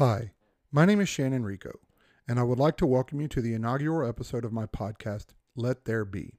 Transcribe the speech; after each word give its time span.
Hi, 0.00 0.32
my 0.72 0.86
name 0.86 1.02
is 1.02 1.10
Shannon 1.10 1.44
Rico, 1.44 1.78
and 2.26 2.40
I 2.40 2.42
would 2.42 2.58
like 2.58 2.78
to 2.78 2.86
welcome 2.86 3.20
you 3.20 3.28
to 3.28 3.42
the 3.42 3.52
inaugural 3.52 4.08
episode 4.08 4.46
of 4.46 4.50
my 4.50 4.64
podcast, 4.64 5.34
Let 5.54 5.84
There 5.84 6.06
Be. 6.06 6.38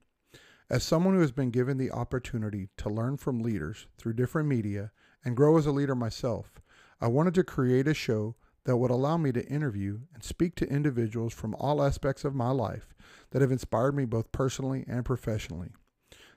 As 0.67 0.83
someone 0.83 1.13
who 1.13 1.21
has 1.21 1.31
been 1.31 1.51
given 1.51 1.77
the 1.77 1.91
opportunity 1.91 2.69
to 2.77 2.89
learn 2.89 3.17
from 3.17 3.43
leaders 3.43 3.85
through 3.99 4.13
different 4.13 4.49
media 4.49 4.89
and 5.23 5.37
grow 5.37 5.59
as 5.59 5.67
a 5.67 5.71
leader 5.71 5.93
myself, 5.93 6.59
I 6.99 7.07
wanted 7.09 7.35
to 7.35 7.43
create 7.43 7.87
a 7.87 7.93
show 7.93 8.35
that 8.63 8.77
would 8.77 8.89
allow 8.89 9.17
me 9.17 9.31
to 9.31 9.47
interview 9.47 9.99
and 10.11 10.23
speak 10.23 10.55
to 10.55 10.67
individuals 10.67 11.31
from 11.31 11.53
all 11.59 11.83
aspects 11.83 12.25
of 12.25 12.33
my 12.33 12.49
life 12.49 12.95
that 13.29 13.43
have 13.43 13.51
inspired 13.51 13.95
me 13.95 14.05
both 14.05 14.31
personally 14.31 14.85
and 14.87 15.05
professionally. 15.05 15.69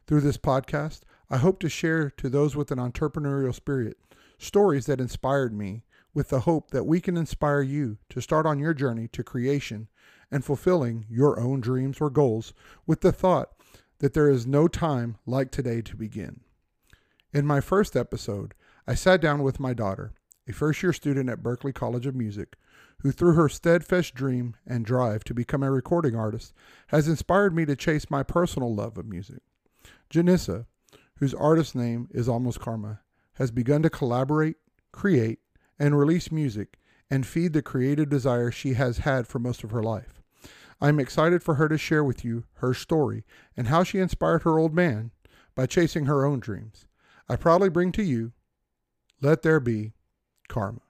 Through 0.07 0.21
this 0.21 0.37
podcast, 0.37 1.01
I 1.31 1.39
hope 1.39 1.59
to 1.61 1.71
share 1.71 2.11
to 2.19 2.29
those 2.29 2.55
with 2.55 2.71
an 2.71 2.79
entrepreneurial 2.79 3.55
spirit 3.55 3.97
stories 4.37 4.85
that 4.85 5.01
inspired 5.01 5.55
me 5.55 5.85
with 6.15 6.29
the 6.29 6.41
hope 6.41 6.71
that 6.71 6.87
we 6.87 7.01
can 7.01 7.17
inspire 7.17 7.61
you 7.61 7.99
to 8.09 8.23
start 8.23 8.47
on 8.47 8.59
your 8.59 8.73
journey 8.73 9.09
to 9.09 9.25
creation 9.25 9.89
and 10.31 10.45
fulfilling 10.45 11.05
your 11.11 11.39
own 11.39 11.61
dreams 11.61 12.01
or 12.01 12.09
goals 12.09 12.55
with 12.87 13.01
the 13.01 13.13
thought 13.13 13.51
that 13.99 14.15
there 14.15 14.31
is 14.31 14.47
no 14.47 14.69
time 14.69 15.17
like 15.27 15.51
today 15.51 15.83
to 15.83 15.97
begin. 15.97 16.41
In 17.33 17.47
my 17.47 17.61
first 17.61 17.97
episode, 17.97 18.55
I 18.87 18.95
sat 18.95 19.21
down 19.21 19.43
with 19.43 19.59
my 19.59 19.75
daughter, 19.75 20.13
a 20.49 20.53
first 20.53 20.83
year 20.83 20.93
student 20.93 21.29
at 21.29 21.43
Berklee 21.43 21.75
College 21.75 22.07
of 22.07 22.15
Music, 22.15 22.57
who, 23.01 23.11
through 23.11 23.35
her 23.35 23.49
steadfast 23.49 24.15
dream 24.15 24.57
and 24.67 24.85
drive 24.85 25.25
to 25.25 25.35
become 25.35 25.63
a 25.63 25.71
recording 25.71 26.15
artist, 26.15 26.53
has 26.89 27.09
inspired 27.09 27.55
me 27.55 27.65
to 27.67 27.77
chase 27.77 28.11
my 28.11 28.23
personal 28.23 28.75
love 28.75 28.97
of 28.99 29.07
music. 29.07 29.41
Janissa, 30.11 30.67
whose 31.19 31.35
artist 31.35 31.75
name 31.75 32.09
is 32.13 32.29
Almost 32.29 32.61
Karma, 32.61 33.01
has 33.35 33.51
begun 33.51 33.83
to 33.83 33.91
collaborate, 33.91 34.57
create, 34.93 35.41
and 35.79 35.99
release 35.99 36.31
music 36.31 36.79
and 37.11 37.27
feed 37.27 37.53
the 37.53 37.63
creative 37.63 38.09
desire 38.09 38.51
she 38.51 38.75
has 38.75 38.99
had 38.99 39.27
for 39.27 39.39
most 39.39 39.65
of 39.65 39.71
her 39.71 39.83
life. 39.83 40.23
I'm 40.81 41.01
excited 41.01 41.43
for 41.43 41.55
her 41.55 41.69
to 41.69 41.79
share 41.79 42.05
with 42.05 42.25
you 42.25 42.45
her 42.55 42.75
story 42.75 43.25
and 43.57 43.69
how 43.69 43.85
she 43.85 43.99
inspired 43.99 44.43
her 44.43 44.59
old 44.59 44.75
man 44.75 45.13
by 45.55 45.67
chasing 45.67 46.07
her 46.07 46.25
own 46.25 46.41
dreams. 46.41 46.87
I 47.29 47.37
proudly 47.37 47.69
bring 47.69 47.93
to 47.93 48.03
you 48.03 48.33
Let 49.21 49.43
There 49.43 49.61
Be 49.61 49.93
Karma. 50.49 50.81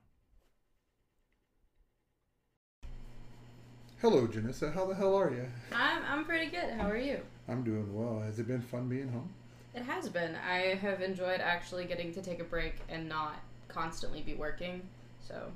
Hello, 4.01 4.27
Janissa. 4.27 4.75
How 4.75 4.85
the 4.85 4.95
hell 4.95 5.15
are 5.15 5.31
you? 5.31 5.47
I'm, 5.73 6.03
I'm 6.07 6.25
pretty 6.25 6.51
good. 6.51 6.71
How 6.79 6.91
are 6.91 6.97
you? 6.97 7.21
I'm 7.49 7.63
doing 7.63 7.95
well. 7.95 8.21
Has 8.21 8.39
it 8.39 8.47
been 8.47 8.61
fun 8.61 8.89
being 8.89 9.09
home? 9.09 9.31
It 9.75 9.83
has 9.83 10.09
been. 10.09 10.37
I 10.37 10.75
have 10.75 11.01
enjoyed 11.01 11.41
actually 11.41 11.85
getting 11.85 12.13
to 12.13 12.23
take 12.23 12.41
a 12.41 12.45
break 12.45 12.75
and 12.89 13.09
not 13.09 13.37
constantly 13.75 14.23
be 14.23 14.35
working. 14.35 14.83
So. 15.27 15.51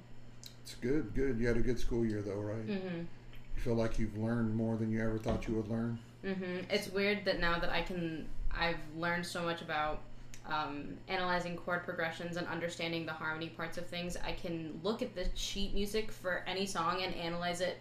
It's 0.62 0.74
good, 0.74 1.14
good. 1.14 1.38
You 1.38 1.46
had 1.46 1.56
a 1.56 1.60
good 1.60 1.78
school 1.78 2.04
year, 2.04 2.20
though, 2.22 2.34
right? 2.34 2.66
Mm-hmm. 2.66 2.98
You 2.98 3.62
feel 3.62 3.74
like 3.74 3.98
you've 3.98 4.16
learned 4.18 4.54
more 4.54 4.76
than 4.76 4.90
you 4.90 5.02
ever 5.02 5.18
thought 5.18 5.48
you 5.48 5.54
would 5.54 5.68
learn? 5.68 5.98
Mm-hmm. 6.24 6.70
It's 6.70 6.88
weird 6.88 7.24
that 7.24 7.40
now 7.40 7.58
that 7.58 7.70
I 7.70 7.82
can, 7.82 8.26
I've 8.50 8.76
learned 8.96 9.24
so 9.24 9.42
much 9.42 9.62
about 9.62 10.00
um, 10.46 10.96
analyzing 11.08 11.56
chord 11.56 11.84
progressions 11.84 12.36
and 12.36 12.46
understanding 12.48 13.06
the 13.06 13.12
harmony 13.12 13.48
parts 13.50 13.78
of 13.78 13.86
things. 13.86 14.16
I 14.24 14.32
can 14.32 14.78
look 14.82 15.02
at 15.02 15.14
the 15.14 15.26
sheet 15.34 15.74
music 15.74 16.10
for 16.10 16.42
any 16.46 16.66
song 16.66 17.02
and 17.02 17.14
analyze 17.14 17.60
it 17.60 17.78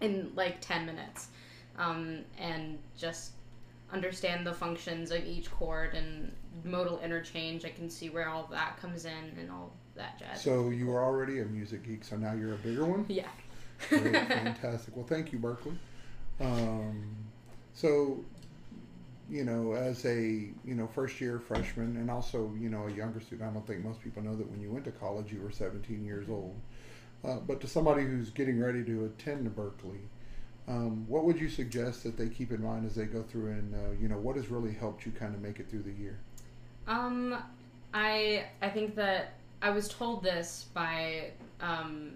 in 0.00 0.32
like 0.34 0.60
ten 0.60 0.86
minutes, 0.86 1.28
um, 1.78 2.20
and 2.38 2.78
just 2.96 3.32
understand 3.92 4.46
the 4.46 4.52
functions 4.52 5.10
of 5.10 5.24
each 5.24 5.50
chord 5.50 5.94
and 5.94 6.32
modal 6.64 7.00
interchange. 7.00 7.64
I 7.64 7.70
can 7.70 7.88
see 7.88 8.10
where 8.10 8.28
all 8.28 8.48
that 8.50 8.76
comes 8.80 9.04
in 9.04 9.38
and 9.38 9.50
all 9.50 9.72
that 9.96 10.18
jazz. 10.18 10.42
So 10.42 10.70
you 10.70 10.86
were 10.86 11.02
already 11.02 11.40
a 11.40 11.44
music 11.44 11.86
geek, 11.86 12.04
so 12.04 12.16
now 12.16 12.32
you're 12.32 12.54
a 12.54 12.58
bigger 12.58 12.84
one? 12.84 13.06
yeah. 13.08 13.28
Great, 13.88 14.02
fantastic. 14.28 14.96
Well, 14.96 15.06
thank 15.06 15.32
you, 15.32 15.38
Berklee. 15.38 15.76
Um, 16.40 17.16
so, 17.74 18.24
you 19.30 19.44
know, 19.44 19.72
as 19.72 20.04
a 20.04 20.18
you 20.64 20.74
know 20.74 20.86
first 20.86 21.20
year 21.20 21.38
freshman 21.38 21.96
and 21.96 22.10
also 22.10 22.52
you 22.58 22.68
know 22.68 22.86
a 22.86 22.92
younger 22.92 23.20
student, 23.20 23.50
I 23.50 23.52
don't 23.52 23.66
think 23.66 23.84
most 23.84 24.02
people 24.02 24.22
know 24.22 24.36
that 24.36 24.50
when 24.50 24.60
you 24.60 24.70
went 24.70 24.84
to 24.86 24.92
college 24.92 25.32
you 25.32 25.40
were 25.40 25.50
17 25.50 26.04
years 26.04 26.28
old. 26.28 26.54
Uh, 27.24 27.36
but 27.46 27.60
to 27.60 27.66
somebody 27.66 28.02
who's 28.02 28.30
getting 28.30 28.60
ready 28.60 28.84
to 28.84 29.06
attend 29.06 29.48
Berklee, 29.56 30.08
um, 30.66 31.04
what 31.08 31.24
would 31.24 31.38
you 31.38 31.48
suggest 31.48 32.04
that 32.04 32.16
they 32.16 32.28
keep 32.28 32.50
in 32.50 32.62
mind 32.62 32.86
as 32.86 32.94
they 32.94 33.04
go 33.04 33.22
through 33.22 33.50
and 33.50 33.74
uh, 33.74 33.78
you 34.00 34.08
know 34.08 34.16
what 34.16 34.36
has 34.36 34.48
really 34.48 34.72
helped 34.72 35.04
you 35.04 35.12
kind 35.12 35.34
of 35.34 35.42
make 35.42 35.60
it 35.60 35.68
through 35.68 35.82
the 35.82 35.92
year? 35.92 36.18
Um, 36.86 37.36
I 37.92 38.46
I 38.62 38.68
think 38.70 38.94
that 38.96 39.34
I 39.60 39.70
was 39.70 39.88
told 39.88 40.22
this 40.22 40.66
by 40.74 41.30
um, 41.60 42.12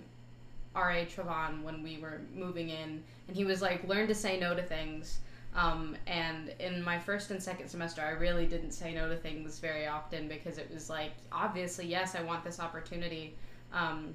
R.A. 0.75 1.06
Travon 1.06 1.62
when 1.62 1.82
we 1.82 1.98
were 1.98 2.20
moving 2.34 2.70
in, 2.70 3.03
and 3.26 3.36
he 3.36 3.44
was 3.44 3.62
like, 3.62 3.86
learn 3.86 4.06
to 4.09 4.14
say 4.14 4.38
no 4.38 4.54
to 4.54 4.62
things. 4.62 5.20
Um, 5.54 5.97
and 6.06 6.54
in 6.60 6.82
my 6.82 6.98
first 6.98 7.30
and 7.30 7.42
second 7.42 7.69
semester, 7.69 8.03
I 8.03 8.10
really 8.10 8.47
didn't 8.47 8.72
say 8.72 8.94
no 8.94 9.09
to 9.09 9.16
things 9.16 9.59
very 9.59 9.86
often 9.86 10.28
because 10.28 10.59
it 10.59 10.70
was 10.72 10.91
like, 10.91 11.12
obviously, 11.32 11.86
yes, 11.86 12.15
I 12.15 12.22
want 12.22 12.44
this 12.44 12.60
opportunity. 12.60 13.34
Um, 13.72 14.15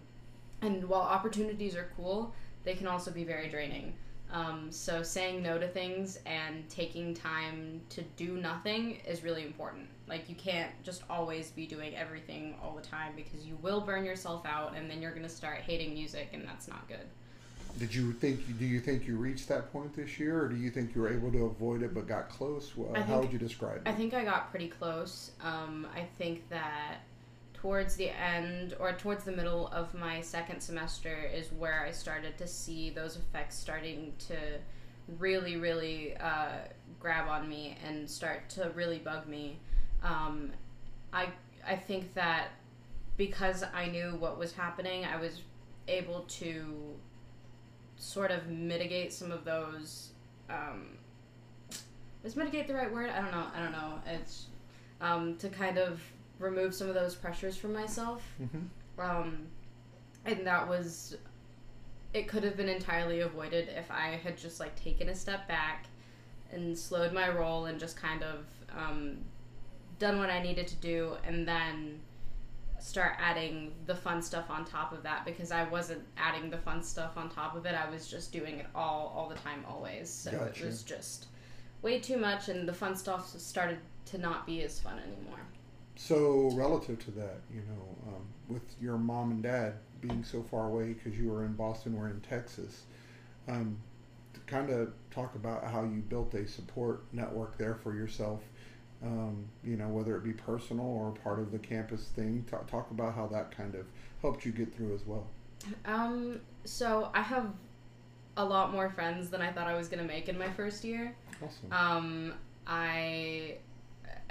and 0.62 0.88
while 0.88 1.02
opportunities 1.02 1.76
are 1.76 1.90
cool, 1.98 2.34
they 2.64 2.76
can 2.76 2.88
also 2.88 3.12
be 3.12 3.24
very 3.24 3.50
draining. 3.50 3.94
Um, 4.34 4.72
so 4.72 5.04
saying 5.04 5.44
no 5.44 5.60
to 5.60 5.68
things 5.68 6.18
and 6.26 6.68
taking 6.68 7.14
time 7.14 7.82
to 7.90 8.02
do 8.18 8.36
nothing 8.38 9.00
is 9.08 9.24
really 9.24 9.44
important. 9.46 9.88
Like 10.08 10.28
you 10.28 10.34
can't 10.36 10.72
just 10.84 11.04
always 11.08 11.52
be 11.52 11.68
doing 11.68 11.96
everything 11.96 12.56
all 12.62 12.76
the 12.76 12.82
time 12.82 13.14
because 13.16 13.46
you 13.46 13.56
will 13.62 13.80
burn 13.80 14.04
yourself 14.04 14.44
out 14.46 14.76
and 14.76 14.90
then 14.90 15.04
you're 15.04 15.14
gonna 15.14 15.30
start 15.30 15.60
hating 15.60 15.94
music 15.94 16.30
and 16.34 16.48
that's 16.48 16.68
not 16.68 16.88
good. 16.88 17.06
Did 17.78 17.94
you 17.94 18.12
think? 18.14 18.60
Do 18.60 18.66
you 18.66 18.80
think 18.80 19.08
you 19.08 19.18
reached 19.18 19.48
that 19.50 19.72
point 19.72 19.96
this 19.96 20.20
year, 20.20 20.44
or 20.44 20.48
do 20.48 20.56
you 20.56 20.70
think 20.70 20.94
you 20.94 21.02
were 21.02 21.12
able 21.12 21.32
to 21.32 21.46
avoid 21.46 21.82
it 21.82 21.94
but 21.94 22.08
got 22.08 22.30
close? 22.30 22.78
Well, 22.78 22.96
I 22.96 23.02
how 23.02 23.20
would 23.20 23.34
you 23.34 23.40
describe 23.40 23.78
it? 23.78 23.82
I 23.88 23.94
think 23.94 24.14
I 24.14 24.24
got 24.24 24.52
pretty 24.52 24.68
close. 24.68 25.32
Um, 25.42 25.88
I 25.96 26.02
think 26.20 26.48
that 26.50 27.00
towards 27.64 27.96
the 27.96 28.10
end 28.10 28.76
or 28.78 28.92
towards 28.92 29.24
the 29.24 29.32
middle 29.32 29.70
of 29.70 29.94
my 29.94 30.20
second 30.20 30.60
semester 30.60 31.32
is 31.34 31.50
where 31.54 31.86
I 31.88 31.92
started 31.92 32.38
to 32.40 32.46
see 32.46 32.90
those 32.90 33.16
effects 33.16 33.56
starting 33.56 34.12
to 34.28 34.36
really, 35.18 35.56
really 35.56 36.14
uh, 36.18 36.58
grab 37.00 37.30
on 37.30 37.48
me 37.48 37.78
and 37.88 38.10
start 38.10 38.50
to 38.50 38.70
really 38.76 38.98
bug 38.98 39.28
me. 39.30 39.60
Um, 40.04 40.52
I 41.14 41.30
I 41.66 41.78
think 41.78 42.14
that 42.16 42.50
because 43.16 43.64
I 43.74 43.86
knew 43.86 44.18
what 44.20 44.38
was 44.38 44.52
happening, 44.52 45.06
I 45.06 45.16
was 45.16 45.40
able 45.88 46.26
to 46.42 46.66
sort 47.96 48.32
of 48.32 48.50
mitigate 48.50 49.14
some 49.14 49.32
of 49.32 49.46
those. 49.46 50.10
Um, 50.50 50.98
is 52.26 52.36
mitigate 52.36 52.68
the 52.68 52.74
right 52.74 52.92
word? 52.92 53.10
I 53.10 53.22
don't 53.22 53.32
know. 53.32 53.46
I 53.56 53.60
don't 53.62 53.72
know. 53.72 54.02
It's 54.06 54.48
um, 55.00 55.38
to 55.38 55.48
kind 55.48 55.78
of 55.78 56.02
remove 56.40 56.74
some 56.74 56.88
of 56.90 56.96
those 56.96 57.16
pressures 57.16 57.56
from 57.58 57.74
myself. 57.74 58.22
hmm 58.38 59.00
Um, 59.00 59.48
and 60.26 60.46
that 60.48 60.68
was, 60.68 61.18
it 62.14 62.28
could 62.28 62.44
have 62.44 62.56
been 62.56 62.70
entirely 62.70 63.22
avoided 63.22 63.70
if 63.76 63.90
I 63.92 64.20
had 64.24 64.38
just 64.38 64.60
like 64.60 64.76
taken 64.82 65.10
a 65.10 65.16
step 65.16 65.48
back 65.48 65.86
and 66.52 66.78
slowed 66.78 67.12
my 67.14 67.30
roll 67.30 67.66
and 67.66 67.80
just 67.80 67.98
kind 67.98 68.24
of 68.24 68.46
um, 68.78 69.18
done 70.00 70.20
what 70.20 70.30
I 70.30 70.42
needed 70.42 70.68
to 70.68 70.76
do 70.76 71.14
and 71.26 71.48
then 71.48 72.00
start 72.80 73.14
adding 73.20 73.74
the 73.86 73.96
fun 73.96 74.22
stuff 74.22 74.50
on 74.50 74.66
top 74.66 74.92
of 74.92 75.04
that 75.04 75.26
because 75.26 75.52
I 75.52 75.64
wasn't 75.70 76.04
adding 76.18 76.50
the 76.50 76.58
fun 76.58 76.84
stuff 76.84 77.18
on 77.18 77.30
top 77.30 77.56
of 77.56 77.66
it. 77.66 77.74
I 77.76 77.90
was 77.90 78.08
just 78.08 78.32
doing 78.34 78.60
it 78.60 78.66
all 78.76 79.14
all 79.16 79.30
the 79.30 79.36
time 79.36 79.64
always. 79.68 80.10
So 80.10 80.32
Gotcha. 80.32 80.64
it 80.64 80.66
was 80.66 80.84
just 80.84 81.28
way 81.82 82.00
too 82.00 82.18
much 82.18 82.50
and 82.50 82.68
the 82.68 82.74
fun 82.74 82.96
stuff 82.96 83.28
started 83.40 83.78
to 84.08 84.18
not 84.18 84.46
be 84.46 84.62
as 84.64 84.80
fun 84.80 85.00
anymore. 85.00 85.40
So 85.96 86.50
relative 86.54 87.04
to 87.06 87.12
that, 87.12 87.42
you 87.54 87.62
know, 87.62 88.12
um, 88.14 88.26
with 88.50 88.64
your 88.82 88.98
mom 88.98 89.32
and 89.32 89.44
dad 89.44 89.76
being 90.02 90.24
so 90.24 90.44
far 90.44 90.68
away 90.68 90.94
because 90.94 91.18
you 91.18 91.30
were 91.30 91.46
in 91.46 91.54
Boston, 91.54 91.96
we're 91.96 92.10
in 92.10 92.20
Texas, 92.22 92.84
um, 93.48 93.78
to 94.34 94.40
kind 94.42 94.70
of 94.70 94.92
talk 95.12 95.36
about 95.36 95.64
how 95.66 95.84
you 95.84 96.04
built 96.10 96.34
a 96.34 96.48
support 96.48 97.04
network 97.14 97.58
there 97.58 97.76
for 97.76 97.94
yourself. 97.94 98.42
Um, 99.04 99.46
you 99.66 99.76
know, 99.76 99.90
whether 99.90 100.16
it 100.16 100.24
be 100.24 100.32
personal 100.32 100.86
or 100.86 101.12
part 101.12 101.40
of 101.40 101.52
the 101.52 101.60
campus 101.60 102.06
thing. 102.16 102.46
Talk, 102.50 102.68
talk 102.68 102.90
about 102.92 103.14
how 103.14 103.28
that 103.28 103.56
kind 103.56 103.76
of 103.76 103.86
helped 104.22 104.46
you 104.46 104.54
get 104.54 104.74
through 104.74 104.96
as 104.96 105.06
well. 105.06 105.28
Um, 105.86 106.40
so 106.64 107.10
I 107.14 107.22
have 107.22 107.52
a 108.38 108.44
lot 108.44 108.72
more 108.72 108.90
friends 108.90 109.30
than 109.30 109.42
I 109.42 109.52
thought 109.52 109.68
I 109.68 109.76
was 109.76 109.90
gonna 109.90 110.04
make 110.04 110.30
in 110.30 110.38
my 110.38 110.50
first 110.50 110.84
year. 110.84 111.16
Awesome. 111.44 111.72
Um, 111.72 112.34
I, 112.66 113.58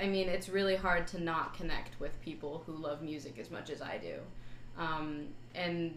I 0.02 0.06
mean, 0.08 0.28
it's 0.28 0.49
really 0.49 0.76
hard 0.76 1.06
to 1.08 1.22
not 1.22 1.54
connect 1.54 2.00
with 2.00 2.20
people 2.22 2.62
who 2.66 2.72
love 2.72 3.02
music 3.02 3.38
as 3.38 3.50
much 3.50 3.70
as 3.70 3.81
I 3.81 3.99
do, 3.99 4.14
um, 4.76 5.28
and 5.54 5.96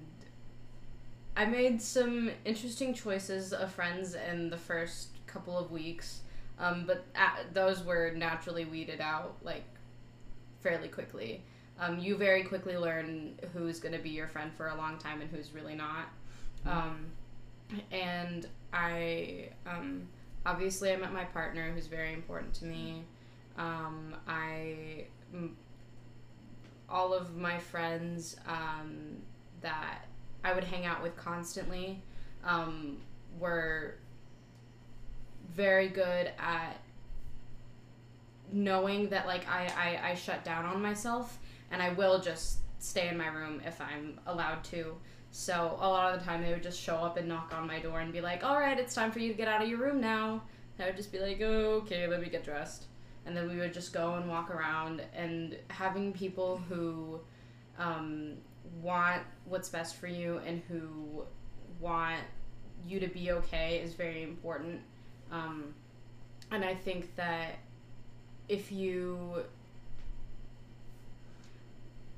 I 1.36 1.46
made 1.46 1.82
some 1.82 2.30
interesting 2.46 2.94
choices 2.94 3.52
of 3.52 3.72
friends 3.72 4.16
in 4.16 4.50
the 4.50 4.58
first 4.58 5.08
couple 5.28 5.58
of 5.58 5.72
weeks, 5.72 6.22
um, 6.60 6.86
but 6.86 7.04
a 7.16 7.54
those 7.54 7.84
were 7.84 8.12
naturally 8.16 8.66
weeded 8.66 9.02
out 9.02 9.36
like 9.44 9.66
fairly 10.62 10.88
quickly. 10.88 11.42
um, 11.80 12.00
you 12.00 12.16
very 12.16 12.44
quickly 12.44 12.78
learn 12.78 13.38
who's 13.54 13.80
going 13.80 13.94
to 13.94 14.00
be 14.00 14.10
your 14.10 14.28
friend 14.28 14.52
for 14.56 14.70
a 14.70 14.76
long 14.76 14.98
time 14.98 15.22
and 15.22 15.30
who's 15.30 15.54
really 15.54 15.76
not. 15.76 16.08
Um, 16.66 17.06
and 17.92 18.48
I 18.74 19.50
um, 19.66 20.08
obviously 20.46 20.92
I 20.94 20.96
met 20.96 21.12
my 21.14 21.26
partner, 21.26 21.72
who's 21.74 21.88
very 21.88 22.14
important 22.14 22.54
to 22.56 22.66
me. 22.66 23.04
Um, 23.58 24.16
I 24.28 25.06
m- 25.34 25.56
all 26.90 27.14
of 27.14 27.36
my 27.36 27.58
friends 27.58 28.36
um, 28.48 29.18
that 29.62 30.06
I 30.44 30.54
would 30.54 30.64
hang 30.64 30.86
out 30.86 31.02
with 31.02 31.16
constantly 31.16 32.02
um, 32.44 32.98
were 33.40 33.96
very 35.56 35.88
good 35.88 36.32
at 36.38 36.80
knowing 38.52 39.10
that 39.10 39.26
like 39.26 39.48
I, 39.50 40.00
I, 40.04 40.12
I 40.12 40.14
shut 40.16 40.44
down 40.44 40.66
on 40.66 40.82
myself 40.82 41.40
and 41.72 41.82
I 41.82 41.94
will 41.94 42.20
just 42.20 42.60
stay 42.80 43.08
in 43.08 43.18
my 43.18 43.28
room 43.28 43.62
if 43.66 43.82
I'm 43.82 44.20
allowed 44.28 44.64
to. 44.66 44.96
So 45.32 45.78
a 45.82 45.88
lot 45.90 46.14
of 46.14 46.20
the 46.20 46.26
time 46.26 46.42
they 46.44 46.54
would 46.54 46.64
just 46.64 46.80
show 46.80 46.96
up 46.96 47.18
and 47.18 47.28
knock 47.28 47.52
on 47.54 47.68
my 47.68 47.80
door 47.80 48.00
and 48.00 48.14
be 48.14 48.22
like, 48.22 48.46
"All 48.46 48.58
right, 48.58 48.80
it's 48.80 48.94
time 48.94 49.12
for 49.12 49.20
you 49.20 49.30
to 49.30 49.34
get 49.34 49.48
out 49.50 49.62
of 49.62 49.68
your 49.68 49.80
room 49.80 50.00
now." 50.00 50.44
And 50.78 50.86
I 50.86 50.88
would 50.88 50.96
just 50.96 51.12
be 51.12 51.20
like, 51.20 51.42
"Okay, 51.42 52.08
let 52.08 52.22
me 52.22 52.30
get 52.30 52.46
dressed." 52.46 52.86
And 53.26 53.36
then 53.36 53.50
we 53.50 53.58
would 53.58 53.74
just 53.74 53.92
go 53.92 54.16
and 54.16 54.30
walk 54.30 54.52
around 54.52 55.02
and 55.16 55.58
having 55.70 56.14
people 56.14 56.58
who 56.70 57.20
um, 57.80 58.34
want 58.82 59.24
what's 59.46 59.70
best 59.70 59.96
for 59.96 60.08
you 60.08 60.40
and 60.46 60.62
who 60.68 61.24
want 61.80 62.22
you 62.88 63.00
to 63.00 63.08
be 63.08 63.32
okay 63.32 63.80
is 63.80 63.94
very 63.94 64.24
important. 64.24 64.82
Um, 65.32 65.74
and 66.52 66.64
I 66.64 66.76
think 66.76 67.16
that 67.16 67.56
if 68.48 68.72
you 68.72 69.44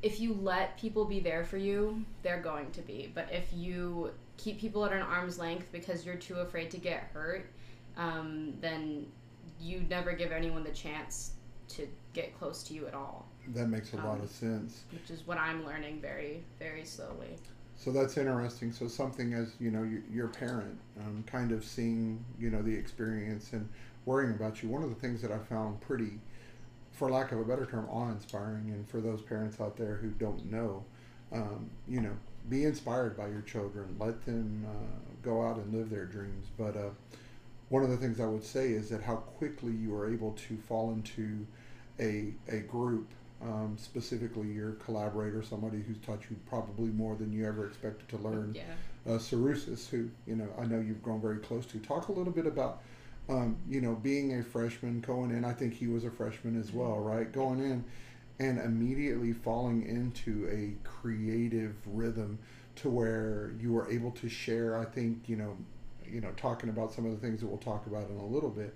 if 0.03 0.19
you 0.19 0.33
let 0.41 0.77
people 0.77 1.05
be 1.05 1.19
there 1.19 1.43
for 1.43 1.57
you, 1.57 2.05
they're 2.21 2.41
going 2.41 2.69
to 2.71 2.81
be. 2.81 3.11
But 3.13 3.29
if 3.31 3.51
you 3.51 4.11
keep 4.37 4.59
people 4.59 4.85
at 4.85 4.93
an 4.93 5.01
arm's 5.01 5.39
length 5.39 5.71
because 5.71 6.05
you're 6.05 6.15
too 6.15 6.35
afraid 6.35 6.69
to 6.71 6.77
get 6.77 7.09
hurt, 7.13 7.49
um, 7.97 8.53
then 8.61 9.07
you 9.59 9.85
never 9.89 10.13
give 10.13 10.31
anyone 10.31 10.63
the 10.63 10.71
chance 10.71 11.31
to 11.69 11.87
get 12.13 12.37
close 12.37 12.63
to 12.63 12.73
you 12.73 12.87
at 12.87 12.93
all. 12.93 13.25
That 13.53 13.67
makes 13.67 13.93
a 13.93 13.97
lot 13.97 14.15
Um, 14.17 14.21
of 14.21 14.29
sense. 14.29 14.83
Which 14.91 15.09
is 15.09 15.25
what 15.27 15.37
I'm 15.37 15.65
learning 15.65 16.01
very, 16.01 16.43
very 16.59 16.85
slowly. 16.85 17.35
So 17.75 17.91
that's 17.91 18.17
interesting. 18.17 18.71
So 18.71 18.87
something 18.87 19.33
as 19.33 19.53
you 19.59 19.69
know, 19.71 19.83
your, 19.83 20.01
your 20.11 20.27
parent, 20.29 20.77
um, 20.99 21.23
kind 21.27 21.51
of 21.51 21.63
seeing 21.63 22.23
you 22.39 22.49
know 22.49 22.61
the 22.61 22.73
experience 22.73 23.53
and 23.53 23.67
worrying 24.05 24.31
about 24.31 24.63
you. 24.63 24.69
One 24.69 24.83
of 24.83 24.89
the 24.89 24.95
things 24.95 25.21
that 25.21 25.31
I 25.31 25.37
found 25.37 25.79
pretty, 25.81 26.19
for 26.93 27.11
lack 27.11 27.31
of 27.31 27.39
a 27.39 27.43
better 27.43 27.65
term, 27.65 27.87
awe-inspiring, 27.89 28.69
and 28.71 28.89
for 28.89 28.99
those 29.01 29.21
parents 29.21 29.59
out 29.61 29.77
there 29.77 29.95
who 29.97 30.09
don't 30.09 30.49
know, 30.49 30.83
um, 31.31 31.69
you 31.87 32.01
know, 32.01 32.13
be 32.49 32.63
inspired 32.63 33.15
by 33.17 33.27
your 33.27 33.41
children. 33.41 33.95
Let 33.99 34.25
them 34.25 34.65
uh, 34.67 34.97
go 35.21 35.45
out 35.45 35.57
and 35.57 35.73
live 35.73 35.89
their 35.89 36.05
dreams. 36.05 36.47
But 36.57 36.75
uh, 36.75 36.89
one 37.69 37.83
of 37.83 37.89
the 37.89 37.97
things 37.97 38.19
I 38.19 38.25
would 38.25 38.43
say 38.43 38.71
is 38.71 38.89
that 38.89 39.03
how 39.03 39.17
quickly 39.17 39.73
you 39.73 39.93
are 39.95 40.11
able 40.11 40.33
to 40.47 40.57
fall 40.57 40.91
into 40.91 41.45
a 41.99 42.33
a 42.47 42.59
group 42.59 43.09
um, 43.41 43.75
specifically 43.79 44.47
your 44.47 44.71
collaborator, 44.73 45.43
somebody 45.43 45.81
who's 45.81 45.99
taught 45.99 46.21
you 46.29 46.35
probably 46.49 46.87
more 46.87 47.15
than 47.15 47.31
you 47.31 47.45
ever 47.45 47.67
expected 47.67 48.07
to 48.09 48.17
learn. 48.17 48.53
Yeah. 48.55 48.63
Uh, 49.05 49.17
Cerussis, 49.17 49.89
who 49.89 50.09
you 50.25 50.35
know 50.35 50.47
I 50.59 50.65
know 50.65 50.79
you've 50.79 51.03
grown 51.03 51.21
very 51.21 51.37
close 51.37 51.65
to. 51.67 51.79
Talk 51.79 52.07
a 52.07 52.11
little 52.11 52.33
bit 52.33 52.47
about, 52.47 52.81
um, 53.29 53.57
you 53.69 53.79
know, 53.79 53.95
being 53.95 54.39
a 54.39 54.43
freshman 54.43 55.01
going 55.01 55.31
in. 55.31 55.45
I 55.45 55.53
think 55.53 55.73
he 55.73 55.87
was 55.87 56.03
a 56.03 56.11
freshman 56.11 56.59
as 56.59 56.71
well, 56.71 56.99
right? 56.99 57.31
Going 57.31 57.59
in 57.59 57.85
and 58.39 58.59
immediately 58.59 59.33
falling 59.33 59.87
into 59.87 60.47
a 60.51 60.73
creative 60.87 61.75
rhythm 61.85 62.37
to 62.75 62.89
where 62.89 63.53
you 63.59 63.73
were 63.73 63.89
able 63.89 64.11
to 64.11 64.29
share. 64.29 64.77
I 64.77 64.85
think 64.85 65.29
you 65.29 65.35
know, 65.35 65.55
you 66.11 66.21
know, 66.21 66.31
talking 66.37 66.69
about 66.69 66.93
some 66.93 67.05
of 67.05 67.11
the 67.11 67.17
things 67.17 67.41
that 67.41 67.47
we'll 67.47 67.57
talk 67.57 67.87
about 67.87 68.09
in 68.09 68.17
a 68.17 68.25
little 68.25 68.49
bit, 68.49 68.75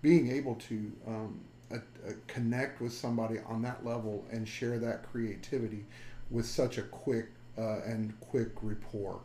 being 0.00 0.30
able 0.30 0.54
to 0.56 0.92
um, 1.06 1.40
a, 1.70 1.76
a 2.08 2.14
connect 2.26 2.80
with 2.80 2.92
somebody 2.92 3.38
on 3.46 3.62
that 3.62 3.84
level 3.84 4.24
and 4.30 4.46
share 4.46 4.78
that 4.78 5.02
creativity 5.10 5.84
with 6.30 6.46
such 6.46 6.78
a 6.78 6.82
quick 6.82 7.28
uh, 7.58 7.80
and 7.84 8.18
quick 8.20 8.48
rapport. 8.62 9.20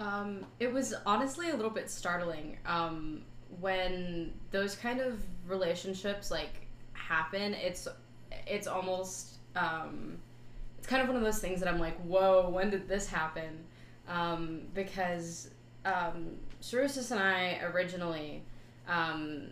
Um, 0.00 0.44
it 0.58 0.72
was 0.72 0.94
honestly 1.06 1.50
a 1.50 1.54
little 1.56 1.70
bit 1.70 1.88
startling 1.88 2.58
um, 2.66 3.22
when 3.60 4.32
those 4.50 4.74
kind 4.74 5.00
of 5.00 5.20
relationships 5.46 6.30
like 6.30 6.66
happen. 6.92 7.54
It's 7.54 7.86
it's 8.46 8.66
almost 8.66 9.36
um, 9.54 10.18
it's 10.78 10.86
kind 10.86 11.02
of 11.02 11.08
one 11.08 11.16
of 11.16 11.22
those 11.22 11.38
things 11.38 11.60
that 11.60 11.68
I'm 11.68 11.78
like, 11.78 11.98
whoa, 12.00 12.48
when 12.48 12.70
did 12.70 12.88
this 12.88 13.06
happen? 13.06 13.64
Um, 14.08 14.62
because 14.74 15.50
um, 15.84 16.36
and 16.60 17.20
I 17.20 17.60
originally 17.72 18.42
um, 18.88 19.48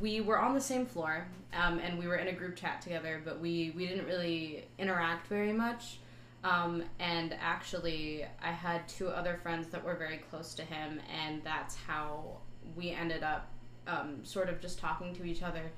we 0.00 0.20
were 0.20 0.38
on 0.38 0.54
the 0.54 0.60
same 0.60 0.86
floor 0.86 1.26
um, 1.52 1.78
and 1.78 1.98
we 1.98 2.06
were 2.06 2.16
in 2.16 2.28
a 2.28 2.32
group 2.32 2.56
chat 2.56 2.80
together, 2.80 3.20
but 3.24 3.40
we 3.40 3.72
we 3.76 3.86
didn't 3.86 4.06
really 4.06 4.64
interact 4.78 5.28
very 5.28 5.52
much. 5.52 5.98
Um, 6.44 6.82
and 6.98 7.36
actually, 7.40 8.24
I 8.42 8.50
had 8.50 8.88
two 8.88 9.08
other 9.08 9.38
friends 9.42 9.68
that 9.68 9.84
were 9.84 9.94
very 9.94 10.18
close 10.18 10.54
to 10.54 10.62
him, 10.62 11.00
and 11.22 11.42
that's 11.44 11.76
how 11.76 12.38
we 12.74 12.90
ended 12.90 13.22
up 13.22 13.48
um, 13.86 14.24
sort 14.24 14.48
of 14.48 14.60
just 14.60 14.78
talking 14.78 15.14
to 15.14 15.24
each 15.24 15.42
other. 15.42 15.70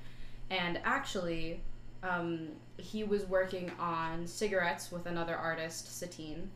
And 0.50 0.80
actually, 0.84 1.60
um, 2.02 2.48
he 2.78 3.04
was 3.04 3.26
working 3.26 3.72
on 3.78 4.26
cigarettes 4.26 4.90
with 4.90 5.06
another 5.06 5.36
artist, 5.36 5.98
Satine, 5.98 6.50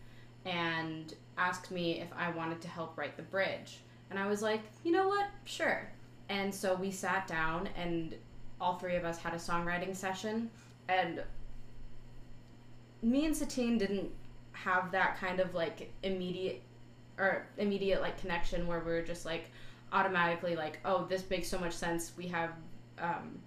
and 0.47 1.15
asked 1.39 1.71
me 1.71 2.01
if 2.01 2.09
I 2.17 2.31
wanted 2.31 2.61
to 2.63 2.69
help 2.69 2.99
write 2.99 3.17
the 3.17 3.23
bridge. 3.23 3.79
And 4.11 4.19
I 4.19 4.27
was 4.27 4.43
like, 4.43 4.61
you 4.85 4.93
know 4.93 5.09
what? 5.09 5.27
Sure. 5.45 5.89
And 6.29 6.55
so 6.55 6.75
we 6.75 6.91
sat 6.91 7.27
down, 7.27 7.69
and 7.77 8.15
all 8.61 8.79
three 8.79 8.97
of 8.97 9.05
us 9.05 9.19
had 9.19 9.33
a 9.35 9.37
songwriting 9.37 9.95
session. 9.95 10.51
And 10.89 11.23
me 13.03 13.27
and 13.27 13.37
Satine 13.37 13.79
didn't 13.79 14.11
have 14.53 14.91
that 14.93 15.19
kind 15.19 15.41
of 15.41 15.55
like 15.55 15.93
immediate 16.03 16.63
or 17.19 17.47
immediate 17.59 18.01
like 18.01 18.21
connection 18.21 18.67
where 18.67 18.81
we 18.81 18.93
were 18.93 19.03
just 19.03 19.25
like 19.25 19.51
automatically 19.93 20.57
like, 20.57 20.79
oh, 20.85 21.07
this 21.09 21.29
makes 21.31 21.49
so 21.49 21.59
much 21.59 21.73
sense. 21.73 22.13
We 22.17 22.27
have 22.29 22.51
um, 23.01 23.39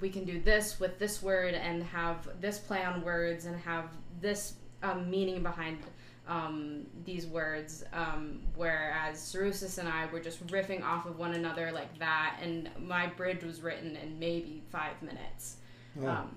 we 0.00 0.08
can 0.08 0.24
do 0.24 0.40
this 0.40 0.80
with 0.80 0.98
this 0.98 1.22
word 1.22 1.54
and 1.54 1.82
have 1.82 2.28
this 2.40 2.58
play 2.58 2.82
on 2.84 3.02
words 3.02 3.44
and 3.44 3.58
have 3.60 3.86
this 4.20 4.54
um, 4.82 5.08
meaning 5.10 5.42
behind 5.42 5.78
um, 6.28 6.86
these 7.04 7.26
words. 7.26 7.84
Um, 7.92 8.40
whereas 8.56 9.18
Cerussis 9.18 9.78
and 9.78 9.88
I 9.88 10.06
were 10.06 10.20
just 10.20 10.46
riffing 10.48 10.82
off 10.82 11.06
of 11.06 11.18
one 11.18 11.34
another 11.34 11.72
like 11.72 11.98
that, 11.98 12.38
and 12.42 12.70
my 12.78 13.06
bridge 13.06 13.42
was 13.42 13.60
written 13.60 13.96
in 13.96 14.18
maybe 14.18 14.62
five 14.70 15.00
minutes. 15.02 15.56
Oh. 16.00 16.08
Um, 16.08 16.36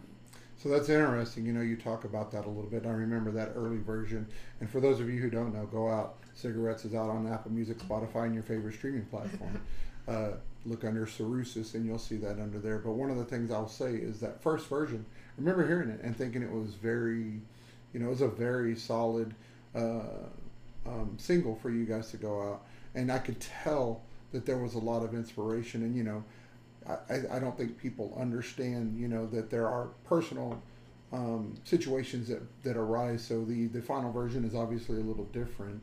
So 0.58 0.70
that's 0.70 0.90
interesting. 0.90 1.46
You 1.46 1.54
know, 1.54 1.62
you 1.62 1.76
talk 1.76 2.06
about 2.06 2.32
that 2.32 2.46
a 2.46 2.50
little 2.50 2.70
bit. 2.70 2.86
I 2.86 2.92
remember 2.92 3.30
that 3.32 3.52
early 3.56 3.78
version. 3.78 4.26
And 4.60 4.70
for 4.70 4.80
those 4.80 5.00
of 5.00 5.10
you 5.10 5.20
who 5.20 5.30
don't 5.30 5.54
know, 5.54 5.66
go 5.66 5.90
out. 5.90 6.16
Cigarettes 6.34 6.86
is 6.86 6.96
out 6.96 7.10
on 7.10 7.32
Apple 7.32 7.52
Music, 7.52 7.78
Spotify, 7.80 8.26
and 8.26 8.34
your 8.34 8.44
favorite 8.44 8.74
streaming 8.74 9.06
platform. 9.06 9.62
uh, 10.08 10.32
look 10.66 10.84
under 10.84 11.06
Cerussis 11.06 11.76
and 11.76 11.86
you'll 11.86 12.00
see 12.00 12.18
that 12.18 12.40
under 12.40 12.60
there. 12.60 12.80
But 12.80 12.94
one 12.94 13.10
of 13.10 13.18
the 13.18 13.26
things 13.26 13.52
I'll 13.52 13.68
say 13.68 13.94
is 13.94 14.20
that 14.22 14.42
first 14.42 14.68
version, 14.68 15.06
I 15.38 15.42
remember 15.42 15.68
hearing 15.68 15.90
it 15.90 16.02
and 16.04 16.16
thinking 16.16 16.42
it 16.42 16.52
was 16.52 16.74
very, 16.74 17.40
you 17.94 18.00
know, 18.00 18.08
it 18.08 18.10
was 18.10 18.22
a 18.22 18.28
very 18.28 18.76
solid 18.76 19.34
uh, 19.76 20.00
um, 20.88 21.16
single 21.18 21.56
for 21.56 21.70
you 21.70 21.86
guys 21.86 22.12
to 22.12 22.18
go 22.18 22.42
out. 22.42 22.66
And 22.94 23.12
I 23.12 23.18
could 23.20 23.40
tell 23.40 24.02
that 24.32 24.46
there 24.46 24.58
was 24.58 24.76
a 24.76 24.80
lot 24.80 25.04
of 25.04 25.14
inspiration. 25.14 25.84
And, 25.84 25.96
you 25.96 26.04
know, 26.04 26.24
I, 26.88 27.36
I- 27.38 27.40
don't 27.40 27.58
think 27.58 27.78
people 27.78 28.16
understand, 28.20 29.00
you 29.00 29.08
know, 29.08 29.26
that 29.28 29.50
there 29.50 29.68
are 29.68 29.90
personal 30.06 30.62
um, 31.12 31.56
situations 31.64 32.28
that, 32.28 32.42
that 32.64 32.78
arise. 32.78 33.24
So 33.24 33.44
the, 33.46 33.68
the 33.68 33.82
final 33.82 34.12
version 34.12 34.46
is 34.46 34.56
obviously 34.56 34.98
a 34.98 35.04
little 35.04 35.26
different. 35.26 35.82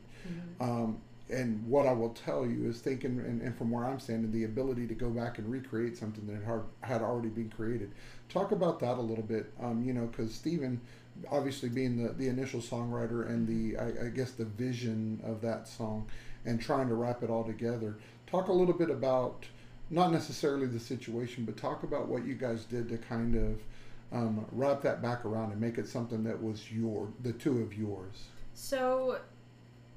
Um, 0.61 1.01
and 1.29 1.65
what 1.67 1.87
I 1.87 1.93
will 1.93 2.09
tell 2.09 2.45
you 2.45 2.69
is 2.69 2.79
thinking, 2.79 3.19
and, 3.19 3.41
and 3.41 3.57
from 3.57 3.71
where 3.71 3.85
I'm 3.85 3.99
standing, 3.99 4.31
the 4.31 4.43
ability 4.43 4.87
to 4.87 4.93
go 4.93 5.09
back 5.09 5.37
and 5.39 5.49
recreate 5.49 5.97
something 5.97 6.25
that 6.27 6.43
had, 6.45 6.61
had 6.81 7.01
already 7.01 7.29
been 7.29 7.49
created. 7.49 7.91
Talk 8.29 8.51
about 8.51 8.79
that 8.81 8.97
a 8.97 9.01
little 9.01 9.23
bit, 9.23 9.51
um, 9.61 9.83
you 9.83 9.93
know, 9.93 10.05
because 10.05 10.33
Stephen, 10.33 10.79
obviously 11.29 11.69
being 11.69 12.03
the, 12.03 12.13
the 12.13 12.27
initial 12.27 12.59
songwriter 12.59 13.27
and 13.29 13.47
the, 13.47 13.77
I, 13.77 14.07
I 14.07 14.09
guess, 14.09 14.31
the 14.31 14.45
vision 14.45 15.21
of 15.23 15.41
that 15.41 15.67
song 15.67 16.07
and 16.45 16.61
trying 16.61 16.87
to 16.87 16.95
wrap 16.95 17.23
it 17.23 17.29
all 17.29 17.43
together. 17.43 17.97
Talk 18.27 18.47
a 18.47 18.53
little 18.53 18.73
bit 18.73 18.89
about 18.89 19.45
not 19.89 20.11
necessarily 20.11 20.65
the 20.65 20.79
situation, 20.79 21.45
but 21.45 21.57
talk 21.57 21.83
about 21.83 22.07
what 22.07 22.25
you 22.25 22.35
guys 22.35 22.65
did 22.65 22.89
to 22.89 22.97
kind 22.97 23.35
of 23.35 23.61
um, 24.11 24.45
wrap 24.51 24.81
that 24.81 25.01
back 25.01 25.25
around 25.25 25.51
and 25.51 25.61
make 25.61 25.77
it 25.77 25.87
something 25.87 26.23
that 26.23 26.41
was 26.41 26.71
your, 26.71 27.09
the 27.21 27.33
two 27.33 27.61
of 27.61 27.73
yours. 27.73 28.27
So 28.53 29.19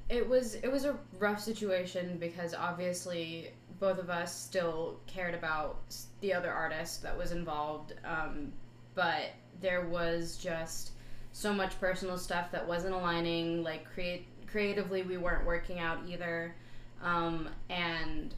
it 0.08 0.26
was 0.26 0.54
it 0.56 0.70
was 0.70 0.84
a 0.84 0.96
rough 1.18 1.40
situation 1.40 2.16
because 2.18 2.54
obviously 2.54 3.50
both 3.80 3.98
of 3.98 4.08
us 4.08 4.34
still 4.34 5.00
cared 5.06 5.34
about 5.34 5.94
the 6.20 6.32
other 6.32 6.50
artist 6.50 7.02
that 7.02 7.16
was 7.16 7.32
involved, 7.32 7.94
um, 8.04 8.52
but 8.94 9.32
there 9.60 9.86
was 9.86 10.36
just 10.36 10.92
so 11.36 11.52
much 11.52 11.78
personal 11.78 12.16
stuff 12.16 12.50
that 12.50 12.66
wasn't 12.66 12.94
aligning. 12.94 13.62
Like 13.62 13.84
create 13.92 14.26
creatively, 14.46 15.02
we 15.02 15.18
weren't 15.18 15.44
working 15.44 15.78
out 15.78 15.98
either, 16.08 16.56
um, 17.02 17.50
and 17.68 18.34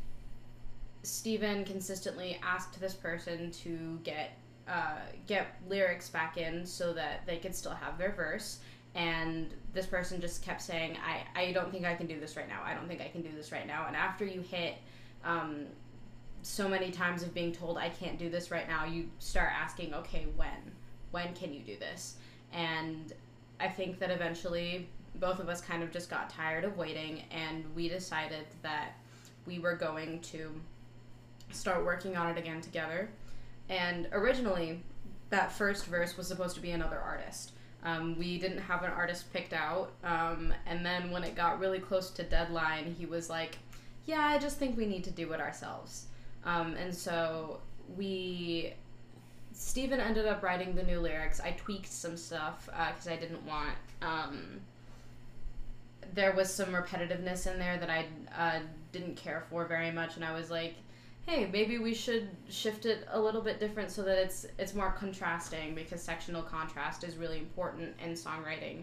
Steven 1.05 1.65
consistently 1.65 2.41
asked 2.43 2.81
this 2.81 2.95
person 2.95 3.53
to 3.53 4.01
get 4.03 4.37
uh, 4.67 4.99
get 5.29 5.47
lyrics 5.69 6.09
back 6.09 6.39
in 6.39 6.67
so 6.67 6.93
that 6.93 7.25
they 7.25 7.37
could 7.37 7.55
still 7.55 7.73
have 7.73 7.99
their 7.99 8.11
verse. 8.11 8.59
And 8.97 9.55
this 9.73 9.87
person 9.87 10.21
just 10.21 10.43
kept 10.43 10.61
saying, 10.61 10.97
I, 11.07 11.41
I 11.41 11.53
don't 11.53 11.71
think 11.71 11.87
I 11.87 11.95
can 11.95 12.09
do 12.09 12.19
this 12.19 12.37
right 12.37 12.49
now. 12.49 12.63
I 12.65 12.75
don't 12.75 12.89
think 12.89 13.01
I 13.01 13.09
can 13.09 13.23
do 13.23 13.31
this 13.35 13.53
right 13.53 13.67
now. 13.67 13.87
And 13.87 13.95
after 13.95 14.25
you 14.25 14.41
hit 14.41 14.75
um, 15.25 15.67
so 16.43 16.69
many 16.69 16.91
times 16.91 17.23
of 17.23 17.33
being 17.33 17.53
told, 17.53 17.79
I 17.79 17.91
can't 17.91 18.19
do 18.19 18.29
this 18.29 18.51
right 18.51 18.69
now, 18.69 18.85
you 18.85 19.09
start 19.21 19.51
asking, 19.55 19.95
okay, 19.95 20.27
when? 20.37 20.73
When 21.13 21.33
can 21.35 21.55
you 21.55 21.61
do 21.61 21.79
this? 21.79 22.17
And 22.53 23.13
I 23.61 23.69
think 23.69 23.99
that 23.99 24.11
eventually 24.11 24.89
both 25.17 25.41
of 25.41 25.49
us 25.49 25.61
kind 25.61 25.83
of 25.83 25.91
just 25.91 26.11
got 26.11 26.31
tired 26.31 26.65
of 26.65 26.77
waiting 26.77 27.23
and 27.31 27.65
we 27.75 27.89
decided 27.89 28.47
that 28.63 28.93
we 29.47 29.59
were 29.59 29.75
going 29.75 30.21
to 30.21 30.53
start 31.51 31.85
working 31.85 32.17
on 32.17 32.29
it 32.29 32.39
again 32.39 32.61
together. 32.61 33.09
And 33.69 34.09
originally, 34.13 34.83
that 35.31 35.53
first 35.53 35.87
verse 35.87 36.17
was 36.17 36.27
supposed 36.27 36.55
to 36.57 36.63
be 36.63 36.71
another 36.71 36.99
artist. 36.99 37.53
Um, 37.85 38.19
we 38.19 38.39
didn't 38.39 38.59
have 38.59 38.83
an 38.83 38.91
artist 38.91 39.33
picked 39.33 39.53
out. 39.53 39.93
Um, 40.05 40.53
and 40.67 40.85
then 40.85 41.11
when 41.11 41.25
it 41.25 41.35
got 41.35 41.61
really 41.61 41.79
close 41.79 42.11
to 42.11 42.23
deadline, 42.23 42.95
he 42.99 43.07
was 43.07 43.31
like, 43.31 43.59
Yeah, 44.07 44.21
I 44.21 44.39
just 44.39 44.59
think 44.59 44.77
we 44.77 44.87
need 44.87 45.05
to 45.05 45.11
do 45.11 45.33
it 45.33 45.41
ourselves. 45.41 46.07
Um, 46.45 46.75
and 46.75 46.95
so 46.95 47.61
we. 47.97 48.75
Steven 49.59 49.99
ended 49.99 50.25
up 50.25 50.41
writing 50.45 50.77
the 50.77 50.85
new 50.85 51.01
lyrics. 51.01 51.41
I 51.41 51.51
tweaked 51.51 51.91
some 51.91 52.17
stuff 52.17 52.67
because 52.67 53.09
uh, 53.09 53.13
I 53.13 53.17
didn't 53.17 53.45
want. 53.45 53.75
Um, 54.01 54.61
there 56.15 56.33
was 56.33 56.53
some 56.55 56.69
repetitiveness 56.69 57.53
in 57.53 57.59
there 57.59 57.77
that 57.77 57.91
I 57.91 58.07
uh, 58.39 58.61
didn't 58.93 59.17
care 59.17 59.45
for 59.51 59.67
very 59.67 59.91
much, 59.91 60.15
and 60.15 60.25
I 60.25 60.33
was 60.33 60.49
like, 60.49 60.77
hey, 61.27 61.51
maybe 61.53 61.79
we 61.79 61.93
should 61.93 62.29
shift 62.49 62.87
it 62.87 63.07
a 63.11 63.21
little 63.21 63.43
bit 63.43 63.59
different 63.59 63.91
so 63.91 64.03
that 64.03 64.17
it's 64.17 64.47
it's 64.59 64.75
more 64.75 64.93
contrasting 64.93 65.75
because 65.75 66.01
sectional 66.01 66.43
contrast 66.43 67.03
is 67.03 67.17
really 67.17 67.39
important 67.39 67.97
in 68.03 68.13
songwriting, 68.13 68.83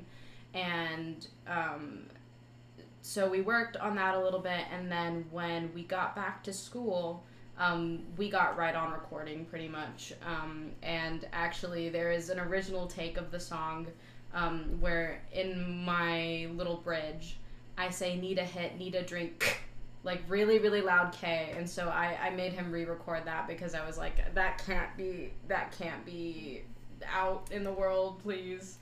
and 0.53 1.27
um, 1.47 2.03
so 3.01 3.29
we 3.29 3.39
worked 3.39 3.77
on 3.77 3.95
that 3.95 4.15
a 4.15 4.19
little 4.19 4.41
bit, 4.41 4.65
and 4.73 4.91
then 4.91 5.23
when 5.31 5.71
we 5.73 5.83
got 5.83 6.17
back 6.17 6.43
to 6.43 6.51
school. 6.51 7.23
Um, 7.57 8.03
we 8.17 8.29
got 8.29 8.57
right 8.57 8.75
on 8.75 8.91
recording 8.91 9.45
pretty 9.45 9.69
much. 9.69 10.13
Um, 10.25 10.71
and 10.83 11.27
actually, 11.31 11.89
there 11.89 12.11
is 12.11 12.29
an 12.29 12.39
original 12.39 12.87
take 12.87 13.17
of 13.17 13.31
the 13.31 13.39
song 13.39 13.87
um, 14.33 14.79
where 14.81 15.21
in 15.31 15.83
my 15.85 16.49
little 16.55 16.77
bridge, 16.77 17.37
I 17.77 17.89
say, 17.89 18.17
Need 18.17 18.39
a 18.39 18.43
hit, 18.43 18.77
need 18.77 18.95
a 18.95 19.03
drink, 19.03 19.61
like 20.03 20.21
really 20.27 20.59
really 20.59 20.81
loud 20.81 21.13
K, 21.13 21.53
and 21.57 21.69
so 21.69 21.87
I 21.87 22.17
I 22.21 22.29
made 22.29 22.53
him 22.53 22.71
re-record 22.71 23.25
that 23.25 23.47
because 23.47 23.73
I 23.73 23.85
was 23.85 23.97
like 23.97 24.33
that 24.35 24.63
can't 24.65 24.95
be 24.97 25.31
that 25.47 25.73
can't 25.77 26.05
be 26.05 26.63
out 27.09 27.47
in 27.51 27.63
the 27.63 27.71
world, 27.71 28.19
please. 28.21 28.77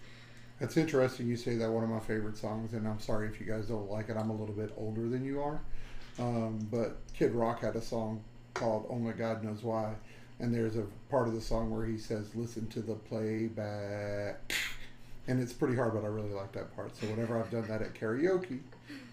It's 0.60 0.77
interesting 0.77 1.27
you 1.27 1.36
say 1.36 1.56
that 1.58 1.70
one 1.70 1.84
of 1.84 1.89
my 1.89 2.00
favorite 2.00 2.38
songs, 2.38 2.74
and 2.74 2.88
I'm 2.88 3.00
sorry 3.00 3.27
if 3.27 3.39
you 3.39 3.46
guys 3.46 3.68
don't 3.68 3.89
like 3.89 4.10
it. 4.10 4.18
I'm 4.18 4.30
a 4.30 4.36
little 4.36 4.56
bit 4.56 4.74
older 4.77 5.08
than 5.10 5.24
you 5.24 5.42
are, 5.42 5.62
um, 6.20 6.60
but 6.72 6.98
Kid 7.13 7.34
Rock 7.34 7.62
had 7.62 7.75
a 7.75 7.82
song 7.82 8.24
called 8.54 8.86
"Only 8.90 9.14
God 9.14 9.44
Knows 9.44 9.64
Why," 9.64 9.94
and 10.40 10.54
there's 10.54 10.76
a 10.76 10.86
part 11.10 11.28
of 11.28 11.34
the 11.34 11.42
song 11.42 11.72
where 11.72 11.86
he 11.86 11.98
says, 11.98 12.36
"Listen 12.36 12.68
to 12.68 12.82
the 12.82 12.96
playback." 12.96 14.54
And 15.28 15.42
it's 15.42 15.54
pretty 15.54 15.76
hard, 15.76 15.94
but 15.94 16.04
I 16.04 16.08
really 16.08 16.34
like 16.34 16.52
that 16.52 16.76
part. 16.76 16.96
So 16.98 17.08
whenever 17.08 17.40
I've 17.40 17.50
done 17.50 17.66
that 17.70 17.82
at 17.82 17.94
karaoke, 17.94 18.60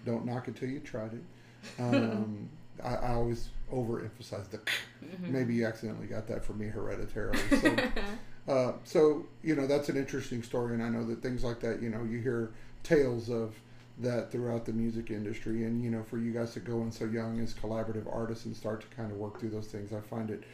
don't 0.04 0.26
knock 0.26 0.48
it 0.48 0.56
till 0.56 0.68
you 0.68 0.80
tried 0.80 1.12
it. 1.12 1.22
Um, 1.80 2.48
I, 2.84 2.94
I, 2.94 3.14
always 3.14 3.48
overemphasize 3.72 4.50
the. 4.50 4.60
Mm-hmm. 5.00 5.32
Maybe 5.32 5.54
you 5.54 5.66
accidentally 5.66 6.06
got 6.06 6.26
that 6.26 6.44
from 6.44 6.58
me 6.58 6.66
hereditarily. 6.66 7.38
So, 7.58 7.76
uh, 8.52 8.72
so 8.84 9.24
you 9.42 9.56
know 9.56 9.66
that's 9.66 9.88
an 9.88 9.96
interesting 9.96 10.42
story, 10.42 10.74
and 10.74 10.82
I 10.82 10.90
know 10.90 11.06
that 11.06 11.22
things 11.22 11.42
like 11.42 11.60
that. 11.60 11.80
You 11.80 11.88
know, 11.88 12.04
you 12.04 12.18
hear 12.18 12.50
tales 12.82 13.30
of 13.30 13.54
that 14.02 14.30
throughout 14.30 14.64
the 14.64 14.72
music 14.72 15.10
industry, 15.10 15.64
and 15.64 15.82
you 15.82 15.90
know, 15.90 16.02
for 16.02 16.18
you 16.18 16.32
guys 16.32 16.52
to 16.54 16.60
go 16.60 16.82
in 16.82 16.90
so 16.90 17.04
young 17.04 17.40
as 17.40 17.54
collaborative 17.54 18.12
artists 18.12 18.44
and 18.46 18.56
start 18.56 18.80
to 18.82 18.86
kind 18.96 19.10
of 19.10 19.18
work 19.18 19.40
through 19.40 19.50
those 19.50 19.66
things, 19.66 19.92
I 19.92 20.00
find 20.00 20.30
it. 20.30 20.44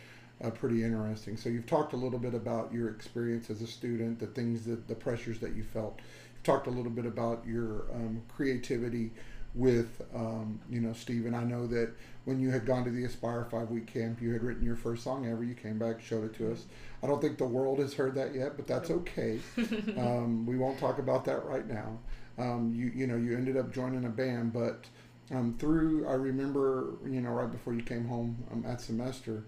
Uh, 0.45 0.51
pretty 0.51 0.85
interesting. 0.85 1.35
So 1.35 1.49
you've 1.49 1.65
talked 1.65 1.95
a 1.95 1.97
little 1.97 2.19
bit 2.19 2.35
about 2.35 2.71
your 2.71 2.91
experience 2.91 3.49
as 3.49 3.63
a 3.63 3.67
student, 3.67 4.19
the 4.19 4.27
things 4.27 4.67
that 4.67 4.87
the 4.87 4.95
pressures 4.95 5.39
that 5.39 5.57
you 5.57 5.63
felt. 5.63 5.99
You've 6.35 6.43
talked 6.43 6.67
a 6.67 6.71
little 6.71 6.91
bit 6.91 7.07
about 7.07 7.43
your 7.47 7.87
um, 7.95 8.21
creativity 8.29 9.13
with 9.57 10.03
um, 10.15 10.61
you 10.71 10.81
know 10.81 10.93
Stephen. 10.93 11.35
I 11.35 11.43
know 11.43 11.67
that 11.69 11.93
when 12.25 12.39
you 12.39 12.51
had 12.51 12.67
gone 12.67 12.85
to 12.85 12.91
the 12.91 13.05
Aspire 13.05 13.47
five 13.51 13.71
week 13.71 13.87
camp, 13.87 14.21
you 14.21 14.33
had 14.33 14.43
written 14.43 14.63
your 14.65 14.77
first 14.77 15.03
song 15.03 15.27
ever. 15.27 15.43
You 15.43 15.55
came 15.55 15.79
back, 15.79 16.01
showed 16.01 16.25
it 16.25 16.35
to 16.37 16.53
us. 16.53 16.65
I 17.03 17.07
don't 17.07 17.21
think 17.21 17.39
the 17.39 17.47
world 17.47 17.79
has 17.79 17.95
heard 17.95 18.15
that 18.17 18.35
yet, 18.35 18.57
but 18.57 18.67
that's 18.67 18.91
okay. 18.91 19.41
um, 19.97 20.45
we 20.47 20.57
won't 20.57 20.79
talk 20.79 20.99
about 20.99 21.25
that 21.25 21.45
right 21.47 21.67
now. 21.67 21.99
Um, 22.39 22.73
you 22.75 22.93
you 22.95 23.07
know 23.07 23.17
you 23.17 23.37
ended 23.37 23.57
up 23.57 23.73
joining 23.73 24.05
a 24.05 24.11
band, 24.11 24.53
but 24.53 24.85
um, 25.31 25.57
through 25.59 26.07
I 26.07 26.15
remember 26.15 26.95
you 27.05 27.21
know 27.21 27.31
right 27.31 27.51
before 27.51 27.75
you 27.75 27.83
came 27.83 28.07
home 28.07 28.45
um, 28.53 28.65
at 28.67 28.81
semester, 28.81 29.45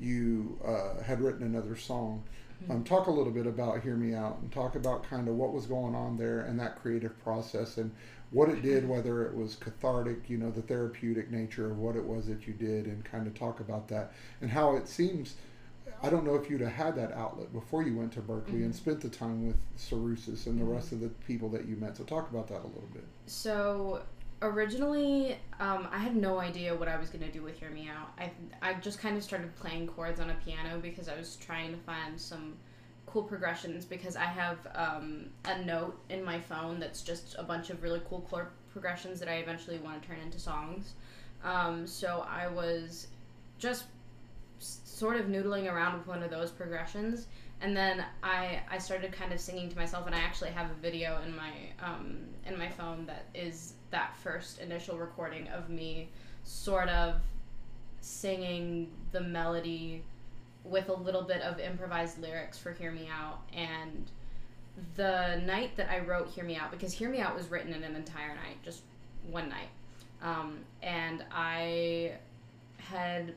you 0.00 0.58
uh, 0.64 1.02
had 1.02 1.20
written 1.20 1.44
another 1.44 1.76
song. 1.76 2.24
Mm-hmm. 2.62 2.72
Um, 2.72 2.84
talk 2.84 3.06
a 3.06 3.10
little 3.10 3.32
bit 3.32 3.46
about 3.46 3.82
Hear 3.82 3.96
Me 3.96 4.14
Out 4.14 4.38
and 4.40 4.52
talk 4.52 4.76
about 4.76 5.08
kind 5.08 5.28
of 5.28 5.34
what 5.34 5.52
was 5.52 5.66
going 5.66 5.94
on 5.94 6.16
there 6.16 6.40
and 6.40 6.58
that 6.60 6.80
creative 6.80 7.18
process 7.22 7.76
and 7.76 7.92
what 8.30 8.48
it 8.48 8.62
did, 8.62 8.88
whether 8.88 9.26
it 9.26 9.34
was 9.34 9.56
cathartic, 9.56 10.28
you 10.28 10.38
know, 10.38 10.50
the 10.50 10.62
therapeutic 10.62 11.30
nature 11.30 11.70
of 11.70 11.78
what 11.78 11.96
it 11.96 12.04
was 12.04 12.26
that 12.26 12.46
you 12.46 12.54
did, 12.54 12.86
and 12.86 13.04
kind 13.04 13.26
of 13.26 13.34
talk 13.34 13.60
about 13.60 13.88
that 13.88 14.12
and 14.40 14.50
how 14.50 14.76
it 14.76 14.88
seems. 14.88 15.34
I 16.02 16.10
don't 16.10 16.24
know 16.24 16.34
if 16.34 16.50
you'd 16.50 16.60
have 16.60 16.72
had 16.72 16.96
that 16.96 17.12
outlet 17.12 17.52
before 17.52 17.82
you 17.82 17.96
went 17.96 18.12
to 18.14 18.20
Berklee 18.20 18.46
mm-hmm. 18.46 18.64
and 18.64 18.74
spent 18.74 19.00
the 19.00 19.08
time 19.08 19.46
with 19.46 19.56
Cerussis 19.76 20.46
and 20.46 20.58
the 20.58 20.64
mm-hmm. 20.64 20.72
rest 20.72 20.92
of 20.92 21.00
the 21.00 21.08
people 21.08 21.48
that 21.50 21.66
you 21.66 21.76
met. 21.76 21.96
So 21.96 22.04
talk 22.04 22.30
about 22.30 22.48
that 22.48 22.62
a 22.62 22.66
little 22.66 22.88
bit. 22.92 23.04
So 23.26 24.02
originally, 24.42 25.36
um, 25.60 25.86
I 25.92 25.98
had 25.98 26.16
no 26.16 26.40
idea 26.40 26.74
what 26.74 26.88
I 26.88 26.98
was 26.98 27.08
going 27.08 27.24
to 27.24 27.30
do 27.30 27.42
with 27.42 27.58
Hear 27.58 27.70
Me 27.70 27.88
Out. 27.88 28.10
I 28.18 28.30
I 28.60 28.74
just 28.74 28.98
kind 28.98 29.16
of 29.16 29.22
started 29.22 29.54
playing 29.56 29.86
chords 29.86 30.18
on 30.18 30.30
a 30.30 30.34
piano 30.44 30.80
because 30.80 31.08
I 31.08 31.16
was 31.16 31.36
trying 31.36 31.70
to 31.72 31.78
find 31.78 32.20
some 32.20 32.54
cool 33.06 33.22
progressions 33.22 33.84
because 33.84 34.16
I 34.16 34.24
have 34.24 34.58
um, 34.74 35.26
a 35.44 35.62
note 35.62 36.00
in 36.08 36.24
my 36.24 36.40
phone 36.40 36.80
that's 36.80 37.02
just 37.02 37.36
a 37.38 37.42
bunch 37.42 37.70
of 37.70 37.82
really 37.82 38.00
cool 38.08 38.22
chord 38.22 38.48
progressions 38.72 39.20
that 39.20 39.28
I 39.28 39.34
eventually 39.34 39.78
want 39.78 40.02
to 40.02 40.08
turn 40.08 40.18
into 40.18 40.40
songs. 40.40 40.94
Um, 41.44 41.86
so 41.86 42.26
I 42.28 42.48
was 42.48 43.08
just 43.58 43.84
sort 44.62 45.16
of 45.16 45.26
noodling 45.26 45.70
around 45.72 45.98
with 45.98 46.06
one 46.06 46.22
of 46.22 46.30
those 46.30 46.50
progressions, 46.50 47.26
and 47.60 47.76
then 47.76 48.04
I 48.22 48.60
I 48.70 48.78
started 48.78 49.12
kind 49.12 49.32
of 49.32 49.40
singing 49.40 49.68
to 49.68 49.76
myself, 49.76 50.06
and 50.06 50.14
I 50.14 50.20
actually 50.20 50.50
have 50.50 50.70
a 50.70 50.74
video 50.74 51.20
in 51.26 51.34
my 51.36 51.52
um, 51.82 52.18
in 52.46 52.58
my 52.58 52.68
phone 52.68 53.06
that 53.06 53.26
is 53.34 53.74
that 53.90 54.16
first 54.16 54.60
initial 54.60 54.98
recording 54.98 55.48
of 55.48 55.68
me 55.68 56.08
sort 56.44 56.88
of 56.88 57.16
singing 58.00 58.90
the 59.12 59.20
melody 59.20 60.02
with 60.64 60.88
a 60.88 60.92
little 60.94 61.22
bit 61.22 61.42
of 61.42 61.58
improvised 61.58 62.20
lyrics 62.20 62.58
for 62.58 62.72
Hear 62.72 62.92
Me 62.92 63.08
Out. 63.12 63.40
And 63.52 64.10
the 64.96 65.40
night 65.44 65.76
that 65.76 65.90
I 65.90 66.00
wrote 66.00 66.28
Hear 66.28 66.44
Me 66.44 66.56
Out, 66.56 66.70
because 66.70 66.92
Hear 66.92 67.08
Me 67.08 67.20
Out 67.20 67.34
was 67.34 67.50
written 67.50 67.72
in 67.72 67.82
an 67.82 67.96
entire 67.96 68.34
night, 68.34 68.62
just 68.64 68.82
one 69.30 69.48
night. 69.48 69.68
Um, 70.22 70.58
and 70.82 71.24
I 71.32 72.12
had, 72.78 73.34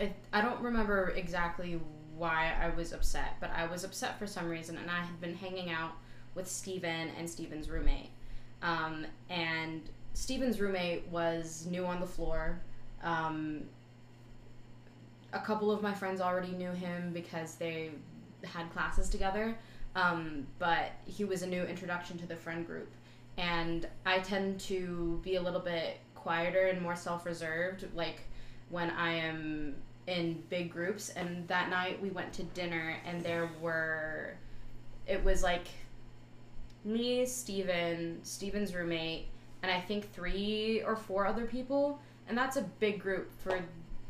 I, 0.00 0.12
I 0.32 0.40
don't 0.40 0.60
remember 0.60 1.12
exactly 1.16 1.80
why 2.16 2.54
I 2.60 2.74
was 2.74 2.92
upset, 2.92 3.36
but 3.40 3.50
I 3.50 3.66
was 3.66 3.84
upset 3.84 4.18
for 4.18 4.26
some 4.26 4.48
reason, 4.48 4.76
and 4.78 4.90
I 4.90 5.00
had 5.00 5.20
been 5.20 5.34
hanging 5.34 5.70
out 5.70 5.92
with 6.34 6.48
Steven 6.48 7.10
and 7.18 7.28
Steven's 7.28 7.68
roommate. 7.68 8.10
Um, 8.62 9.06
and 9.28 9.82
Steven's 10.14 10.60
roommate 10.60 11.06
was 11.08 11.66
new 11.70 11.84
on 11.84 12.00
the 12.00 12.06
floor. 12.06 12.60
Um, 13.02 13.62
a 15.32 15.40
couple 15.40 15.70
of 15.70 15.82
my 15.82 15.92
friends 15.92 16.20
already 16.20 16.52
knew 16.52 16.70
him 16.70 17.12
because 17.12 17.56
they 17.56 17.90
had 18.44 18.70
classes 18.72 19.08
together. 19.08 19.56
Um, 19.96 20.46
but 20.58 20.92
he 21.04 21.24
was 21.24 21.42
a 21.42 21.46
new 21.46 21.62
introduction 21.62 22.18
to 22.18 22.26
the 22.26 22.36
friend 22.36 22.66
group. 22.66 22.90
And 23.36 23.86
I 24.06 24.20
tend 24.20 24.60
to 24.60 25.20
be 25.22 25.36
a 25.36 25.42
little 25.42 25.60
bit 25.60 25.98
quieter 26.14 26.66
and 26.66 26.80
more 26.80 26.96
self 26.96 27.26
reserved, 27.26 27.86
like 27.94 28.22
when 28.74 28.90
I 28.90 29.12
am 29.12 29.76
in 30.08 30.42
big 30.50 30.68
groups. 30.72 31.10
And 31.10 31.46
that 31.46 31.70
night 31.70 32.02
we 32.02 32.10
went 32.10 32.32
to 32.32 32.42
dinner, 32.42 32.96
and 33.06 33.22
there 33.22 33.48
were, 33.60 34.34
it 35.06 35.22
was 35.22 35.44
like 35.44 35.68
me, 36.84 37.24
Steven, 37.24 38.18
Steven's 38.24 38.74
roommate, 38.74 39.28
and 39.62 39.70
I 39.70 39.80
think 39.80 40.12
three 40.12 40.82
or 40.82 40.96
four 40.96 41.24
other 41.24 41.44
people. 41.44 42.00
And 42.26 42.36
that's 42.36 42.56
a 42.56 42.62
big 42.80 42.98
group 42.98 43.30
for 43.38 43.60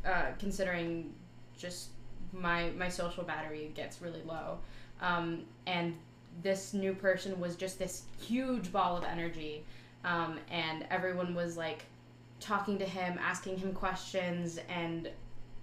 uh, 0.03 0.31
considering 0.39 1.13
just 1.55 1.89
my 2.33 2.71
my 2.71 2.89
social 2.89 3.23
battery 3.23 3.71
gets 3.75 4.01
really 4.01 4.23
low. 4.25 4.57
Um, 4.99 5.43
and 5.67 5.95
this 6.41 6.73
new 6.73 6.95
person 6.95 7.39
was 7.39 7.55
just 7.55 7.77
this 7.77 8.03
huge 8.19 8.71
ball 8.71 8.97
of 8.97 9.03
energy 9.03 9.63
um, 10.03 10.37
and 10.51 10.85
everyone 10.89 11.33
was 11.33 11.55
like 11.55 11.85
talking 12.39 12.77
to 12.77 12.85
him 12.85 13.17
asking 13.19 13.57
him 13.57 13.73
questions 13.73 14.59
and 14.69 15.09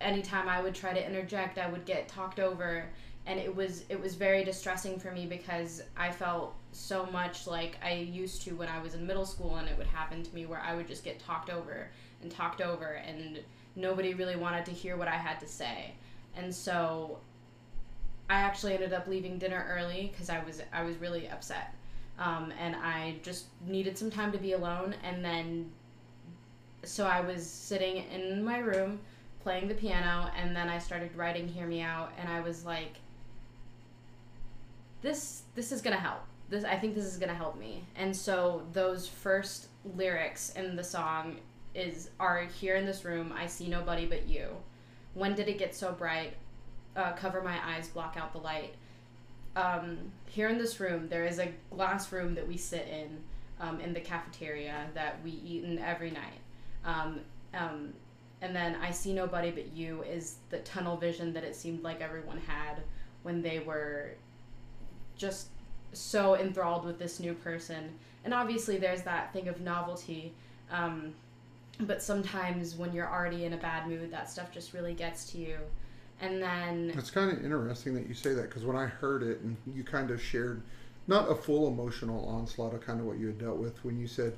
anytime 0.01 0.49
i 0.49 0.61
would 0.61 0.75
try 0.75 0.93
to 0.93 1.07
interject 1.07 1.59
i 1.59 1.69
would 1.69 1.85
get 1.85 2.09
talked 2.09 2.41
over 2.41 2.85
and 3.27 3.39
it 3.39 3.55
was 3.55 3.85
it 3.89 4.01
was 4.01 4.15
very 4.15 4.43
distressing 4.43 4.99
for 4.99 5.13
me 5.13 5.27
because 5.27 5.83
i 5.97 6.11
felt 6.11 6.55
so 6.73 7.07
much 7.07 7.47
like 7.47 7.77
i 7.85 7.93
used 7.93 8.43
to 8.43 8.53
when 8.57 8.69
i 8.69 8.81
was 8.81 8.95
in 8.95 9.07
middle 9.07 9.27
school 9.27 9.57
and 9.57 9.69
it 9.69 9.77
would 9.77 9.87
happen 9.87 10.23
to 10.23 10.35
me 10.35 10.47
where 10.47 10.61
i 10.61 10.75
would 10.75 10.89
just 10.89 11.05
get 11.05 11.21
talked 11.21 11.51
over 11.51 11.89
and 12.23 12.31
talked 12.31 12.61
over 12.61 13.03
and 13.07 13.39
nobody 13.77 14.15
really 14.15 14.37
wanted 14.37 14.65
to 14.65 14.73
hear 14.73 14.97
what 14.97 15.09
i 15.09 15.17
had 15.17 15.39
to 15.39 15.47
say 15.47 15.93
and 16.37 16.53
so 16.55 17.19
I 18.33 18.37
actually 18.37 18.73
ended 18.75 18.95
up 18.95 19.07
leaving 19.07 19.39
dinner 19.39 19.67
early 19.69 20.11
because 20.11 20.31
I 20.31 20.43
was 20.43 20.63
I 20.73 20.83
was 20.83 20.97
really 20.97 21.29
upset, 21.29 21.75
um, 22.19 22.53
and 22.59 22.75
I 22.75 23.17
just 23.23 23.47
needed 23.67 23.99
some 23.99 24.11
time 24.11 24.33
to 24.33 24.39
be 24.39 24.53
alone. 24.53 24.95
And 25.05 25.23
then, 25.23 25.71
so 26.85 27.07
I 27.07 27.21
was 27.21 27.49
sitting 27.49 28.05
in 28.11 28.45
my 28.45 28.59
room 28.59 29.01
playing 29.43 29.69
the 29.69 29.75
piano, 29.75 30.31
and 30.37 30.55
then 30.55 30.69
I 30.69 30.79
started 30.79 31.15
writing 31.17 31.49
"Hear 31.49 31.67
Me 31.67 31.81
Out," 31.81 32.13
and 32.19 32.29
I 32.29 32.41
was 32.41 32.65
like, 32.65 32.97
"This 35.01 35.43
this 35.55 35.73
is 35.73 35.83
gonna 35.83 35.97
help. 35.97 36.23
This 36.49 36.65
I 36.65 36.77
think 36.77 36.95
this 36.95 37.05
is 37.05 37.19
gonna 37.19 37.35
help 37.35 37.59
me." 37.59 37.85
And 37.97 38.15
so 38.17 38.63
those 38.73 39.09
first 39.09 39.69
lyrics 39.97 40.51
in 40.51 40.77
the 40.77 40.85
song 40.85 41.39
is 41.75 42.11
are 42.21 42.45
here 42.45 42.77
in 42.77 42.87
this 42.87 43.05
room. 43.05 43.33
I 43.37 43.47
see 43.47 43.69
nobody 43.69 44.07
but 44.07 44.27
you. 44.29 44.49
When 45.15 45.35
did 45.35 45.49
it 45.49 45.59
get 45.59 45.75
so 45.75 45.93
bright? 45.93 46.35
uh, 46.97 47.13
cover 47.13 47.43
my 47.43 47.59
eyes, 47.65 47.89
block 47.89 48.17
out 48.19 48.33
the 48.33 48.39
light. 48.39 48.75
Um, 49.57 50.13
here 50.27 50.49
in 50.49 50.59
this 50.59 50.81
room, 50.81 51.09
there 51.09 51.25
is 51.25 51.39
a 51.39 51.53
glass 51.71 52.13
room 52.13 52.35
that 52.35 52.47
we 52.47 52.57
sit 52.57 52.89
in 52.89 53.19
um, 53.61 53.81
in 53.81 53.93
the 53.93 54.01
cafeteria 54.01 54.89
that 54.95 55.23
we 55.23 55.31
eat 55.31 55.65
in 55.65 55.79
every 55.79 56.11
night. 56.11 56.41
Um, 56.85 57.21
um, 57.55 57.93
and 58.41 58.55
then 58.55 58.77
I 58.83 58.91
see 58.91 59.13
nobody 59.13 59.51
but 59.51 59.73
you 59.73 60.03
is 60.03 60.37
the 60.51 60.59
tunnel 60.61 60.97
vision 60.97 61.33
that 61.35 61.45
it 61.45 61.55
seemed 61.55 61.83
like 61.83 62.01
everyone 62.01 62.39
had 62.39 62.83
when 63.23 63.41
they 63.41 63.61
were 63.61 64.15
just 65.17 65.49
so 65.93 66.37
enthralled 66.37 66.85
with 66.85 66.99
this 66.99 67.21
new 67.21 67.35
person. 67.35 67.91
And 68.25 68.33
obviously, 68.35 68.79
there's 68.79 69.03
that 69.03 69.33
thing 69.33 69.49
of 69.49 69.61
novelty. 69.61 70.33
Um, 70.71 71.15
but 71.81 72.03
sometimes 72.03 72.75
when 72.75 72.93
you're 72.93 73.09
already 73.09 73.45
in 73.45 73.53
a 73.53 73.57
bad 73.57 73.89
mood, 73.89 74.11
that 74.13 74.31
stuff 74.31 74.51
just 74.51 74.73
really 74.73 74.95
gets 74.95 75.31
to 75.33 75.39
you 75.39 75.59
and 76.23 76.41
then 76.41 76.93
it's 76.97 77.11
kind 77.11 77.31
of 77.31 77.45
interesting 77.45 77.95
that 77.95 78.07
you 78.07 78.15
say 78.15 78.33
that 78.33 78.49
because 78.49 78.65
when 78.65 78.77
I 78.77 78.87
heard 78.87 79.23
it 79.25 79.41
and 79.41 79.57
you 79.75 79.83
kind 79.83 80.11
of 80.11 80.23
shared 80.23 80.63
not 81.09 81.29
a 81.29 81.35
full 81.35 81.67
emotional 81.67 82.25
onslaught 82.29 82.75
of 82.75 82.81
kind 82.81 83.01
of 83.01 83.07
what 83.07 83.19
you 83.19 83.27
had 83.27 83.39
dealt 83.39 83.59
with 83.59 83.85
when 83.85 83.99
you 83.99 84.07
said 84.07 84.35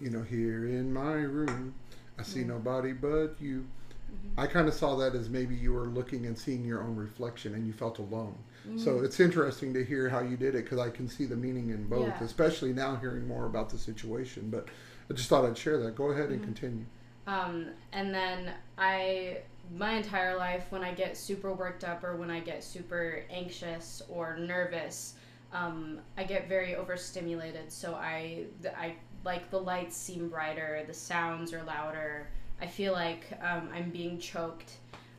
you 0.00 0.10
know 0.10 0.22
here 0.22 0.68
in 0.68 0.92
my 0.92 1.12
room 1.12 1.74
I 2.18 2.22
see 2.22 2.40
mm-hmm. 2.40 2.50
nobody 2.50 2.92
but 2.92 3.36
you 3.40 3.66
mm-hmm. 4.10 4.40
I 4.40 4.46
kind 4.46 4.68
of 4.68 4.74
saw 4.74 4.96
that 4.96 5.14
as 5.14 5.28
maybe 5.28 5.54
you 5.54 5.72
were 5.72 5.86
looking 5.86 6.26
and 6.26 6.38
seeing 6.38 6.64
your 6.64 6.82
own 6.82 6.96
reflection 6.96 7.54
and 7.54 7.66
you 7.66 7.72
felt 7.72 7.98
alone 7.98 8.36
mm-hmm. 8.66 8.78
so 8.78 9.00
it's 9.00 9.20
interesting 9.20 9.72
to 9.74 9.84
hear 9.84 10.08
how 10.08 10.20
you 10.20 10.36
did 10.36 10.54
it 10.54 10.64
because 10.64 10.78
I 10.78 10.90
can 10.90 11.08
see 11.08 11.26
the 11.26 11.36
meaning 11.36 11.70
in 11.70 11.86
both 11.86 12.08
yeah. 12.08 12.24
especially 12.24 12.72
now 12.72 12.96
hearing 12.96 13.26
more 13.26 13.46
about 13.46 13.70
the 13.70 13.78
situation 13.78 14.50
but 14.50 14.68
I 15.10 15.14
just 15.14 15.28
thought 15.28 15.44
I'd 15.44 15.58
share 15.58 15.78
that 15.78 15.94
go 15.94 16.10
ahead 16.10 16.30
and 16.30 16.36
mm-hmm. 16.40 16.44
continue 16.44 16.84
um, 17.28 17.66
and 17.92 18.14
then 18.14 18.52
I 18.78 19.42
my 19.76 19.92
entire 19.92 20.36
life 20.36 20.66
when 20.70 20.82
I 20.82 20.92
get 20.92 21.16
super 21.16 21.52
worked 21.52 21.84
up 21.84 22.02
or 22.02 22.16
when 22.16 22.30
I 22.30 22.40
get 22.40 22.64
super 22.64 23.22
anxious 23.30 24.02
or 24.08 24.36
nervous, 24.38 25.14
um, 25.52 26.00
I 26.16 26.24
get 26.24 26.48
very 26.48 26.74
overstimulated. 26.74 27.70
So 27.70 27.94
I 27.94 28.46
I 28.76 28.94
like 29.24 29.50
the 29.50 29.60
lights 29.60 29.96
seem 29.96 30.28
brighter, 30.28 30.84
the 30.86 30.94
sounds 30.94 31.52
are 31.52 31.62
louder. 31.62 32.28
I 32.60 32.66
feel 32.66 32.92
like 32.92 33.26
um, 33.42 33.68
I'm 33.72 33.90
being 33.90 34.18
choked, 34.18 34.72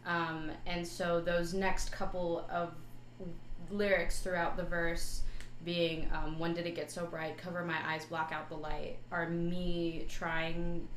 um, 0.05 0.51
and 0.65 0.85
so 0.85 1.21
those 1.21 1.53
next 1.53 1.91
couple 1.91 2.45
of 2.49 2.73
lyrics 3.69 4.19
throughout 4.19 4.57
the 4.57 4.63
verse 4.63 5.21
being 5.63 6.09
um, 6.13 6.39
when 6.39 6.53
did 6.53 6.65
it 6.65 6.73
get 6.73 6.89
so 6.89 7.05
bright 7.05 7.37
cover 7.37 7.63
my 7.65 7.75
eyes 7.85 8.05
block 8.05 8.31
out 8.33 8.47
the 8.49 8.55
light 8.55 8.97
are 9.11 9.29
me 9.29 10.05
trying 10.09 10.87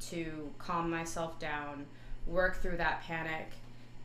to 0.00 0.50
calm 0.58 0.90
myself 0.90 1.38
down 1.38 1.86
work 2.26 2.56
through 2.56 2.76
that 2.78 3.02
panic. 3.02 3.50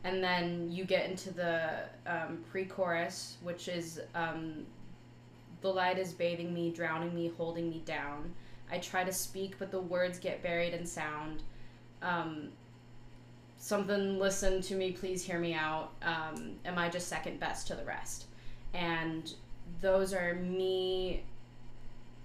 And 0.04 0.22
then 0.22 0.70
you 0.70 0.84
get 0.84 1.08
into 1.10 1.32
the 1.32 1.70
um, 2.06 2.38
pre 2.50 2.64
chorus, 2.64 3.38
which 3.42 3.68
is 3.68 4.00
um, 4.14 4.66
the 5.66 5.72
light 5.72 5.98
is 5.98 6.12
bathing 6.12 6.54
me, 6.54 6.70
drowning 6.70 7.12
me, 7.12 7.32
holding 7.36 7.68
me 7.68 7.82
down. 7.84 8.32
I 8.70 8.78
try 8.78 9.02
to 9.02 9.12
speak, 9.12 9.58
but 9.58 9.72
the 9.72 9.80
words 9.80 10.16
get 10.20 10.40
buried 10.40 10.72
in 10.72 10.86
sound. 10.86 11.42
Um, 12.02 12.50
something, 13.58 14.16
listen 14.20 14.60
to 14.62 14.76
me, 14.76 14.92
please 14.92 15.24
hear 15.24 15.40
me 15.40 15.54
out. 15.54 15.90
Um, 16.02 16.52
am 16.64 16.78
I 16.78 16.88
just 16.88 17.08
second 17.08 17.40
best 17.40 17.66
to 17.66 17.74
the 17.74 17.84
rest? 17.84 18.26
And 18.74 19.32
those 19.80 20.14
are 20.14 20.34
me 20.34 21.24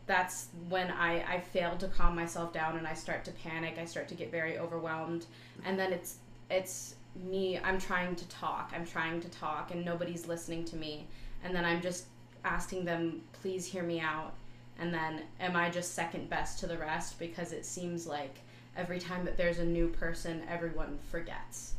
that's 0.06 0.50
when 0.70 0.92
I, 0.92 1.24
I 1.24 1.40
fail 1.40 1.76
to 1.78 1.88
calm 1.88 2.16
myself 2.16 2.54
down 2.54 2.78
and 2.78 2.86
I 2.86 2.94
start 2.94 3.26
to 3.26 3.32
panic. 3.32 3.78
I 3.80 3.86
start 3.86 4.08
to 4.10 4.16
get 4.16 4.30
very 4.30 4.60
overwhelmed. 4.60 5.26
And 5.66 5.80
then 5.80 5.92
it's 5.94 6.18
it's 6.52 6.96
me, 7.16 7.60
I'm 7.64 7.80
trying 7.80 8.16
to 8.18 8.28
talk. 8.28 8.72
I'm 8.76 8.86
trying 8.86 9.20
to 9.22 9.30
talk 9.30 9.72
and 9.72 9.84
nobody's 9.84 10.28
listening 10.28 10.64
to 10.66 10.76
me. 10.76 11.08
And 11.44 11.56
then 11.56 11.66
I'm 11.66 11.82
just 11.82 12.06
asking 12.44 12.86
them, 12.86 13.22
please 13.34 13.66
hear 13.66 13.84
me 13.84 14.00
out. 14.00 14.34
And 14.80 14.94
then 14.94 15.24
am 15.40 15.56
I 15.56 15.70
just 15.70 15.94
second 15.94 16.30
best 16.30 16.60
to 16.60 16.68
the 16.68 16.78
rest? 16.78 17.20
Because 17.20 17.52
it 17.52 17.66
seems 17.66 18.08
like 18.08 18.40
every 18.76 19.00
time 19.00 19.26
that 19.26 19.38
there's 19.38 19.60
a 19.60 19.66
new 19.66 19.88
person, 19.88 20.42
everyone 20.50 20.98
forgets. 21.10 21.74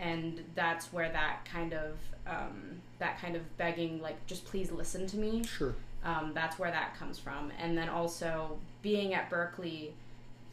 And 0.00 0.44
that's 0.54 0.92
where 0.92 1.10
that 1.10 1.44
kind 1.44 1.74
of 1.74 1.98
um, 2.26 2.80
that 2.98 3.18
kind 3.18 3.34
of 3.34 3.56
begging, 3.56 4.00
like, 4.00 4.24
just 4.26 4.44
please 4.44 4.70
listen 4.70 5.06
to 5.08 5.16
me. 5.16 5.42
Sure 5.44 5.74
um, 6.04 6.32
that's 6.34 6.58
where 6.58 6.70
that 6.70 6.96
comes 6.98 7.18
from. 7.18 7.52
And 7.58 7.76
then 7.76 7.88
also 7.88 8.58
being 8.82 9.14
at 9.14 9.30
Berklee, 9.30 9.90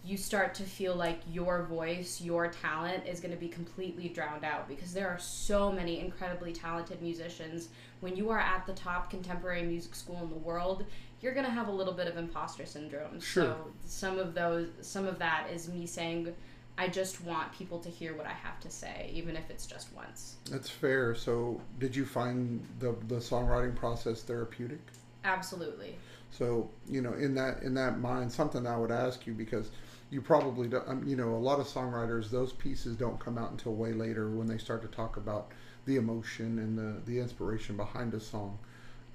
you 0.03 0.17
start 0.17 0.53
to 0.55 0.63
feel 0.63 0.95
like 0.95 1.19
your 1.29 1.63
voice, 1.63 2.21
your 2.21 2.47
talent 2.47 3.05
is 3.05 3.19
going 3.19 3.33
to 3.33 3.39
be 3.39 3.49
completely 3.49 4.07
drowned 4.07 4.45
out 4.45 4.67
because 4.67 4.93
there 4.93 5.09
are 5.09 5.19
so 5.19 5.71
many 5.71 5.99
incredibly 5.99 6.53
talented 6.53 7.01
musicians. 7.01 7.69
When 7.99 8.15
you 8.15 8.29
are 8.29 8.39
at 8.39 8.65
the 8.65 8.73
top 8.73 9.09
contemporary 9.09 9.63
music 9.63 9.95
school 9.95 10.21
in 10.23 10.29
the 10.29 10.37
world, 10.37 10.85
you're 11.21 11.33
going 11.33 11.45
to 11.45 11.51
have 11.51 11.67
a 11.67 11.71
little 11.71 11.93
bit 11.93 12.07
of 12.07 12.15
imposter 12.15 12.65
syndrome. 12.65 13.19
Sure. 13.19 13.43
So 13.43 13.71
some 13.85 14.19
of 14.19 14.33
those 14.33 14.69
some 14.81 15.05
of 15.05 15.19
that 15.19 15.47
is 15.51 15.67
me 15.67 15.85
saying 15.85 16.33
I 16.77 16.87
just 16.87 17.23
want 17.23 17.51
people 17.53 17.79
to 17.79 17.89
hear 17.89 18.15
what 18.15 18.27
I 18.27 18.33
have 18.33 18.59
to 18.59 18.69
say, 18.69 19.09
even 19.13 19.35
if 19.35 19.49
it's 19.49 19.65
just 19.65 19.91
once. 19.93 20.35
That's 20.49 20.69
fair. 20.69 21.15
So, 21.15 21.59
did 21.79 21.95
you 21.95 22.05
find 22.05 22.63
the 22.79 22.95
the 23.07 23.15
songwriting 23.15 23.75
process 23.75 24.21
therapeutic? 24.21 24.79
Absolutely. 25.23 25.95
So 26.37 26.69
you 26.87 27.01
know, 27.01 27.13
in 27.13 27.35
that 27.35 27.63
in 27.63 27.73
that 27.75 27.99
mind, 27.99 28.31
something 28.31 28.67
I 28.67 28.77
would 28.77 28.91
ask 28.91 29.25
you 29.25 29.33
because 29.33 29.71
you 30.09 30.21
probably 30.21 30.67
don't. 30.67 30.87
Um, 30.87 31.07
you 31.07 31.15
know, 31.15 31.35
a 31.35 31.37
lot 31.37 31.59
of 31.59 31.67
songwriters, 31.67 32.29
those 32.29 32.53
pieces 32.53 32.95
don't 32.95 33.19
come 33.19 33.37
out 33.37 33.51
until 33.51 33.73
way 33.73 33.93
later 33.93 34.29
when 34.29 34.47
they 34.47 34.57
start 34.57 34.81
to 34.83 34.87
talk 34.87 35.17
about 35.17 35.51
the 35.85 35.95
emotion 35.95 36.59
and 36.59 36.77
the 36.77 37.01
the 37.05 37.19
inspiration 37.19 37.75
behind 37.75 38.13
a 38.13 38.19
song. 38.19 38.59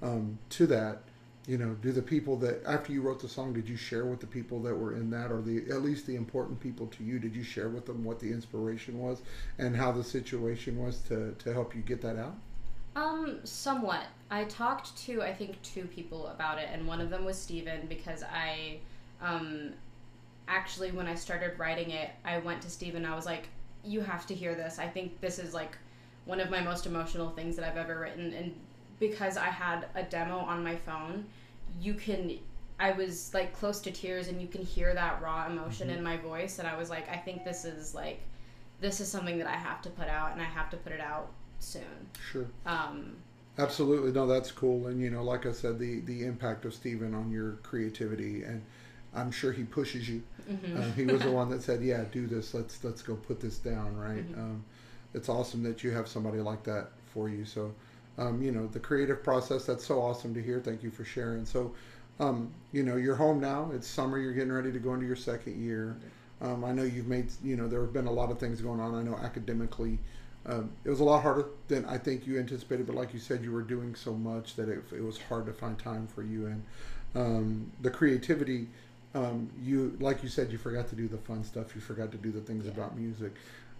Um, 0.01 0.37
to 0.49 0.67
that, 0.67 1.03
you 1.47 1.57
know, 1.57 1.75
do 1.81 1.93
the 1.93 2.01
people 2.01 2.35
that 2.37 2.61
after 2.67 2.91
you 2.91 3.01
wrote 3.01 3.21
the 3.21 3.29
song, 3.29 3.53
did 3.53 3.69
you 3.69 3.77
share 3.77 4.05
with 4.05 4.19
the 4.19 4.27
people 4.27 4.61
that 4.63 4.75
were 4.75 4.93
in 4.93 5.09
that, 5.11 5.31
or 5.31 5.41
the 5.41 5.59
at 5.69 5.81
least 5.81 6.05
the 6.05 6.15
important 6.15 6.59
people 6.59 6.87
to 6.87 7.03
you? 7.03 7.19
Did 7.19 7.35
you 7.35 7.43
share 7.43 7.69
with 7.69 7.85
them 7.85 8.03
what 8.03 8.19
the 8.19 8.31
inspiration 8.31 8.99
was 8.99 9.21
and 9.57 9.75
how 9.75 9.93
the 9.93 10.03
situation 10.03 10.77
was 10.77 10.99
to 11.07 11.33
to 11.39 11.53
help 11.53 11.73
you 11.73 11.81
get 11.81 12.01
that 12.01 12.17
out? 12.17 12.35
Um, 12.95 13.39
somewhat. 13.43 14.03
I 14.29 14.43
talked 14.45 14.95
to 15.05 15.21
I 15.21 15.33
think 15.33 15.61
two 15.61 15.85
people 15.85 16.27
about 16.27 16.59
it, 16.59 16.69
and 16.71 16.87
one 16.87 17.01
of 17.01 17.09
them 17.09 17.25
was 17.25 17.37
Steven 17.37 17.87
because 17.87 18.23
I, 18.23 18.79
um, 19.21 19.73
actually 20.47 20.91
when 20.91 21.07
I 21.07 21.15
started 21.15 21.57
writing 21.57 21.91
it, 21.91 22.11
I 22.23 22.37
went 22.39 22.61
to 22.63 22.69
Steven. 22.69 23.05
I 23.05 23.15
was 23.15 23.25
like, 23.25 23.47
"You 23.83 24.01
have 24.01 24.27
to 24.27 24.35
hear 24.35 24.53
this. 24.53 24.77
I 24.79 24.87
think 24.87 25.19
this 25.21 25.39
is 25.39 25.53
like 25.53 25.77
one 26.25 26.39
of 26.39 26.49
my 26.51 26.61
most 26.61 26.85
emotional 26.85 27.29
things 27.31 27.55
that 27.55 27.65
I've 27.65 27.77
ever 27.77 27.99
written." 27.99 28.33
And 28.33 28.55
because 28.99 29.37
I 29.37 29.47
had 29.47 29.87
a 29.95 30.03
demo 30.03 30.37
on 30.37 30.63
my 30.63 30.75
phone, 30.75 31.25
you 31.81 31.95
can. 31.95 32.37
I 32.79 32.91
was 32.91 33.33
like 33.33 33.53
close 33.53 33.81
to 33.81 33.91
tears, 33.91 34.27
and 34.27 34.39
you 34.41 34.47
can 34.47 34.63
hear 34.63 34.93
that 34.93 35.21
raw 35.21 35.47
emotion 35.47 35.87
mm-hmm. 35.87 35.97
in 35.97 36.03
my 36.03 36.17
voice. 36.17 36.59
And 36.59 36.67
I 36.67 36.77
was 36.77 36.89
like, 36.91 37.09
I 37.09 37.17
think 37.17 37.43
this 37.43 37.65
is 37.65 37.95
like, 37.95 38.19
this 38.81 38.99
is 38.99 39.07
something 39.09 39.37
that 39.39 39.47
I 39.47 39.55
have 39.55 39.81
to 39.83 39.89
put 39.89 40.07
out, 40.07 40.31
and 40.33 40.41
I 40.41 40.45
have 40.45 40.69
to 40.71 40.77
put 40.77 40.91
it 40.91 41.01
out 41.01 41.31
soon. 41.63 42.09
Sure. 42.31 42.47
Um, 42.65 43.15
Absolutely, 43.57 44.11
no, 44.11 44.25
that's 44.25 44.51
cool, 44.51 44.87
and 44.87 44.99
you 44.99 45.11
know, 45.11 45.23
like 45.23 45.45
I 45.45 45.51
said, 45.51 45.77
the 45.77 45.99
the 46.01 46.25
impact 46.25 46.65
of 46.65 46.73
Stephen 46.73 47.13
on 47.13 47.31
your 47.31 47.51
creativity, 47.61 48.43
and 48.43 48.63
I'm 49.13 49.29
sure 49.29 49.51
he 49.51 49.63
pushes 49.63 50.09
you. 50.09 50.23
Mm-hmm. 50.49 50.77
Uh, 50.77 50.91
he 50.93 51.05
was 51.05 51.21
the 51.21 51.31
one 51.39 51.49
that 51.51 51.61
said, 51.61 51.83
"Yeah, 51.83 52.03
do 52.11 52.25
this. 52.25 52.55
Let's 52.55 52.83
let's 52.83 53.03
go 53.03 53.15
put 53.15 53.39
this 53.39 53.59
down." 53.59 53.95
Right. 53.95 54.27
Mm-hmm. 54.27 54.41
Um, 54.41 54.63
it's 55.13 55.29
awesome 55.29 55.61
that 55.63 55.83
you 55.83 55.91
have 55.91 56.07
somebody 56.07 56.39
like 56.39 56.63
that 56.63 56.89
for 57.13 57.29
you. 57.29 57.45
So, 57.45 57.71
um, 58.17 58.41
you 58.41 58.51
know, 58.51 58.65
the 58.65 58.79
creative 58.79 59.23
process. 59.23 59.65
That's 59.65 59.85
so 59.85 60.01
awesome 60.01 60.33
to 60.33 60.41
hear. 60.41 60.59
Thank 60.59 60.81
you 60.81 60.89
for 60.89 61.05
sharing. 61.05 61.45
So, 61.45 61.75
um, 62.19 62.51
you 62.71 62.81
know, 62.81 62.95
you're 62.95 63.15
home 63.15 63.39
now. 63.39 63.69
It's 63.73 63.87
summer. 63.87 64.17
You're 64.17 64.33
getting 64.33 64.51
ready 64.51 64.71
to 64.71 64.79
go 64.79 64.95
into 64.95 65.05
your 65.05 65.15
second 65.15 65.63
year. 65.63 65.95
Um, 66.41 66.65
I 66.65 66.71
know 66.71 66.83
you've 66.83 67.07
made, 67.07 67.27
you 67.43 67.55
know, 67.55 67.67
there 67.67 67.81
have 67.81 67.93
been 67.93 68.07
a 68.07 68.11
lot 68.11 68.29
of 68.29 68.39
things 68.39 68.61
going 68.61 68.81
on. 68.81 68.95
I 68.95 69.03
know 69.03 69.15
academically, 69.15 69.99
um, 70.45 70.71
it 70.83 70.89
was 70.89 70.99
a 70.99 71.03
lot 71.03 71.21
harder 71.21 71.45
than 71.67 71.85
I 71.85 71.97
think 71.97 72.27
you 72.27 72.37
anticipated. 72.39 72.85
But 72.87 72.95
like 72.95 73.13
you 73.13 73.19
said, 73.19 73.43
you 73.43 73.51
were 73.51 73.61
doing 73.61 73.95
so 73.95 74.13
much 74.13 74.55
that 74.55 74.69
it, 74.69 74.83
it 74.91 75.03
was 75.03 75.17
hard 75.21 75.45
to 75.45 75.53
find 75.53 75.77
time 75.79 76.07
for 76.07 76.21
you. 76.23 76.47
And 76.47 76.63
um, 77.15 77.71
the 77.81 77.89
creativity, 77.89 78.67
um, 79.15 79.49
you 79.61 79.95
like 79.99 80.23
you 80.23 80.29
said, 80.29 80.51
you 80.51 80.57
forgot 80.57 80.89
to 80.89 80.95
do 80.95 81.07
the 81.07 81.17
fun 81.17 81.43
stuff. 81.43 81.75
You 81.75 81.81
forgot 81.81 82.11
to 82.11 82.17
do 82.17 82.31
the 82.31 82.41
things 82.41 82.65
Yeah. 82.65 82.71
about 82.71 82.97
music. 82.97 83.33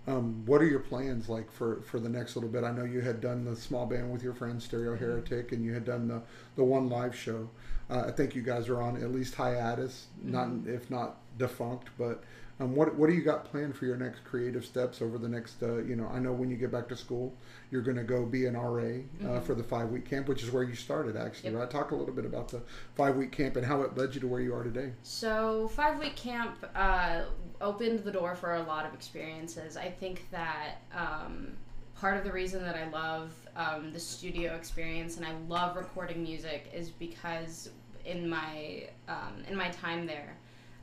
Um, 0.06 0.44
what 0.46 0.62
are 0.62 0.66
your 0.66 0.82
plans 0.82 1.30
like 1.30 1.50
for, 1.50 1.82
for 1.84 1.98
the 1.98 2.10
next 2.10 2.36
little 2.36 2.50
bit? 2.50 2.66
I 2.66 2.72
know 2.72 2.84
you 2.84 3.00
had 3.00 3.22
done 3.22 3.46
the 3.46 3.56
small 3.56 3.86
band 3.86 4.12
with 4.12 4.22
your 4.22 4.34
friend 4.34 4.62
Stereo 4.62 4.96
Mm-hmm. 4.96 5.04
Heretic, 5.06 5.52
and 5.54 5.64
you 5.64 5.74
had 5.74 5.86
done 5.86 6.10
the, 6.10 6.22
the 6.58 6.64
one 6.64 6.90
live 6.90 7.16
show. 7.16 7.50
Uh, 7.90 8.04
I 8.08 8.12
think 8.12 8.36
you 8.36 8.42
guys 8.42 8.68
are 8.68 8.82
on 8.82 9.02
at 9.02 9.12
least 9.14 9.36
hiatus, 9.36 10.08
not 10.22 10.48
Mhm. 10.48 10.68
if 10.68 10.90
not 10.92 11.18
defunct. 11.38 11.90
But 11.98 12.22
um, 12.60 12.76
what 12.76 12.96
what 12.96 13.10
do 13.10 13.16
you 13.16 13.24
got 13.24 13.46
planned 13.46 13.76
for 13.76 13.86
your 13.86 13.98
next 13.98 14.24
creative 14.24 14.64
steps 14.64 15.02
over 15.02 15.18
the 15.18 15.28
next? 15.28 15.62
Uh, 15.64 15.78
you 15.78 15.96
know, 15.96 16.08
I 16.08 16.20
know 16.20 16.32
when 16.32 16.50
you 16.52 16.58
get 16.58 16.72
back 16.72 16.88
to 16.90 16.96
school, 16.96 17.34
you're 17.72 17.82
going 17.82 17.98
to 17.98 18.04
go 18.04 18.26
be 18.26 18.46
an 18.46 18.56
RA 18.56 18.84
uh, 18.84 19.24
Mhm. 19.24 19.44
for 19.44 19.56
the 19.56 19.64
five 19.64 19.90
week 19.90 20.06
camp, 20.06 20.28
which 20.28 20.44
is 20.44 20.52
where 20.52 20.64
you 20.64 20.76
started 20.76 21.16
actually. 21.18 21.52
Yep. 21.52 21.60
Right? 21.60 21.70
Talk 21.70 21.92
a 21.92 21.96
little 21.96 22.14
bit 22.14 22.26
about 22.26 22.50
the 22.50 22.62
five 22.96 23.16
week 23.16 23.32
camp 23.32 23.56
and 23.56 23.66
how 23.66 23.82
it 23.82 23.98
led 23.98 24.14
you 24.14 24.22
to 24.22 24.28
where 24.28 24.42
you 24.42 24.54
are 24.54 24.64
today. 24.64 24.94
So 25.02 25.68
five 25.70 26.00
week 26.00 26.16
camp 26.16 26.64
uh, 26.76 27.24
opened 27.60 28.04
the 28.04 28.12
door 28.12 28.36
for 28.36 28.56
a 28.56 28.64
lot 28.64 28.86
of 28.86 28.94
experiences. 28.94 29.76
I 29.76 29.90
think 29.90 30.30
that 30.32 30.76
um, 30.96 31.54
part 31.96 32.18
of 32.18 32.24
the 32.24 32.32
reason 32.32 32.62
that 32.64 32.76
I 32.76 32.88
love 32.90 33.34
um, 33.56 33.92
the 33.94 34.00
studio 34.00 34.56
experience 34.56 35.18
and 35.18 35.26
I 35.26 35.34
love 35.48 35.76
recording 35.76 36.22
music 36.24 36.70
is 36.74 36.90
because 36.90 37.70
in 38.06 38.28
my 38.30 38.90
um, 39.08 39.44
in 39.50 39.56
my 39.56 39.70
time 39.70 40.06
there, 40.06 40.36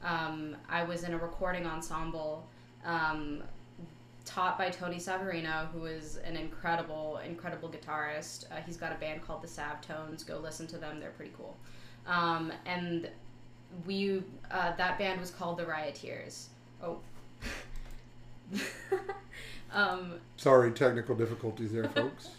um, 0.02 0.56
I 0.68 0.82
was 0.82 1.04
in 1.04 1.14
a 1.14 1.18
recording 1.18 1.66
ensemble. 1.66 2.46
Um, 2.84 3.42
taught 4.24 4.56
by 4.56 4.70
Tony 4.70 4.96
Savarino, 4.96 5.70
who 5.72 5.86
is 5.86 6.18
an 6.18 6.36
incredible, 6.36 7.20
incredible 7.26 7.68
guitarist. 7.68 8.50
Uh, 8.50 8.56
he's 8.64 8.76
got 8.76 8.92
a 8.92 8.96
band 8.96 9.26
called 9.26 9.42
the 9.42 9.48
Savtones. 9.48 10.26
Go 10.26 10.38
listen 10.38 10.66
to 10.68 10.78
them; 10.78 11.00
they're 11.00 11.10
pretty 11.10 11.32
cool. 11.36 11.56
Um, 12.06 12.52
and 12.66 13.08
we 13.86 14.22
uh, 14.50 14.74
that 14.76 14.98
band 14.98 15.20
was 15.20 15.30
called 15.30 15.58
the 15.58 15.66
Rioteers. 15.66 16.48
Oh. 16.82 16.98
um, 19.72 20.14
Sorry, 20.36 20.72
technical 20.72 21.14
difficulties 21.14 21.72
there, 21.72 21.88
folks. 21.88 22.30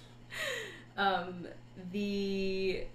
um, 0.97 1.47
the 1.91 2.85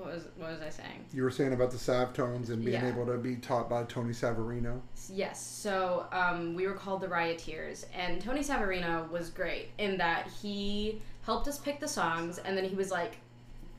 what 0.00 0.14
was 0.14 0.24
what 0.36 0.50
was 0.50 0.60
I 0.62 0.70
saying? 0.70 1.04
You 1.12 1.22
were 1.22 1.30
saying 1.30 1.52
about 1.52 1.70
the 1.70 1.76
Savtones 1.76 2.48
and 2.48 2.64
being 2.64 2.80
Yeah. 2.82 2.88
able 2.88 3.06
to 3.06 3.18
be 3.18 3.36
taught 3.36 3.68
by 3.68 3.84
Tony 3.84 4.12
Savarino. 4.12 4.80
Yes, 5.08 5.44
so 5.44 6.06
um, 6.12 6.54
we 6.54 6.66
were 6.66 6.74
called 6.74 7.02
the 7.02 7.08
Rioteers, 7.08 7.86
and 7.94 8.20
Tony 8.20 8.40
Savarino 8.40 9.08
was 9.10 9.28
great 9.30 9.68
in 9.78 9.98
that 9.98 10.28
he 10.42 11.00
helped 11.22 11.46
us 11.48 11.58
pick 11.58 11.80
the 11.80 11.88
songs, 11.88 12.38
and 12.38 12.56
then 12.56 12.64
he 12.64 12.74
was 12.74 12.90
like, 12.90 13.16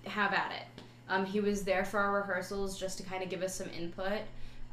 "Have 0.05 0.34
at 0.34 0.51
it." 0.51 0.84
Um, 1.10 1.25
he 1.25 1.39
was 1.41 1.63
there 1.63 1.84
for 1.84 1.99
our 1.99 2.17
rehearsals 2.21 2.79
just 2.79 2.97
to 2.99 3.03
kind 3.03 3.23
of 3.23 3.29
give 3.29 3.41
us 3.41 3.55
some 3.55 3.69
input, 3.69 4.21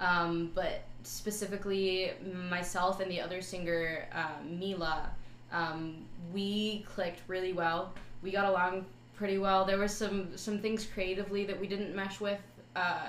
um, 0.01 0.53
but 0.55 0.83
specifically 1.03 2.13
myself 2.51 3.01
and 3.01 3.11
the 3.11 3.21
other 3.21 3.41
singer, 3.41 4.07
uh, 4.13 4.43
Mila, 4.45 5.11
um, 5.51 6.05
we 6.33 6.85
clicked 6.95 7.23
really 7.27 7.53
well. 7.53 7.93
We 8.23 8.31
got 8.31 8.45
along 8.45 8.85
pretty 9.19 9.39
well. 9.39 9.65
There 9.65 9.79
were 9.79 9.89
some 9.89 10.37
some 10.37 10.61
things 10.61 10.87
creatively 10.87 11.45
that 11.45 11.61
we 11.61 11.67
didn't 11.67 11.95
mesh 11.95 12.21
with. 12.21 12.41
Uh, 12.77 13.09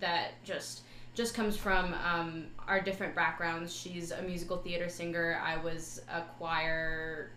that 0.00 0.42
just 0.44 0.82
just 1.14 1.34
comes 1.34 1.56
from 1.56 1.94
um, 2.04 2.46
our 2.66 2.80
different 2.80 3.14
backgrounds. 3.14 3.74
She's 3.74 4.10
a 4.10 4.22
musical 4.22 4.56
theater 4.56 4.88
singer. 4.88 5.40
I 5.42 5.56
was 5.56 6.02
a 6.12 6.22
choir, 6.38 7.30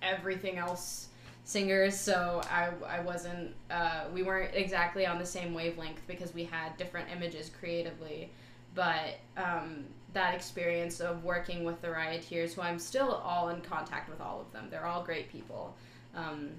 everything 0.00 0.58
else 0.58 1.08
singers. 1.44 1.98
So 1.98 2.40
I, 2.50 2.70
I 2.88 3.00
wasn't, 3.00 3.54
uh, 3.70 4.04
we 4.12 4.24
weren't 4.24 4.54
exactly 4.54 5.06
on 5.06 5.20
the 5.20 5.26
same 5.26 5.54
wavelength 5.54 6.00
because 6.08 6.34
we 6.34 6.42
had 6.42 6.76
different 6.76 7.08
images 7.14 7.52
creatively. 7.60 8.30
But 8.74 9.20
um, 9.36 9.84
that 10.12 10.34
experience 10.34 10.98
of 10.98 11.22
working 11.22 11.62
with 11.62 11.80
the 11.82 11.90
Rioteers, 11.90 12.54
who 12.54 12.62
I'm 12.62 12.80
still 12.80 13.12
all 13.12 13.50
in 13.50 13.60
contact 13.60 14.08
with 14.08 14.20
all 14.20 14.40
of 14.40 14.52
them, 14.52 14.66
they're 14.70 14.86
all 14.86 15.04
great 15.04 15.30
people. 15.30 15.76
Um, 16.16 16.50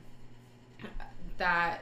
that 1.38 1.82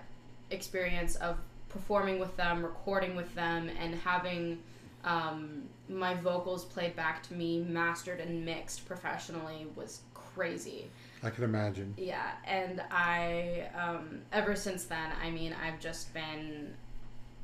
experience 0.49 1.15
of 1.17 1.37
performing 1.69 2.19
with 2.19 2.35
them, 2.37 2.63
recording 2.63 3.15
with 3.15 3.33
them, 3.35 3.69
and 3.79 3.95
having 3.95 4.59
um, 5.03 5.63
my 5.89 6.13
vocals 6.15 6.65
played 6.65 6.95
back 6.95 7.23
to 7.23 7.33
me, 7.33 7.59
mastered 7.61 8.19
and 8.19 8.45
mixed 8.45 8.85
professionally 8.85 9.67
was 9.75 10.01
crazy. 10.13 10.89
I 11.23 11.29
can 11.29 11.43
imagine. 11.43 11.93
Yeah, 11.97 12.31
and 12.45 12.81
I, 12.91 13.69
um, 13.77 14.21
ever 14.31 14.55
since 14.55 14.85
then, 14.85 15.11
I 15.21 15.29
mean, 15.29 15.55
I've 15.63 15.79
just 15.79 16.13
been 16.13 16.73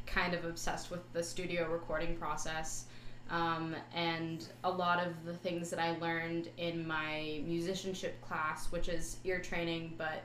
kind 0.05 0.33
of 0.33 0.45
obsessed 0.45 0.89
with 0.89 1.01
the 1.13 1.23
studio 1.23 1.69
recording 1.69 2.15
process. 2.17 2.85
Um, 3.29 3.75
and 3.93 4.47
a 4.63 4.71
lot 4.71 5.05
of 5.05 5.25
the 5.25 5.33
things 5.33 5.69
that 5.69 5.79
I 5.79 5.97
learned 5.97 6.49
in 6.57 6.87
my 6.87 7.41
musicianship 7.45 8.21
class, 8.21 8.71
which 8.71 8.87
is 8.87 9.17
ear 9.25 9.39
training, 9.39 9.95
but 9.97 10.23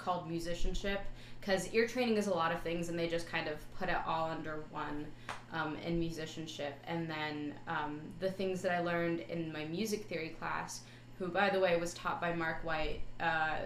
called 0.00 0.28
musicianship, 0.28 1.00
because 1.40 1.68
ear 1.72 1.86
training 1.86 2.16
is 2.16 2.26
a 2.26 2.34
lot 2.34 2.52
of 2.52 2.60
things, 2.62 2.88
and 2.88 2.98
they 2.98 3.08
just 3.08 3.28
kind 3.28 3.48
of 3.48 3.56
put 3.78 3.88
it 3.88 3.96
all 4.06 4.28
under 4.30 4.64
one 4.70 5.06
um, 5.52 5.76
in 5.76 5.98
musicianship. 5.98 6.74
And 6.86 7.08
then 7.08 7.54
um, 7.68 8.00
the 8.18 8.30
things 8.30 8.62
that 8.62 8.72
I 8.72 8.80
learned 8.80 9.20
in 9.20 9.52
my 9.52 9.64
music 9.64 10.04
theory 10.06 10.36
class, 10.38 10.80
who, 11.18 11.28
by 11.28 11.50
the 11.50 11.60
way, 11.60 11.76
was 11.76 11.94
taught 11.94 12.20
by 12.20 12.34
Mark 12.34 12.64
White, 12.64 13.00
uh, 13.20 13.56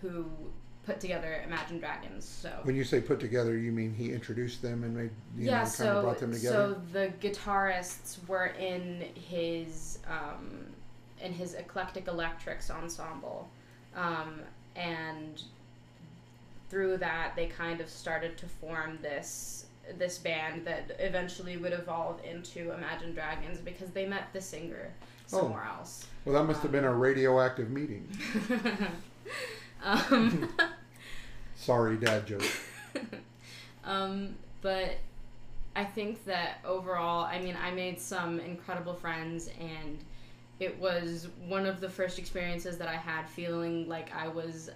who 0.00 0.26
put 0.86 1.00
together 1.00 1.42
Imagine 1.44 1.78
Dragons. 1.78 2.24
So 2.24 2.50
When 2.62 2.76
you 2.76 2.84
say 2.84 3.00
put 3.00 3.18
together, 3.18 3.56
you 3.58 3.72
mean 3.72 3.92
he 3.92 4.12
introduced 4.12 4.62
them 4.62 4.84
and 4.84 4.96
made 4.96 5.10
you 5.36 5.46
yeah, 5.46 5.50
know, 5.50 5.58
kind 5.58 5.68
so 5.68 5.96
of 5.96 6.04
brought 6.04 6.18
them 6.18 6.32
together? 6.32 6.54
so 6.54 6.80
the 6.92 7.12
guitarists 7.20 8.26
were 8.28 8.46
in 8.58 9.04
his 9.14 9.98
um, 10.08 10.66
in 11.20 11.32
his 11.32 11.54
eclectic 11.54 12.08
electrics 12.08 12.70
ensemble, 12.70 13.48
um, 13.96 14.40
and 14.76 15.42
through 16.68 16.96
that 16.98 17.32
they 17.36 17.46
kind 17.46 17.80
of 17.80 17.88
started 17.88 18.36
to 18.38 18.46
form 18.46 18.98
this 19.02 19.66
this 19.98 20.18
band 20.18 20.64
that 20.66 20.90
eventually 20.98 21.56
would 21.56 21.72
evolve 21.72 22.20
into 22.24 22.72
Imagine 22.72 23.14
Dragons 23.14 23.58
because 23.58 23.90
they 23.90 24.04
met 24.06 24.32
the 24.32 24.40
singer 24.40 24.90
Oh. 25.32 25.38
somewhere 25.40 25.64
else. 25.64 26.06
well, 26.24 26.34
that 26.36 26.44
must 26.46 26.62
have 26.62 26.70
been 26.70 26.84
a 26.84 26.92
radioactive 26.94 27.68
meeting. 27.70 28.06
um, 29.82 30.48
Sorry, 31.56 31.96
dad 31.96 32.26
joke. 32.28 32.44
um, 33.84 34.36
but 34.62 34.98
I 35.74 35.84
think 35.84 36.24
that 36.26 36.58
overall, 36.64 37.24
I 37.24 37.40
mean, 37.40 37.56
I 37.60 37.70
made 37.72 38.00
some 38.00 38.38
incredible 38.38 38.94
friends, 38.94 39.50
and 39.60 39.98
it 40.60 40.78
was 40.78 41.28
one 41.46 41.66
of 41.66 41.80
the 41.80 41.88
first 41.88 42.18
experiences 42.18 42.78
that 42.78 42.88
I 42.88 42.96
had 42.96 43.28
feeling 43.28 43.88
like 43.88 44.14
I 44.14 44.28
was, 44.28 44.70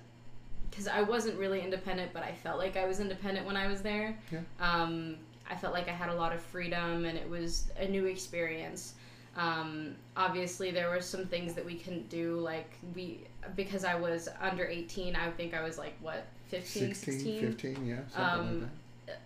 because 0.71 0.87
I 0.87 1.03
wasn't 1.03 1.39
really 1.39 1.61
independent, 1.61 2.13
but 2.13 2.23
I 2.23 2.33
felt 2.33 2.59
like 2.59 2.77
I 2.77 2.87
was 2.87 3.01
independent 3.01 3.47
when 3.47 3.57
I 3.57 3.67
was 3.67 3.83
there. 3.83 4.19
Yeah. 4.31 4.41
Um, 4.61 5.17
I 5.51 5.57
felt 5.57 5.73
like 5.73 5.89
I 5.89 5.93
had 5.93 6.11
a 6.11 6.15
lot 6.15 6.33
of 6.33 6.41
freedom, 6.41 7.05
and 7.07 7.19
it 7.19 7.29
was 7.29 7.71
a 7.77 7.89
new 7.89 8.07
experience. 8.07 8.95
Um, 9.37 9.97
obviously, 10.17 10.71
there 10.71 10.91
were 10.91 11.01
some 11.01 11.27
things 11.27 11.55
that 11.55 11.65
we 11.65 11.75
couldn't 11.75 12.09
do, 12.09 12.37
like 12.37 12.73
we 12.95 13.21
because 13.57 13.85
I 13.85 13.95
was 13.95 14.29
under 14.41 14.67
18. 14.67 15.17
I 15.17 15.31
think 15.31 15.55
I 15.55 15.63
was 15.63 15.79
like 15.79 15.95
what 16.01 16.27
15, 16.49 16.95
16, 16.95 17.15
16? 17.15 17.41
15, 17.41 17.87
yeah, 17.87 17.97
something 18.09 18.49
Um, 18.49 18.71
like 19.09 19.17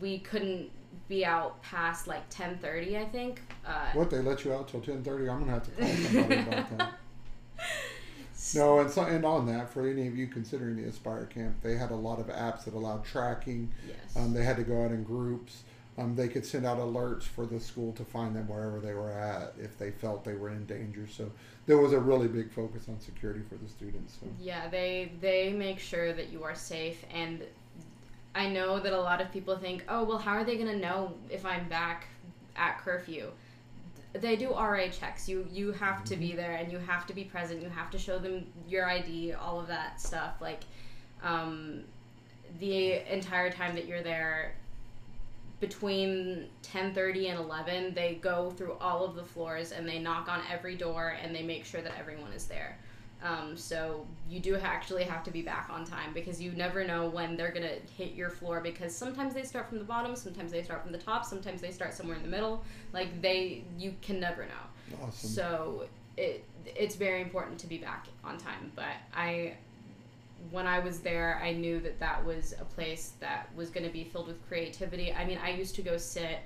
we 0.00 0.18
couldn't 0.20 0.70
be 1.08 1.24
out 1.24 1.62
past 1.62 2.06
like 2.06 2.28
10:30 2.30 3.00
I 3.00 3.04
think 3.06 3.40
uh. 3.66 3.90
What, 3.92 4.10
they 4.10 4.18
let 4.18 4.44
you 4.44 4.52
out 4.52 4.68
till 4.68 4.80
10.30? 4.80 5.30
I'm 5.30 5.44
going 5.44 5.46
to 5.46 5.50
have 5.52 5.62
to 5.64 5.70
call 5.70 5.88
somebody 6.12 6.40
about 6.40 6.78
that. 6.78 6.92
No, 8.54 8.80
and, 8.80 8.90
so, 8.90 9.02
and 9.02 9.24
on 9.24 9.46
that, 9.46 9.70
for 9.70 9.88
any 9.88 10.08
of 10.08 10.16
you 10.16 10.26
considering 10.26 10.76
the 10.76 10.88
Aspire 10.88 11.26
Camp, 11.26 11.54
they 11.62 11.76
had 11.76 11.90
a 11.90 11.96
lot 11.96 12.18
of 12.18 12.26
apps 12.26 12.64
that 12.64 12.74
allowed 12.74 13.04
tracking. 13.04 13.70
yes 13.86 14.16
Um, 14.16 14.34
they 14.34 14.42
had 14.42 14.56
to 14.56 14.64
go 14.64 14.84
out 14.84 14.90
in 14.90 15.04
groups. 15.04 15.62
Um, 15.96 16.16
they 16.16 16.28
could 16.28 16.44
send 16.44 16.66
out 16.66 16.78
alerts 16.78 17.22
for 17.22 17.46
the 17.46 17.60
school 17.60 17.92
to 17.92 18.04
find 18.04 18.34
them 18.34 18.48
wherever 18.48 18.80
they 18.80 18.94
were 18.94 19.12
at 19.12 19.54
if 19.58 19.78
they 19.78 19.90
felt 19.90 20.24
they 20.24 20.34
were 20.34 20.50
in 20.50 20.64
danger. 20.66 21.06
So 21.06 21.30
there 21.66 21.78
was 21.78 21.92
a 21.92 22.00
really 22.00 22.28
big 22.28 22.50
focus 22.50 22.88
on 22.88 22.98
security 22.98 23.42
for 23.48 23.56
the 23.56 23.68
students. 23.68 24.16
So 24.20 24.26
yeah 24.40 24.68
they 24.68 25.12
they 25.20 25.52
make 25.52 25.78
sure 25.78 26.14
that 26.14 26.32
you 26.32 26.44
are 26.44 26.54
safe 26.54 27.04
and 27.12 27.44
I 28.34 28.48
know 28.48 28.80
that 28.80 28.92
a 28.92 29.00
lot 29.00 29.20
of 29.20 29.30
people 29.32 29.56
think 29.56 29.84
oh 29.88 30.04
well 30.04 30.18
how 30.18 30.32
are 30.32 30.44
they 30.44 30.56
going 30.56 30.68
to 30.68 30.78
know 30.78 31.14
if 31.30 31.44
I'm 31.44 31.68
back 31.68 32.06
at 32.56 32.78
curfew 32.78 33.30
they 34.12 34.36
do 34.36 34.50
RA 34.52 34.88
checks. 34.88 35.28
You 35.28 35.46
you 35.50 35.72
have 35.72 36.04
to 36.04 36.16
be 36.16 36.34
there 36.34 36.52
and 36.56 36.70
you 36.70 36.78
have 36.78 37.06
to 37.06 37.14
be 37.14 37.24
present. 37.24 37.62
You 37.62 37.68
have 37.68 37.90
to 37.90 37.98
show 37.98 38.18
them 38.18 38.46
your 38.68 38.88
ID, 38.88 39.32
all 39.32 39.60
of 39.60 39.68
that 39.68 40.00
stuff. 40.00 40.34
Like, 40.40 40.64
um, 41.22 41.84
the 42.60 43.12
entire 43.12 43.50
time 43.50 43.74
that 43.76 43.86
you're 43.86 44.02
there, 44.02 44.54
between 45.60 46.48
10:30 46.62 47.30
and 47.30 47.38
11, 47.38 47.94
they 47.94 48.16
go 48.16 48.50
through 48.50 48.74
all 48.74 49.04
of 49.04 49.14
the 49.14 49.24
floors 49.24 49.72
and 49.72 49.88
they 49.88 49.98
knock 49.98 50.28
on 50.28 50.40
every 50.50 50.76
door 50.76 51.16
and 51.22 51.34
they 51.34 51.42
make 51.42 51.64
sure 51.64 51.80
that 51.80 51.96
everyone 51.98 52.32
is 52.32 52.46
there. 52.46 52.78
Um, 53.22 53.56
so 53.56 54.06
you 54.28 54.40
do 54.40 54.56
actually 54.56 55.04
have 55.04 55.22
to 55.24 55.30
be 55.30 55.42
back 55.42 55.68
on 55.70 55.84
time 55.84 56.12
because 56.12 56.42
you 56.42 56.50
never 56.52 56.84
know 56.84 57.08
when 57.08 57.36
they're 57.36 57.52
gonna 57.52 57.76
hit 57.96 58.14
your 58.14 58.30
floor 58.30 58.60
because 58.60 58.94
sometimes 58.96 59.32
they 59.32 59.44
start 59.44 59.68
from 59.68 59.78
the 59.78 59.84
bottom, 59.84 60.16
sometimes 60.16 60.50
they 60.50 60.62
start 60.62 60.82
from 60.82 60.90
the 60.90 60.98
top, 60.98 61.24
sometimes 61.24 61.60
they 61.60 61.70
start 61.70 61.94
somewhere 61.94 62.16
in 62.16 62.22
the 62.22 62.28
middle. 62.28 62.64
Like 62.92 63.22
they, 63.22 63.62
you 63.78 63.94
can 64.02 64.18
never 64.18 64.42
know. 64.42 64.96
Awesome. 65.04 65.30
So 65.30 65.84
it 66.16 66.44
it's 66.76 66.96
very 66.96 67.20
important 67.22 67.58
to 67.60 67.66
be 67.66 67.78
back 67.78 68.06
on 68.24 68.38
time. 68.38 68.72
But 68.74 68.94
I, 69.14 69.54
when 70.50 70.66
I 70.66 70.78
was 70.78 71.00
there, 71.00 71.40
I 71.42 71.52
knew 71.52 71.80
that 71.80 71.98
that 72.00 72.24
was 72.24 72.54
a 72.60 72.64
place 72.64 73.12
that 73.20 73.48
was 73.56 73.70
going 73.70 73.86
to 73.86 73.92
be 73.92 74.04
filled 74.04 74.28
with 74.28 74.46
creativity. 74.48 75.12
I 75.12 75.24
mean, 75.24 75.38
I 75.42 75.50
used 75.50 75.74
to 75.76 75.82
go 75.82 75.96
sit 75.96 76.40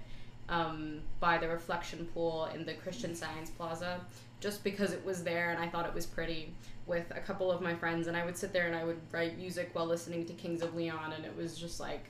um, 0.49 1.01
by 1.21 1.39
the 1.39 1.49
reflection 1.49 2.07
pool 2.15 2.49
in 2.55 2.65
the 2.65 2.75
Christian 2.75 3.15
Science 3.15 3.51
Plaza 3.51 4.01
just 4.41 4.63
because 4.63 4.93
it 4.93 5.05
was 5.05 5.23
there 5.23 5.51
and 5.51 5.59
I 5.59 5.69
thought 5.69 5.87
it 5.87 5.95
was 5.95 6.07
pretty 6.07 6.53
with 6.87 7.11
a 7.11 7.21
couple 7.21 7.51
of 7.51 7.61
my 7.61 7.75
friends 7.75 8.07
and 8.07 8.17
I 8.17 8.25
would 8.25 8.37
sit 8.37 8.53
there 8.53 8.67
and 8.67 8.77
I 8.77 8.85
would 8.85 9.01
write 9.11 9.39
music 9.39 9.71
while 9.73 9.87
listening 9.87 10.25
to 10.27 10.33
Kings 10.35 10.63
of 10.63 10.75
Leon 10.75 11.13
and 11.13 11.25
it 11.25 11.37
was 11.37 11.59
just 11.59 11.81
like 11.81 12.05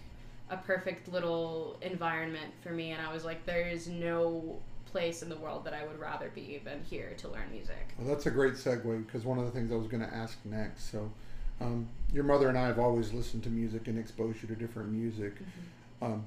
a 0.50 0.56
perfect 0.56 1.08
little 1.12 1.76
environment 1.82 2.52
for 2.62 2.70
me 2.70 2.92
and 2.92 3.00
I 3.00 3.12
was 3.12 3.24
like 3.24 3.44
there 3.46 3.66
is 3.66 3.88
no 3.88 4.58
place 4.86 5.22
in 5.22 5.28
the 5.28 5.36
world 5.36 5.64
that 5.64 5.74
I 5.74 5.84
would 5.84 5.98
rather 5.98 6.30
be 6.34 6.60
than 6.64 6.82
here 6.88 7.12
to 7.18 7.28
learn 7.28 7.50
music. 7.50 7.94
Well, 7.98 8.08
that's 8.08 8.26
a 8.26 8.30
great 8.30 8.54
segue 8.54 9.04
because 9.04 9.24
one 9.24 9.38
of 9.38 9.44
the 9.44 9.50
things 9.50 9.70
I 9.70 9.74
was 9.74 9.88
going 9.88 10.02
to 10.02 10.14
ask 10.14 10.38
next. 10.44 10.90
So, 10.90 11.10
um, 11.60 11.88
your 12.12 12.24
mother 12.24 12.48
and 12.48 12.56
I 12.56 12.66
have 12.66 12.78
always 12.78 13.12
listened 13.12 13.42
to 13.44 13.50
music 13.50 13.88
and 13.88 13.98
exposed 13.98 14.42
you 14.42 14.48
to 14.48 14.54
different 14.54 14.90
music. 14.90 15.34
Um, 16.00 16.24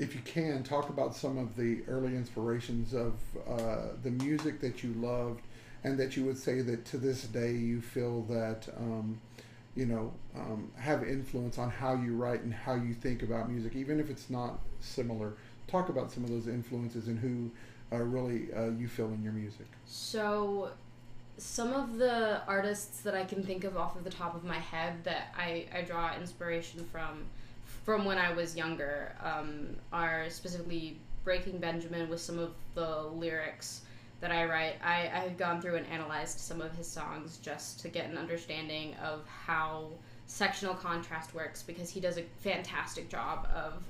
if 0.00 0.14
you 0.14 0.22
can, 0.22 0.62
talk 0.62 0.88
about 0.88 1.14
some 1.14 1.36
of 1.36 1.56
the 1.56 1.82
early 1.86 2.16
inspirations 2.16 2.94
of 2.94 3.12
uh, 3.46 3.88
the 4.02 4.10
music 4.10 4.58
that 4.62 4.82
you 4.82 4.94
loved, 4.94 5.42
and 5.84 5.98
that 5.98 6.16
you 6.16 6.24
would 6.24 6.38
say 6.38 6.62
that 6.62 6.86
to 6.86 6.96
this 6.96 7.24
day 7.24 7.52
you 7.52 7.82
feel 7.82 8.22
that 8.22 8.66
um, 8.78 9.20
you 9.76 9.84
know 9.84 10.12
um, 10.34 10.70
have 10.76 11.06
influence 11.06 11.58
on 11.58 11.70
how 11.70 11.94
you 11.94 12.16
write 12.16 12.40
and 12.40 12.54
how 12.54 12.74
you 12.74 12.94
think 12.94 13.22
about 13.22 13.50
music, 13.50 13.76
even 13.76 14.00
if 14.00 14.08
it's 14.08 14.30
not 14.30 14.58
similar. 14.80 15.34
Talk 15.68 15.90
about 15.90 16.10
some 16.10 16.24
of 16.24 16.30
those 16.30 16.48
influences 16.48 17.06
and 17.06 17.18
who 17.18 17.50
uh, 17.94 18.02
really 18.02 18.52
uh, 18.54 18.70
you 18.70 18.88
feel 18.88 19.08
in 19.08 19.22
your 19.22 19.34
music. 19.34 19.66
So, 19.84 20.70
some 21.36 21.74
of 21.74 21.98
the 21.98 22.40
artists 22.46 23.02
that 23.02 23.14
I 23.14 23.24
can 23.24 23.42
think 23.42 23.64
of 23.64 23.76
off 23.76 23.96
of 23.96 24.04
the 24.04 24.10
top 24.10 24.34
of 24.34 24.44
my 24.44 24.58
head 24.58 25.04
that 25.04 25.34
I, 25.36 25.66
I 25.74 25.82
draw 25.82 26.14
inspiration 26.16 26.88
from 26.90 27.26
from 27.90 28.04
when 28.04 28.18
I 28.18 28.32
was 28.32 28.54
younger 28.54 29.16
um, 29.20 29.74
are 29.92 30.30
specifically 30.30 31.00
Breaking 31.24 31.58
Benjamin 31.58 32.08
with 32.08 32.20
some 32.20 32.38
of 32.38 32.52
the 32.76 33.02
lyrics 33.02 33.80
that 34.20 34.30
I 34.30 34.44
write. 34.44 34.76
I, 34.80 35.10
I 35.12 35.18
have 35.18 35.36
gone 35.36 35.60
through 35.60 35.74
and 35.74 35.84
analyzed 35.88 36.38
some 36.38 36.60
of 36.60 36.70
his 36.76 36.86
songs 36.86 37.40
just 37.42 37.80
to 37.80 37.88
get 37.88 38.08
an 38.08 38.16
understanding 38.16 38.94
of 39.02 39.26
how 39.26 39.88
sectional 40.28 40.72
contrast 40.72 41.34
works 41.34 41.64
because 41.64 41.90
he 41.90 41.98
does 41.98 42.16
a 42.16 42.22
fantastic 42.38 43.08
job 43.08 43.48
of 43.52 43.82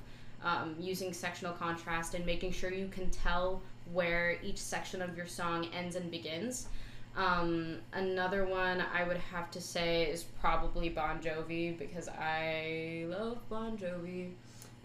um, 0.43 0.73
using 0.79 1.13
sectional 1.13 1.53
contrast 1.53 2.15
and 2.15 2.25
making 2.25 2.53
sure 2.53 2.73
you 2.73 2.87
can 2.87 3.07
tell 3.11 3.61
where 3.93 4.39
each 4.41 4.57
section 4.57 5.03
of 5.03 5.15
your 5.15 5.27
song 5.27 5.67
ends 5.75 5.95
and 5.95 6.09
begins. 6.09 6.69
Um, 7.15 7.77
another 7.93 8.45
one 8.45 8.83
I 8.93 9.03
would 9.03 9.17
have 9.17 9.51
to 9.51 9.61
say 9.61 10.03
is 10.03 10.23
probably 10.23 10.89
Bon 10.89 11.19
Jovi 11.19 11.77
because 11.77 12.07
I 12.07 13.05
love 13.09 13.37
Bon 13.49 13.77
Jovi. 13.77 14.31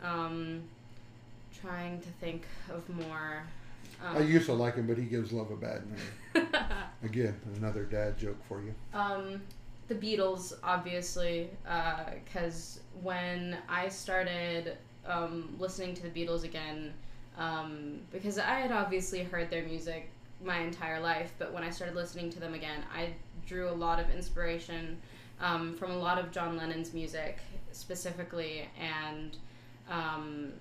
Um, 0.03 0.63
trying 1.61 2.01
to 2.01 2.09
think 2.21 2.43
of 2.71 2.89
more. 2.89 3.43
Um, 4.05 4.17
I 4.17 4.21
used 4.21 4.47
to 4.47 4.53
like 4.53 4.75
him, 4.75 4.87
but 4.87 4.99
he 4.99 5.05
gives 5.05 5.33
love 5.33 5.51
a 5.51 5.57
bad 5.57 5.83
name. 5.87 6.47
Again, 7.03 7.35
another 7.57 7.85
dad 7.85 8.19
joke 8.19 8.37
for 8.47 8.61
you. 8.61 8.75
Um, 8.93 9.41
the 9.89 9.95
Beatles, 9.95 10.55
obviously, 10.63 11.49
because 11.63 12.79
uh, 12.79 12.99
when 13.03 13.57
I 13.69 13.89
started 13.89 14.77
um, 15.07 15.55
listening 15.59 15.95
to 15.95 16.03
the 16.03 16.09
Beatles 16.11 16.45
again, 16.45 16.93
um, 17.39 18.01
because 18.13 18.39
I 18.39 18.61
had 18.61 18.73
obviously 18.73 19.23
heard 19.23 19.49
their 19.51 19.63
music 19.65 20.11
my 20.45 20.59
entire 20.59 21.01
life, 21.01 21.33
but 21.39 21.53
when 21.53 21.63
I 21.63 21.71
started 21.71 21.97
listening 21.97 22.31
to 22.31 22.41
them 22.41 22.55
again, 22.55 22.85
I 22.95 23.11
drew 23.47 23.69
a 23.69 23.73
lot 23.73 23.99
of 23.99 24.11
inspiration 24.11 24.99
um, 25.41 25.75
from 25.75 25.91
a 25.91 25.97
lot 25.97 26.19
of 26.19 26.31
John 26.31 26.57
Lennon's 26.57 26.93
music 26.93 27.39
specifically, 27.73 28.69
and 28.79 29.37
um, 29.91 30.53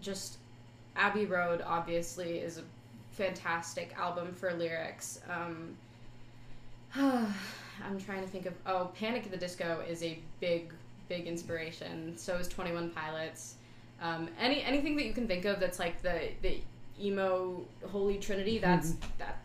just 0.00 0.38
Abbey 0.96 1.26
Road 1.26 1.62
obviously 1.66 2.38
is 2.38 2.58
a 2.58 2.62
fantastic 3.12 3.94
album 3.96 4.32
for 4.32 4.52
lyrics. 4.54 5.20
Um, 5.30 5.76
I'm 7.84 8.00
trying 8.04 8.22
to 8.22 8.28
think 8.28 8.46
of 8.46 8.54
oh, 8.66 8.90
Panic 8.98 9.24
at 9.24 9.30
the 9.30 9.36
Disco 9.36 9.82
is 9.88 10.02
a 10.02 10.18
big, 10.40 10.72
big 11.08 11.26
inspiration. 11.26 12.16
So 12.16 12.36
is 12.36 12.48
Twenty 12.48 12.72
One 12.72 12.90
Pilots. 12.90 13.56
Um, 14.00 14.28
any 14.38 14.62
anything 14.62 14.96
that 14.96 15.06
you 15.06 15.12
can 15.12 15.26
think 15.26 15.44
of 15.44 15.60
that's 15.60 15.78
like 15.78 16.02
the 16.02 16.30
the 16.42 16.60
emo 17.00 17.64
holy 17.86 18.18
trinity 18.18 18.58
that's 18.58 18.94
that 19.18 19.38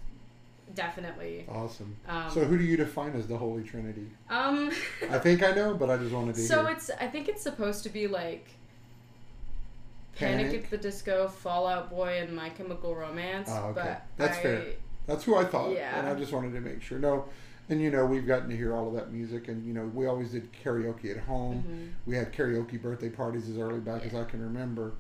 definitely 0.73 1.45
Awesome. 1.49 1.97
um, 2.07 2.29
So, 2.31 2.45
who 2.45 2.57
do 2.57 2.63
you 2.63 2.77
define 2.77 3.11
as 3.13 3.27
the 3.27 3.37
Holy 3.37 3.61
Trinity? 3.63 4.07
um 4.29 4.71
I 5.09 5.19
think 5.19 5.43
I 5.43 5.51
know, 5.51 5.73
but 5.73 5.89
I 5.89 5.97
just 5.97 6.13
wanted 6.13 6.35
to 6.35 6.41
so 6.53 6.61
hear. 6.63 6.71
it's 6.71 6.89
i 6.99 7.07
think 7.07 7.27
it's 7.27 7.41
supposed 7.43 7.83
to 7.83 7.89
be 7.89 8.07
like 8.07 8.47
panic, 10.15 10.47
Panic? 10.47 10.63
at 10.65 10.69
the 10.69 10.77
disco 10.77 11.27
fallout 11.27 11.89
boy 11.89 12.19
and 12.21 12.35
my 12.35 12.49
chemical 12.49 12.95
romance 12.95 13.49
Oh, 13.51 13.67
okay. 13.69 13.81
but 13.81 14.05
That's 14.17 14.37
I, 14.37 14.41
fair. 14.41 14.63
That's 15.07 15.23
who 15.23 15.35
I 15.35 15.43
thought, 15.45 15.71
Yeah. 15.71 15.97
and 15.99 16.07
I 16.07 16.13
just 16.13 16.31
wanted 16.31 16.53
to 16.53 16.61
make 16.61 16.81
sure. 16.81 16.99
No, 16.99 17.25
and 17.69 17.81
you 17.81 17.89
know 17.89 18.05
we've 18.05 18.27
gotten 18.27 18.49
to 18.49 18.55
hear 18.55 18.75
all 18.75 18.87
of 18.87 18.93
that 18.93 19.11
music, 19.11 19.47
and 19.47 19.65
you 19.65 19.73
know 19.73 19.85
we 19.93 20.05
always 20.05 20.31
did 20.31 20.47
karaoke 20.63 21.09
at 21.11 21.17
home. 21.23 21.63
Mhm. 21.67 22.07
We 22.07 22.15
had 22.15 22.31
karaoke 22.31 22.81
birthday 22.81 23.09
parties 23.09 23.49
as 23.49 23.57
early 23.57 23.79
back 23.79 24.05
as 24.05 24.13
I 24.13 24.23
can 24.25 24.41
remember, 24.41 24.93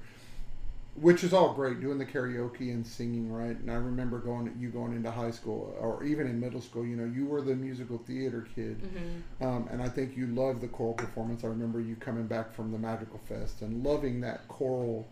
which 0.95 1.23
is 1.23 1.31
all 1.33 1.53
great 1.53 1.79
doing 1.79 1.97
the 1.97 2.05
karaoke 2.05 2.71
and 2.71 2.85
singing, 2.85 3.31
right? 3.31 3.57
And 3.57 3.71
I 3.71 3.75
remember 3.75 4.19
going 4.19 4.53
you 4.59 4.69
going 4.69 4.93
into 4.93 5.09
high 5.09 5.31
school 5.31 5.73
or 5.79 6.03
even 6.03 6.27
in 6.27 6.39
middle 6.39 6.61
school. 6.61 6.85
You 6.85 6.97
know, 6.97 7.05
you 7.05 7.25
were 7.25 7.41
the 7.41 7.55
musical 7.55 7.97
theater 7.99 8.45
kid, 8.55 8.81
Mhm. 8.81 9.45
um, 9.45 9.67
and 9.71 9.81
I 9.81 9.87
think 9.87 10.17
you 10.17 10.27
loved 10.27 10.61
the 10.61 10.67
choral 10.67 10.93
performance. 10.93 11.43
I 11.43 11.47
remember 11.47 11.79
you 11.79 11.95
coming 11.95 12.27
back 12.27 12.51
from 12.51 12.71
the 12.71 12.77
Magical 12.77 13.19
Fest 13.19 13.61
and 13.61 13.83
loving 13.83 14.19
that 14.21 14.47
choral 14.49 15.07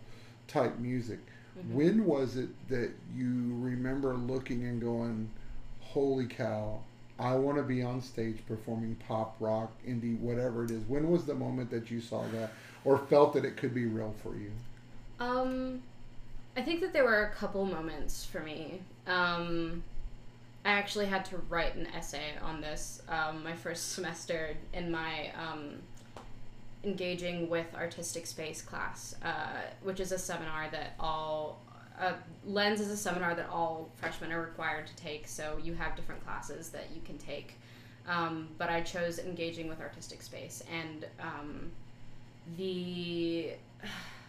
type 0.48 0.78
music. 0.78 1.20
Mhm. 1.58 1.74
When 1.74 2.04
was 2.04 2.36
it 2.36 2.50
that 2.68 2.90
you 3.16 3.56
remember 3.60 4.14
looking 4.14 4.64
and 4.64 4.80
going, 4.80 5.30
"Holy 5.80 6.26
cow! 6.26 6.80
I 7.18 7.36
want 7.36 7.56
to 7.58 7.62
be 7.62 7.82
on 7.82 8.00
stage 8.00 8.44
performing 8.46 8.96
pop, 8.96 9.36
rock, 9.40 9.72
indie, 9.86 10.18
whatever 10.18 10.64
it 10.64 10.70
is." 10.70 10.82
When 10.88 11.10
was 11.10 11.24
the 11.24 11.34
moment 11.34 11.70
that 11.70 11.90
you 11.90 12.00
saw 12.00 12.22
that 12.28 12.50
or 12.84 12.98
felt 12.98 13.32
that 13.32 13.44
it 13.46 13.56
could 13.56 13.72
be 13.74 13.86
real 13.86 14.12
for 14.22 14.36
you? 14.36 14.52
Um, 15.20 15.82
I 16.56 16.62
think 16.62 16.80
that 16.80 16.92
there 16.92 17.04
were 17.04 17.24
a 17.24 17.30
couple 17.30 17.64
moments 17.64 18.24
for 18.24 18.40
me. 18.40 18.80
Um, 19.06 19.84
I 20.64 20.70
actually 20.72 21.06
had 21.06 21.24
to 21.26 21.36
write 21.48 21.74
an 21.76 21.86
essay 21.94 22.32
on 22.42 22.60
this 22.60 23.02
um, 23.08 23.44
my 23.44 23.54
first 23.54 23.92
semester 23.94 24.56
in 24.72 24.90
my 24.90 25.30
um, 25.38 25.74
engaging 26.82 27.48
with 27.48 27.66
artistic 27.74 28.26
space 28.26 28.62
class, 28.62 29.14
uh, 29.22 29.60
which 29.82 30.00
is 30.00 30.12
a 30.12 30.18
seminar 30.18 30.68
that 30.70 30.94
all 30.98 31.60
uh, 32.00 32.14
Lens 32.46 32.80
is 32.80 32.88
a 32.88 32.96
seminar 32.96 33.34
that 33.34 33.48
all 33.50 33.90
freshmen 33.96 34.32
are 34.32 34.40
required 34.40 34.86
to 34.86 34.96
take. 34.96 35.28
So 35.28 35.58
you 35.62 35.74
have 35.74 35.96
different 35.96 36.24
classes 36.24 36.70
that 36.70 36.86
you 36.94 37.02
can 37.04 37.18
take. 37.18 37.54
Um, 38.08 38.48
but 38.56 38.70
I 38.70 38.80
chose 38.80 39.18
engaging 39.18 39.68
with 39.68 39.80
artistic 39.80 40.22
space, 40.22 40.64
and 40.72 41.06
um, 41.20 41.70
the 42.56 43.50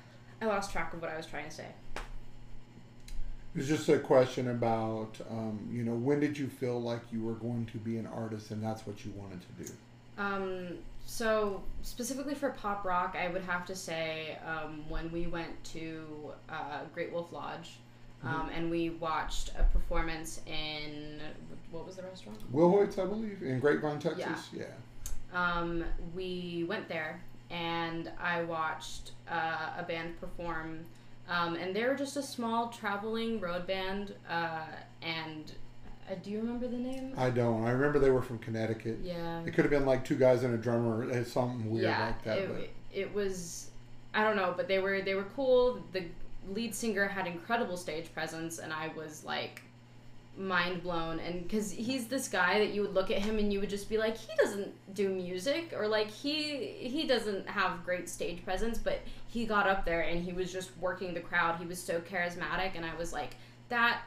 I 0.42 0.46
lost 0.46 0.72
track 0.72 0.94
of 0.94 1.02
what 1.02 1.12
I 1.12 1.18
was 1.18 1.26
trying 1.26 1.46
to 1.46 1.52
say. 1.52 1.68
It 1.96 3.58
was 3.58 3.68
just 3.68 3.88
a 3.90 4.00
question 4.00 4.50
about, 4.50 5.18
um, 5.30 5.70
you 5.72 5.84
know, 5.84 5.94
when 5.94 6.20
did 6.20 6.38
you 6.38 6.48
feel 6.48 6.82
like 6.82 7.02
you 7.12 7.22
were 7.22 7.34
going 7.34 7.66
to 7.68 7.78
be 7.78 7.98
an 7.98 8.08
artist 8.08 8.52
and 8.52 8.64
that's 8.64 8.88
what 8.88 9.04
you 9.06 9.12
wanted 9.16 9.42
to 9.42 9.64
do? 9.66 9.72
Um, 10.18 10.78
so 11.06 11.62
specifically 11.82 12.34
for 12.34 12.50
pop 12.52 12.86
rock, 12.86 13.16
I 13.20 13.28
would 13.28 13.44
have 13.44 13.66
to 13.66 13.76
say 13.76 14.38
um, 14.46 14.88
when 14.88 15.12
we 15.12 15.28
went 15.28 15.62
to 15.66 16.32
uh, 16.50 16.80
Great 16.94 17.12
Wolf 17.12 17.32
Lodge, 17.34 17.78
um, 18.24 18.50
and 18.56 18.70
we 18.70 18.92
watched 18.92 19.52
a 19.58 19.64
performance 19.64 20.42
in 20.46 21.20
what 21.72 21.88
was 21.88 21.96
the 21.96 22.04
restaurant? 22.04 22.38
Will 22.52 22.70
Hoyt's, 22.70 23.00
I 23.00 23.06
believe, 23.06 23.42
in 23.42 23.60
Grapevine, 23.60 24.00
Texas. 24.00 24.50
Yeah. 24.54 24.66
Um, 25.34 25.84
we 26.14 26.66
went 26.68 26.88
there 26.88 27.20
and 27.52 28.12
I 28.20 28.44
watched 28.44 29.12
uh, 29.30 29.72
a 29.78 29.84
band 29.84 30.20
perform 30.20 30.86
Um, 31.30 31.56
and 31.56 31.74
they 31.76 31.86
were 31.86 31.96
just 31.96 32.18
a 32.18 32.24
small 32.24 32.70
traveling 32.70 33.40
road 33.40 33.66
band. 33.68 34.14
Uh, 34.30 34.66
and 35.02 35.52
uh, 36.10 36.16
do 36.22 36.30
you 36.32 36.40
remember 36.40 36.68
the 36.68 36.78
name? 36.78 37.14
I 37.16 37.30
don't. 37.30 37.64
I 37.66 37.72
remember 37.72 38.00
they 38.00 38.10
were 38.10 38.22
from 38.22 38.40
Connecticut. 38.40 39.00
Yeah. 39.02 39.42
It 39.46 39.54
could 39.54 39.64
have 39.64 39.70
been 39.70 39.86
like 39.86 40.04
two 40.04 40.16
guys 40.16 40.44
and 40.44 40.54
a 40.54 40.58
drummer, 40.58 41.08
or 41.08 41.24
something 41.24 41.70
weird 41.72 41.86
yeah, 41.86 42.08
like 42.08 42.24
that. 42.24 42.38
it, 42.40 42.50
but 42.50 42.70
it 42.94 43.14
was. 43.14 43.70
I 44.14 44.24
don't 44.26 44.36
know, 44.36 44.54
but 44.58 44.68
they 44.68 44.80
were 44.80 45.02
they 45.02 45.16
were 45.16 45.28
cool. 45.36 45.82
The 45.94 46.06
lead 46.50 46.76
singer 46.76 47.08
had 47.08 47.28
incredible 47.28 47.78
stage 47.78 48.12
presence, 48.14 48.60
and 48.60 48.74
I 48.74 48.92
was 48.98 49.24
like 49.24 49.62
mind 50.38 50.82
blown 50.82 51.20
and 51.20 51.44
because 51.44 51.72
he's 51.72 52.08
this 52.08 52.28
guy 52.28 52.58
that 52.58 52.74
you 52.74 52.82
would 52.82 52.94
look 52.94 53.12
at 53.12 53.20
him 53.20 53.38
and 53.38 53.52
you 53.52 53.60
would 53.60 53.70
just 53.70 53.90
be 53.90 53.98
like 53.98 54.16
he 54.16 54.34
doesn't 54.38 54.72
do 54.96 55.10
music 55.10 55.74
or 55.76 55.88
like 55.88 56.10
he 56.10 56.68
he 56.80 57.06
doesn't 57.06 57.48
have 57.48 57.84
great 57.84 58.08
stage 58.10 58.44
presence 58.46 58.78
but 58.78 59.02
he 59.28 59.46
got 59.46 59.68
up 59.68 59.84
there 59.84 60.02
and 60.02 60.24
he 60.24 60.32
was 60.32 60.52
just 60.52 60.72
working 60.80 61.14
the 61.14 61.20
crowd 61.20 61.58
he 61.58 61.66
was 61.66 61.82
so 61.82 62.00
charismatic 62.00 62.72
and 62.76 62.86
i 62.86 62.96
was 62.96 63.12
like 63.12 63.36
that 63.68 64.04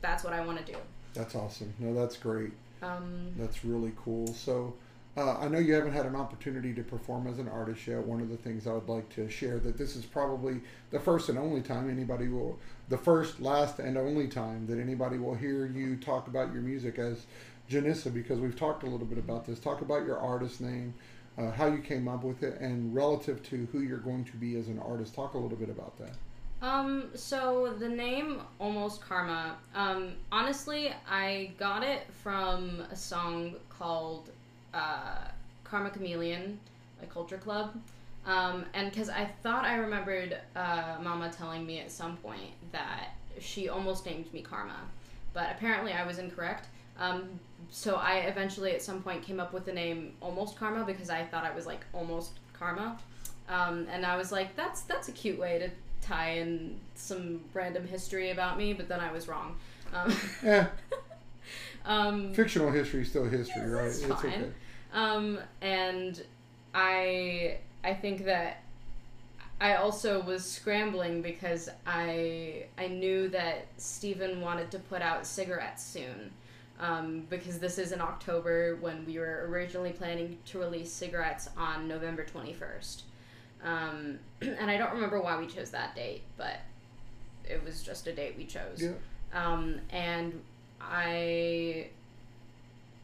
that's 0.00 0.22
what 0.22 0.32
i 0.32 0.40
want 0.40 0.64
to 0.64 0.72
do 0.72 0.78
that's 1.18 1.34
awesome. 1.34 1.74
No, 1.78 1.94
that's 1.94 2.16
great. 2.16 2.52
um 2.82 3.32
That's 3.36 3.64
really 3.64 3.92
cool. 4.04 4.28
So, 4.28 4.74
uh, 5.18 5.36
I 5.40 5.48
know 5.48 5.58
you 5.58 5.74
haven't 5.74 5.94
had 5.94 6.06
an 6.06 6.14
opportunity 6.14 6.72
to 6.74 6.84
perform 6.84 7.26
as 7.26 7.40
an 7.40 7.48
artist 7.48 7.84
yet. 7.88 8.06
One 8.06 8.20
of 8.20 8.28
the 8.28 8.36
things 8.36 8.68
I 8.68 8.72
would 8.72 8.88
like 8.88 9.08
to 9.16 9.28
share 9.28 9.58
that 9.58 9.76
this 9.76 9.96
is 9.96 10.04
probably 10.04 10.60
the 10.90 11.00
first 11.00 11.28
and 11.28 11.36
only 11.36 11.60
time 11.60 11.90
anybody 11.90 12.28
will, 12.28 12.56
the 12.88 12.98
first, 12.98 13.40
last, 13.40 13.80
and 13.80 13.98
only 13.98 14.28
time 14.28 14.68
that 14.68 14.78
anybody 14.78 15.18
will 15.18 15.34
hear 15.34 15.66
you 15.66 15.96
talk 15.96 16.28
about 16.28 16.52
your 16.52 16.62
music 16.62 17.00
as 17.00 17.26
Janissa, 17.68 18.14
because 18.14 18.38
we've 18.38 18.56
talked 18.56 18.84
a 18.84 18.86
little 18.86 19.06
bit 19.06 19.18
about 19.18 19.44
this. 19.44 19.58
Talk 19.58 19.80
about 19.80 20.06
your 20.06 20.18
artist 20.18 20.60
name, 20.60 20.94
uh, 21.36 21.50
how 21.50 21.66
you 21.66 21.78
came 21.78 22.06
up 22.06 22.22
with 22.22 22.44
it, 22.44 22.60
and 22.60 22.94
relative 22.94 23.42
to 23.50 23.66
who 23.72 23.80
you're 23.80 23.98
going 23.98 24.24
to 24.24 24.36
be 24.36 24.56
as 24.56 24.68
an 24.68 24.78
artist. 24.78 25.16
Talk 25.16 25.34
a 25.34 25.38
little 25.38 25.58
bit 25.58 25.68
about 25.68 25.98
that. 25.98 26.12
Um, 26.62 27.10
so 27.14 27.74
the 27.76 27.88
name 27.88 28.40
Almost 28.60 29.00
Karma, 29.00 29.56
um, 29.74 30.14
honestly, 30.30 30.92
I 31.08 31.52
got 31.58 31.82
it 31.82 32.06
from 32.22 32.84
a 32.90 32.96
song 32.96 33.56
called 33.68 34.30
uh, 34.78 35.28
Karma 35.64 35.90
Chameleon 35.90 36.58
by 37.00 37.06
Culture 37.06 37.38
Club. 37.38 37.74
Um, 38.26 38.64
and 38.74 38.90
because 38.90 39.08
I 39.08 39.24
thought 39.42 39.64
I 39.64 39.76
remembered 39.76 40.36
uh, 40.54 40.96
Mama 41.02 41.30
telling 41.30 41.66
me 41.66 41.80
at 41.80 41.90
some 41.90 42.16
point 42.18 42.50
that 42.72 43.08
she 43.40 43.68
almost 43.68 44.04
named 44.06 44.32
me 44.34 44.42
Karma, 44.42 44.76
but 45.32 45.46
apparently 45.52 45.92
I 45.92 46.06
was 46.06 46.18
incorrect. 46.18 46.66
Um, 46.98 47.28
so 47.70 47.96
I 47.96 48.18
eventually 48.32 48.72
at 48.72 48.82
some 48.82 49.02
point 49.02 49.22
came 49.22 49.40
up 49.40 49.52
with 49.52 49.64
the 49.64 49.72
name 49.72 50.12
Almost 50.20 50.56
Karma 50.58 50.84
because 50.84 51.10
I 51.10 51.22
thought 51.24 51.44
I 51.44 51.54
was 51.54 51.64
like 51.66 51.80
almost 51.92 52.32
Karma. 52.52 52.98
Um, 53.48 53.86
and 53.90 54.04
I 54.04 54.16
was 54.16 54.30
like, 54.32 54.54
that's 54.56 54.82
that's 54.82 55.08
a 55.08 55.12
cute 55.12 55.38
way 55.38 55.58
to 55.58 55.70
tie 56.06 56.30
in 56.32 56.78
some 56.96 57.40
random 57.54 57.86
history 57.86 58.30
about 58.30 58.58
me, 58.58 58.72
but 58.74 58.88
then 58.88 59.00
I 59.00 59.10
was 59.12 59.26
wrong. 59.28 59.56
Um, 59.94 60.14
Eh, 60.44 60.66
um, 61.86 62.34
fictional 62.34 62.70
history 62.70 63.02
is 63.02 63.08
still 63.08 63.24
history, 63.24 63.62
Yes, 63.62 63.70
right? 63.70 63.86
it's 63.86 63.98
It's 64.02 64.06
fine. 64.22 64.26
okay. 64.32 64.44
Um, 64.92 65.38
and 65.60 66.22
I 66.74 67.58
I 67.84 67.94
think 67.94 68.24
that 68.24 68.62
I 69.60 69.74
also 69.74 70.22
was 70.22 70.44
scrambling 70.44 71.22
because 71.22 71.68
I 71.86 72.66
I 72.76 72.88
knew 72.88 73.28
that 73.30 73.66
Steven 73.76 74.40
wanted 74.40 74.70
to 74.72 74.78
put 74.78 75.02
out 75.02 75.26
cigarettes 75.26 75.84
soon. 75.84 76.32
Um, 76.80 77.26
because 77.28 77.58
this 77.58 77.76
is 77.76 77.90
in 77.90 78.00
October 78.00 78.76
when 78.76 79.04
we 79.04 79.18
were 79.18 79.48
originally 79.50 79.90
planning 79.90 80.38
to 80.46 80.60
release 80.60 80.92
cigarettes 80.92 81.48
on 81.56 81.88
November 81.88 82.24
21st. 82.24 83.02
Um, 83.64 84.20
and 84.40 84.70
I 84.70 84.76
don't 84.76 84.92
remember 84.92 85.20
why 85.20 85.36
we 85.36 85.48
chose 85.48 85.70
that 85.70 85.96
date, 85.96 86.22
but 86.36 86.60
it 87.44 87.64
was 87.64 87.82
just 87.82 88.06
a 88.06 88.12
date 88.12 88.34
we 88.36 88.44
chose. 88.44 88.80
Yeah. 88.80 88.92
Um, 89.34 89.80
and 89.90 90.40
I 90.80 91.88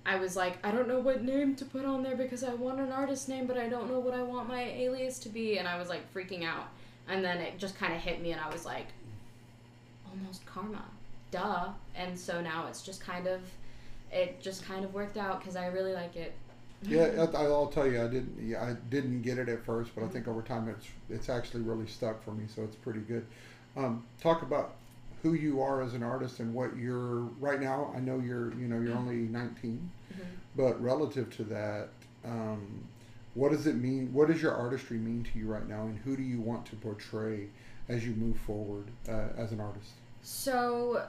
I 0.07 0.17
was 0.17 0.37
like, 0.37 0.59
I 0.64 0.71
don't 0.71 0.87
know 0.87 0.99
what 0.99 1.23
name 1.23 1.57
to 1.57 1.64
put 1.64 1.85
on 1.85 2.03
there 2.03 2.17
because 2.17 2.45
I 2.45 2.53
want 2.55 2.79
an 2.79 2.93
artist 2.93 3.29
name, 3.29 3.47
but 3.47 3.57
I 3.57 3.69
don't 3.69 3.90
know 3.90 3.99
what 3.99 4.14
I 4.14 4.23
want 4.23 4.49
my 4.49 4.62
alias 4.62 5.19
to 5.21 5.29
be, 5.29 5.59
and 5.59 5.67
I 5.67 5.79
was 5.79 5.88
like 5.88 6.12
freaking 6.12 6.45
out. 6.45 6.69
And 7.09 7.25
then 7.25 7.38
it 7.38 7.59
just 7.59 7.79
kind 7.79 7.93
of 7.95 8.01
hit 8.01 8.21
me, 8.23 8.33
and 8.33 8.40
I 8.40 8.51
was 8.51 8.64
like, 8.67 8.87
almost 10.11 10.45
karma, 10.47 10.85
duh. 11.31 11.69
And 11.95 12.19
so 12.19 12.40
now 12.40 12.67
it's 12.69 12.83
just 12.83 13.01
kind 13.01 13.27
of, 13.27 13.40
it 14.12 14.40
just 14.43 14.64
kind 14.67 14.85
of 14.85 14.93
worked 14.93 15.17
out 15.17 15.40
because 15.40 15.57
I 15.57 15.67
really 15.67 15.93
like 15.93 16.17
it. 16.17 16.33
Yeah, 16.87 17.27
I'll 17.35 17.69
tell 17.69 17.90
you, 17.90 18.03
I 18.03 18.09
didn't. 18.09 18.47
Yeah, 18.47 18.62
I 18.62 18.75
didn't 18.90 19.23
get 19.23 19.38
it 19.38 19.49
at 19.49 19.64
first, 19.64 19.95
but 19.95 20.05
I 20.05 20.09
think 20.09 20.29
over 20.29 20.43
time 20.43 20.69
it's 20.69 20.87
it's 21.09 21.31
actually 21.31 21.62
really 21.62 21.87
stuck 21.87 22.23
for 22.23 22.33
me, 22.33 22.45
so 22.55 22.62
it's 22.62 22.77
pretty 22.77 23.01
good. 23.01 23.25
Um, 23.75 24.05
talk 24.21 24.43
about 24.43 24.75
who 25.25 25.33
you 25.33 25.63
are 25.63 25.81
as 25.83 25.95
an 25.95 26.03
artist 26.03 26.39
and 26.39 26.53
what 26.53 26.77
you're 26.77 27.21
right 27.41 27.59
now. 27.59 27.91
I 27.97 27.99
know 27.99 28.21
you're 28.21 28.53
you 28.55 28.69
know 28.69 28.79
you're 28.79 28.95
only 28.95 29.17
19, 29.17 29.91
Mhm. 30.13 30.19
but 30.55 30.81
relative 30.83 31.35
to 31.39 31.45
that, 31.45 31.89
um, 32.27 32.85
what 33.33 33.51
does 33.51 33.67
it 33.67 33.75
mean? 33.77 34.13
What 34.13 34.29
does 34.29 34.43
your 34.43 34.53
artistry 34.55 34.99
mean 34.99 35.25
to 35.33 35.39
you 35.39 35.47
right 35.47 35.67
now, 35.67 35.85
and 35.87 35.97
who 35.99 36.15
do 36.15 36.23
you 36.23 36.41
want 36.43 36.67
to 36.67 36.77
portray 36.77 37.49
as 37.89 38.07
you 38.07 38.13
move 38.15 38.37
forward 38.37 38.85
uh, 39.09 39.29
as 39.39 39.51
an 39.51 39.61
artist? 39.61 39.93
So, 40.23 41.07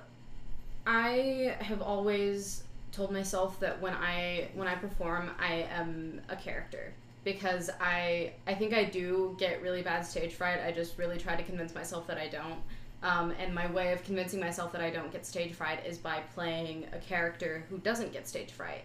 I 0.88 1.58
have 1.60 1.82
always 1.82 2.64
told 2.94 3.12
myself 3.12 3.60
that 3.60 3.82
when 3.82 3.94
I 3.94 4.48
when 4.54 4.70
I 4.70 4.76
perform, 4.76 5.30
I 5.38 5.68
am 5.70 6.22
a 6.30 6.38
character 6.38 6.94
because 7.26 7.70
I 7.82 8.32
I 8.48 8.54
think 8.56 8.74
I 8.74 8.86
do 8.86 9.36
get 9.38 9.62
really 9.62 9.82
bad 9.82 10.06
stage 10.06 10.36
fright. 10.36 10.62
I 10.66 10.72
just 10.72 10.98
really 10.98 11.18
try 11.18 11.36
to 11.36 11.44
convince 11.44 11.76
myself 11.76 12.08
that 12.08 12.18
I 12.18 12.30
don't. 12.30 12.62
Um, 13.06 13.32
and 13.40 13.54
my 13.54 13.72
way 13.72 13.94
of 13.94 14.04
convincing 14.04 14.40
myself 14.40 14.72
that 14.72 14.82
I 14.82 14.90
don't 14.90 15.12
get 15.12 15.28
stage 15.28 15.54
fright 15.54 15.86
is 15.86 16.00
by 16.00 16.22
playing 16.34 16.88
a 16.92 16.98
character 16.98 17.64
who 17.70 17.78
doesn't 17.78 18.12
get 18.12 18.28
stage 18.28 18.52
fright. 18.52 18.82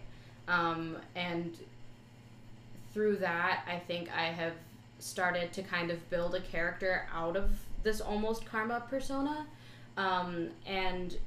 Um, 0.47 0.97
and 1.15 1.57
through 2.93 3.15
that, 3.17 3.63
I 3.67 3.79
think 3.79 4.15
I 4.15 4.25
have 4.25 4.53
started 4.99 5.51
to 5.53 5.63
kind 5.63 5.89
of 5.89 6.07
build 6.11 6.35
a 6.35 6.39
character 6.39 7.07
out 7.11 7.35
of 7.35 7.49
this 7.81 7.99
almost 7.99 8.45
karma 8.45 8.83
persona. 8.87 9.47
Um, 9.97 10.49
and 10.67 11.17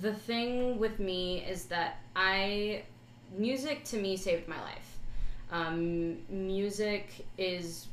the 0.00 0.14
thing 0.14 0.78
with 0.78 0.98
me 0.98 1.44
is 1.46 1.66
that 1.66 1.98
I, 2.16 2.84
music 3.36 3.84
to 3.84 3.98
me 3.98 4.16
saved 4.16 4.48
my 4.48 4.60
life. 4.62 4.98
Um, 5.50 6.16
music 6.30 7.26
is 7.36 7.88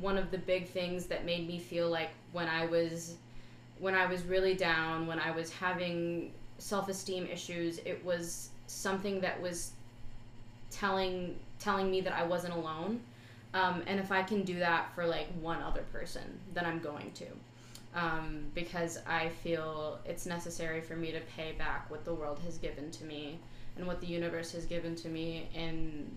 one 0.00 0.18
of 0.18 0.30
the 0.30 0.38
big 0.38 0.68
things 0.68 1.06
that 1.06 1.24
made 1.24 1.46
me 1.46 1.58
feel 1.58 1.88
like 1.88 2.10
when 2.32 2.48
I 2.48 2.66
was, 2.66 3.14
when 3.78 3.94
I 3.94 4.06
was 4.06 4.22
really 4.22 4.54
down, 4.54 5.06
when 5.06 5.18
I 5.18 5.30
was 5.30 5.52
having 5.52 6.32
self-esteem 6.58 7.26
issues, 7.26 7.78
it 7.78 8.04
was 8.04 8.50
something 8.66 9.20
that 9.20 9.40
was 9.40 9.72
telling 10.70 11.36
telling 11.58 11.90
me 11.90 12.00
that 12.02 12.12
I 12.12 12.24
wasn't 12.24 12.54
alone. 12.54 13.00
Um, 13.54 13.82
and 13.86 13.98
if 13.98 14.12
I 14.12 14.22
can 14.22 14.42
do 14.42 14.58
that 14.58 14.94
for 14.94 15.06
like 15.06 15.28
one 15.40 15.62
other 15.62 15.82
person, 15.92 16.38
then 16.52 16.66
I'm 16.66 16.80
going 16.80 17.10
to. 17.12 17.26
Um, 17.94 18.44
because 18.54 18.98
I 19.06 19.30
feel 19.30 19.98
it's 20.04 20.26
necessary 20.26 20.82
for 20.82 20.96
me 20.96 21.12
to 21.12 21.20
pay 21.34 21.52
back 21.52 21.90
what 21.90 22.04
the 22.04 22.12
world 22.12 22.38
has 22.44 22.58
given 22.58 22.90
to 22.90 23.04
me 23.04 23.38
and 23.76 23.86
what 23.86 24.00
the 24.02 24.06
universe 24.06 24.52
has 24.52 24.66
given 24.66 24.94
to 24.96 25.08
me 25.08 25.48
in 25.54 26.10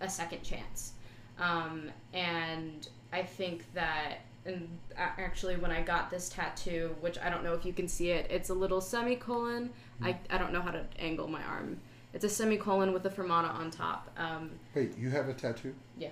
a 0.00 0.10
second 0.10 0.42
chance. 0.42 0.92
Um, 1.40 1.90
and 2.12 2.86
I 3.12 3.22
think 3.22 3.64
that, 3.74 4.18
and 4.46 4.68
actually, 4.96 5.56
when 5.56 5.70
I 5.70 5.82
got 5.82 6.10
this 6.10 6.28
tattoo, 6.28 6.94
which 7.00 7.18
I 7.18 7.30
don't 7.30 7.42
know 7.42 7.54
if 7.54 7.64
you 7.64 7.72
can 7.72 7.88
see 7.88 8.10
it, 8.10 8.30
it's 8.30 8.50
a 8.50 8.54
little 8.54 8.80
semicolon. 8.80 9.70
I, 10.02 10.16
I 10.30 10.38
don't 10.38 10.52
know 10.52 10.62
how 10.62 10.70
to 10.70 10.84
angle 10.98 11.28
my 11.28 11.42
arm. 11.42 11.78
It's 12.12 12.24
a 12.24 12.28
semicolon 12.28 12.92
with 12.92 13.04
a 13.06 13.10
fermata 13.10 13.52
on 13.52 13.70
top. 13.70 14.10
Um, 14.16 14.50
Wait, 14.74 14.96
you 14.98 15.10
have 15.10 15.28
a 15.28 15.34
tattoo? 15.34 15.74
Yeah. 15.98 16.08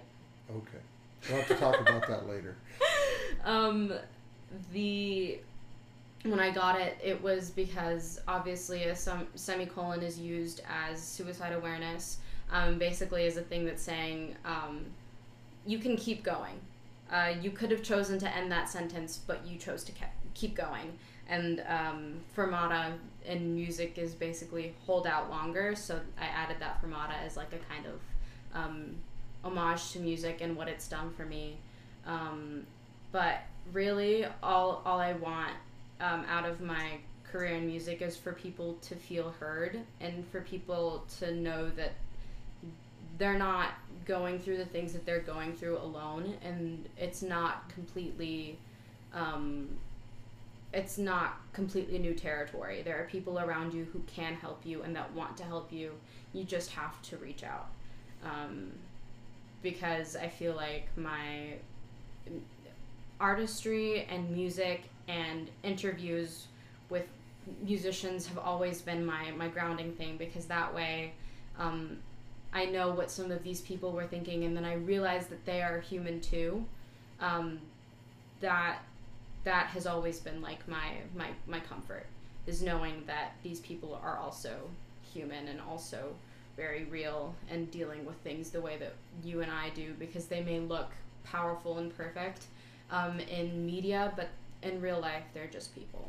Okay, 0.50 0.78
we'll 1.28 1.38
have 1.38 1.48
to 1.48 1.54
talk 1.54 1.80
about 1.80 2.06
that 2.06 2.28
later. 2.28 2.56
um, 3.44 3.92
the 4.72 5.40
when 6.24 6.40
I 6.40 6.50
got 6.50 6.80
it, 6.80 6.98
it 7.02 7.20
was 7.22 7.50
because 7.50 8.20
obviously 8.26 8.84
a 8.84 8.96
sem- 8.96 9.28
semicolon 9.34 10.02
is 10.02 10.18
used 10.18 10.62
as 10.68 11.02
suicide 11.02 11.52
awareness. 11.52 12.18
Um, 12.50 12.78
basically, 12.78 13.24
is 13.24 13.36
a 13.36 13.42
thing 13.42 13.64
that's 13.64 13.82
saying 13.82 14.36
um, 14.44 14.86
you 15.68 15.78
can 15.78 15.96
keep 15.96 16.24
going. 16.24 16.58
Uh, 17.12 17.34
you 17.42 17.50
could 17.50 17.70
have 17.70 17.82
chosen 17.82 18.18
to 18.18 18.34
end 18.34 18.50
that 18.50 18.70
sentence, 18.70 19.20
but 19.26 19.46
you 19.46 19.58
chose 19.58 19.84
to 19.84 19.92
ke- 19.92 20.10
keep 20.32 20.54
going. 20.56 20.98
And 21.28 21.62
um, 21.68 22.14
fermata 22.34 22.94
in 23.26 23.54
music 23.54 23.98
is 23.98 24.14
basically 24.14 24.74
hold 24.86 25.06
out 25.06 25.28
longer. 25.28 25.74
So 25.74 26.00
I 26.18 26.24
added 26.24 26.56
that 26.60 26.82
fermata 26.82 27.12
as 27.24 27.36
like 27.36 27.52
a 27.52 27.58
kind 27.72 27.84
of 27.84 28.00
um, 28.54 28.96
homage 29.44 29.92
to 29.92 30.00
music 30.00 30.38
and 30.40 30.56
what 30.56 30.68
it's 30.68 30.88
done 30.88 31.12
for 31.14 31.26
me. 31.26 31.58
Um, 32.06 32.66
but 33.12 33.40
really, 33.70 34.24
all 34.42 34.80
all 34.86 34.98
I 35.00 35.12
want 35.12 35.52
um, 36.00 36.24
out 36.30 36.46
of 36.48 36.62
my 36.62 36.92
career 37.30 37.56
in 37.56 37.66
music 37.66 38.00
is 38.00 38.16
for 38.16 38.32
people 38.32 38.78
to 38.80 38.94
feel 38.94 39.34
heard 39.38 39.80
and 40.00 40.26
for 40.28 40.40
people 40.40 41.04
to 41.18 41.34
know 41.34 41.68
that 41.70 41.92
they're 43.18 43.38
not 43.38 43.70
going 44.06 44.38
through 44.38 44.56
the 44.56 44.64
things 44.64 44.92
that 44.92 45.04
they're 45.04 45.20
going 45.20 45.52
through 45.52 45.76
alone 45.78 46.34
and 46.42 46.88
it's 46.96 47.22
not 47.22 47.68
completely 47.68 48.58
um, 49.12 49.68
it's 50.72 50.98
not 50.98 51.40
completely 51.52 51.98
new 51.98 52.12
territory. 52.12 52.82
There 52.82 53.00
are 53.00 53.06
people 53.06 53.38
around 53.38 53.72
you 53.72 53.86
who 53.92 54.00
can 54.06 54.34
help 54.34 54.66
you 54.66 54.82
and 54.82 54.94
that 54.96 55.12
want 55.14 55.36
to 55.38 55.44
help 55.44 55.72
you. 55.72 55.92
You 56.32 56.44
just 56.44 56.70
have 56.70 57.00
to 57.02 57.16
reach 57.16 57.42
out. 57.42 57.68
Um, 58.22 58.72
because 59.62 60.14
I 60.14 60.28
feel 60.28 60.54
like 60.54 60.88
my 60.96 61.54
artistry 63.18 64.06
and 64.10 64.30
music 64.30 64.82
and 65.08 65.50
interviews 65.62 66.46
with 66.90 67.06
musicians 67.62 68.26
have 68.26 68.38
always 68.38 68.82
been 68.82 69.04
my, 69.04 69.30
my 69.36 69.48
grounding 69.48 69.92
thing 69.92 70.16
because 70.18 70.44
that 70.46 70.74
way 70.74 71.14
um, 71.58 71.96
I 72.52 72.66
know 72.66 72.90
what 72.90 73.10
some 73.10 73.30
of 73.30 73.42
these 73.42 73.60
people 73.60 73.92
were 73.92 74.06
thinking 74.06 74.44
and 74.44 74.56
then 74.56 74.64
I 74.64 74.74
realize 74.74 75.26
that 75.28 75.44
they 75.44 75.62
are 75.62 75.80
human 75.80 76.20
too. 76.20 76.64
Um, 77.20 77.60
that 78.40 78.78
that 79.44 79.66
has 79.66 79.86
always 79.86 80.20
been 80.20 80.40
like 80.40 80.66
my 80.68 80.92
my 81.16 81.28
my 81.46 81.60
comfort 81.60 82.06
is 82.46 82.62
knowing 82.62 83.02
that 83.06 83.32
these 83.42 83.60
people 83.60 83.98
are 84.02 84.16
also 84.18 84.56
human 85.02 85.48
and 85.48 85.60
also 85.60 86.14
very 86.56 86.84
real 86.84 87.34
and 87.50 87.70
dealing 87.70 88.04
with 88.04 88.16
things 88.16 88.50
the 88.50 88.60
way 88.60 88.76
that 88.78 88.94
you 89.22 89.42
and 89.42 89.50
I 89.50 89.70
do 89.70 89.94
because 89.98 90.26
they 90.26 90.42
may 90.42 90.58
look 90.58 90.90
powerful 91.24 91.78
and 91.78 91.96
perfect 91.96 92.46
um, 92.90 93.20
in 93.20 93.64
media, 93.64 94.12
but 94.16 94.28
in 94.62 94.80
real 94.80 95.00
life 95.00 95.24
they're 95.34 95.46
just 95.46 95.74
people. 95.74 96.08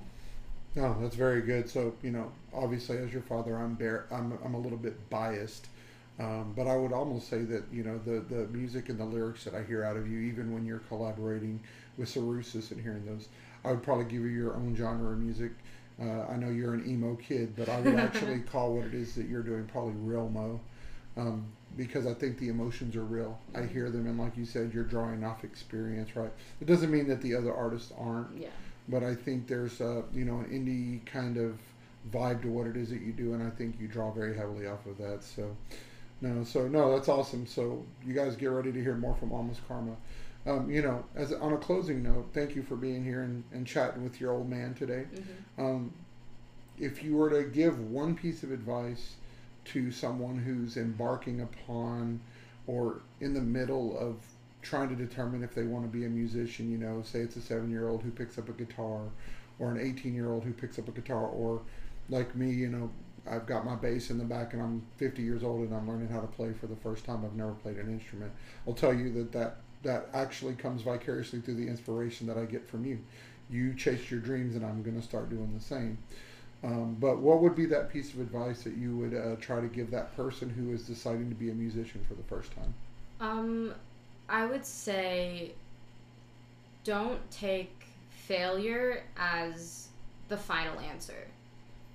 No, 0.75 0.95
that's 1.01 1.15
very 1.15 1.41
good. 1.41 1.69
So 1.69 1.93
you 2.01 2.11
know, 2.11 2.31
obviously, 2.53 2.97
as 2.97 3.11
your 3.11 3.21
father, 3.21 3.55
I'm 3.55 3.75
bear, 3.75 4.05
I'm 4.11 4.37
I'm 4.43 4.53
a 4.55 4.59
little 4.59 4.77
bit 4.77 5.09
biased, 5.09 5.67
um, 6.19 6.53
but 6.55 6.67
I 6.67 6.75
would 6.75 6.91
almost 6.91 7.29
say 7.29 7.43
that 7.43 7.63
you 7.71 7.83
know 7.83 7.99
the 8.05 8.19
the 8.19 8.47
music 8.47 8.89
and 8.89 8.99
the 8.99 9.05
lyrics 9.05 9.43
that 9.45 9.55
I 9.55 9.63
hear 9.63 9.83
out 9.83 9.97
of 9.97 10.07
you, 10.09 10.19
even 10.19 10.53
when 10.53 10.65
you're 10.65 10.79
collaborating 10.79 11.61
with 11.97 12.09
Cerussis 12.09 12.71
and 12.71 12.81
hearing 12.81 13.05
those. 13.05 13.27
I 13.63 13.71
would 13.71 13.83
probably 13.83 14.05
give 14.05 14.21
you 14.21 14.27
your 14.27 14.55
own 14.55 14.75
genre 14.75 15.11
of 15.11 15.19
music. 15.19 15.51
Uh, 16.01 16.25
I 16.29 16.37
know 16.37 16.49
you're 16.49 16.73
an 16.73 16.89
emo 16.89 17.15
kid, 17.15 17.55
but 17.57 17.67
I 17.67 17.81
would 17.81 17.95
actually 17.95 18.39
call 18.51 18.75
what 18.75 18.85
it 18.85 18.93
is 18.93 19.15
that 19.15 19.27
you're 19.27 19.43
doing 19.43 19.65
probably 19.65 19.93
real 19.93 20.29
mo, 20.29 20.61
um, 21.17 21.45
because 21.75 22.07
I 22.07 22.13
think 22.13 22.37
the 22.39 22.47
emotions 22.47 22.95
are 22.95 23.03
real. 23.03 23.37
I 23.53 23.63
hear 23.63 23.89
them, 23.89 24.07
and 24.07 24.17
like 24.17 24.37
you 24.37 24.45
said, 24.45 24.71
you're 24.73 24.85
drawing 24.85 25.25
off 25.25 25.43
experience, 25.43 26.15
right? 26.15 26.31
It 26.61 26.65
doesn't 26.67 26.89
mean 26.89 27.07
that 27.09 27.21
the 27.21 27.35
other 27.35 27.53
artists 27.53 27.91
aren't. 27.97 28.37
Yeah. 28.37 28.47
But 28.87 29.03
I 29.03 29.13
think 29.13 29.47
there's 29.47 29.81
a 29.81 30.03
you 30.13 30.25
know 30.25 30.39
an 30.39 30.45
indie 30.45 31.05
kind 31.05 31.37
of 31.37 31.59
vibe 32.11 32.41
to 32.41 32.47
what 32.47 32.67
it 32.67 32.77
is 32.77 32.89
that 32.89 33.01
you 33.01 33.11
do, 33.11 33.33
and 33.33 33.43
I 33.43 33.49
think 33.49 33.75
you 33.79 33.87
draw 33.87 34.11
very 34.11 34.35
heavily 34.35 34.67
off 34.67 34.85
of 34.85 34.97
that. 34.97 35.23
So, 35.23 35.55
no, 36.21 36.43
so 36.43 36.67
no, 36.67 36.93
that's 36.93 37.09
awesome. 37.09 37.45
So 37.47 37.85
you 38.05 38.13
guys 38.13 38.35
get 38.35 38.47
ready 38.47 38.71
to 38.71 38.81
hear 38.81 38.95
more 38.95 39.15
from 39.15 39.31
Almost 39.31 39.67
Karma 39.67 39.95
um, 40.45 40.69
you 40.69 40.81
know, 40.81 41.03
as 41.15 41.33
on 41.33 41.53
a 41.53 41.57
closing 41.57 42.01
note, 42.01 42.29
thank 42.33 42.55
you 42.55 42.63
for 42.63 42.75
being 42.75 43.03
here 43.03 43.23
and, 43.23 43.43
and 43.51 43.67
chatting 43.67 44.03
with 44.03 44.21
your 44.21 44.31
old 44.31 44.49
man 44.49 44.73
today. 44.73 45.05
Mm-hmm. 45.13 45.65
Um, 45.65 45.93
if 46.77 47.03
you 47.03 47.15
were 47.15 47.29
to 47.29 47.43
give 47.43 47.79
one 47.91 48.15
piece 48.15 48.43
of 48.43 48.51
advice 48.51 49.15
to 49.65 49.91
someone 49.91 50.37
who's 50.37 50.77
embarking 50.77 51.41
upon 51.41 52.21
or 52.67 53.01
in 53.19 53.33
the 53.33 53.41
middle 53.41 53.97
of 53.99 54.15
trying 54.61 54.89
to 54.89 54.95
determine 54.95 55.43
if 55.43 55.53
they 55.53 55.63
want 55.63 55.83
to 55.83 55.89
be 55.89 56.05
a 56.05 56.09
musician, 56.09 56.71
you 56.71 56.77
know, 56.77 57.01
say 57.03 57.19
it's 57.19 57.35
a 57.35 57.41
seven 57.41 57.69
year 57.69 57.89
old 57.89 58.01
who 58.01 58.11
picks 58.11 58.37
up 58.37 58.47
a 58.47 58.53
guitar 58.53 59.01
or 59.59 59.71
an 59.71 59.79
18 59.79 60.15
year 60.15 60.31
old 60.31 60.43
who 60.43 60.53
picks 60.53 60.79
up 60.79 60.87
a 60.87 60.91
guitar, 60.91 61.27
or 61.27 61.61
like 62.09 62.33
me, 62.33 62.49
you 62.49 62.69
know, 62.69 62.89
I've 63.29 63.45
got 63.45 63.65
my 63.65 63.75
bass 63.75 64.09
in 64.09 64.17
the 64.17 64.23
back 64.23 64.53
and 64.53 64.61
I'm 64.61 64.85
50 64.97 65.21
years 65.21 65.43
old 65.43 65.61
and 65.61 65.73
I'm 65.73 65.87
learning 65.87 66.09
how 66.09 66.21
to 66.21 66.27
play 66.27 66.53
for 66.53 66.67
the 66.67 66.75
first 66.75 67.05
time. 67.05 67.23
I've 67.25 67.35
never 67.35 67.53
played 67.53 67.77
an 67.77 67.89
instrument. 67.89 68.31
I'll 68.67 68.73
tell 68.73 68.93
you 68.93 69.11
that 69.13 69.31
that 69.31 69.57
that 69.83 70.09
actually 70.13 70.55
comes 70.55 70.81
vicariously 70.81 71.39
through 71.39 71.55
the 71.55 71.67
inspiration 71.67 72.27
that 72.27 72.37
I 72.37 72.45
get 72.45 72.67
from 72.67 72.85
you. 72.85 72.99
You 73.49 73.73
chase 73.73 74.11
your 74.11 74.19
dreams, 74.19 74.55
and 74.55 74.65
I'm 74.65 74.83
going 74.83 74.99
to 74.99 75.01
start 75.01 75.29
doing 75.29 75.53
the 75.53 75.63
same. 75.63 75.97
Um, 76.63 76.97
but 76.99 77.19
what 77.19 77.41
would 77.41 77.55
be 77.55 77.65
that 77.67 77.89
piece 77.89 78.13
of 78.13 78.19
advice 78.19 78.63
that 78.63 78.75
you 78.75 78.97
would 78.97 79.13
uh, 79.13 79.37
try 79.39 79.61
to 79.61 79.67
give 79.67 79.89
that 79.91 80.15
person 80.15 80.49
who 80.49 80.73
is 80.73 80.83
deciding 80.83 81.29
to 81.29 81.35
be 81.35 81.49
a 81.49 81.53
musician 81.53 82.03
for 82.07 82.15
the 82.15 82.23
first 82.23 82.51
time? 82.53 82.73
Um, 83.21 83.73
I 84.27 84.45
would 84.45 84.65
say 84.65 85.53
don't 86.83 87.19
take 87.31 87.85
failure 88.09 89.03
as 89.17 89.87
the 90.27 90.37
final 90.37 90.79
answer 90.79 91.27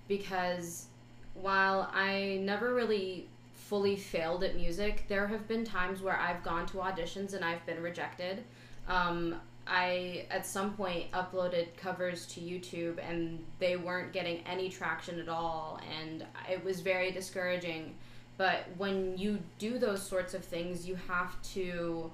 because 0.09 0.87
while 1.35 1.91
I 1.93 2.41
never 2.43 2.75
really 2.75 3.29
fully 3.53 3.97
failed 3.97 4.45
at 4.45 4.57
music. 4.57 5.05
There 5.09 5.27
have 5.27 5.49
been 5.49 5.65
times 5.65 6.01
where 6.01 6.17
I've 6.17 6.43
gone 6.43 6.67
to 6.67 6.79
auditions 6.79 7.35
and 7.35 7.45
I've 7.45 7.65
been 7.67 7.83
rejected. 7.83 8.45
Um, 8.89 9.37
I 9.67 10.27
at 10.31 10.47
some 10.47 10.75
point 10.75 11.11
uploaded 11.13 11.75
covers 11.77 12.27
to 12.27 12.41
YouTube 12.41 12.99
and 13.09 13.43
they 13.59 13.77
weren't 13.77 14.13
getting 14.13 14.41
any 14.47 14.69
traction 14.69 15.19
at 15.19 15.29
all, 15.29 15.81
and 15.99 16.25
it 16.51 16.63
was 16.63 16.81
very 16.81 17.11
discouraging. 17.11 17.95
But 18.37 18.67
when 18.77 19.17
you 19.17 19.39
do 19.59 19.79
those 19.79 20.03
sorts 20.03 20.35
of 20.35 20.45
things, 20.45 20.87
you 20.87 20.97
have 21.09 21.41
to 21.55 22.11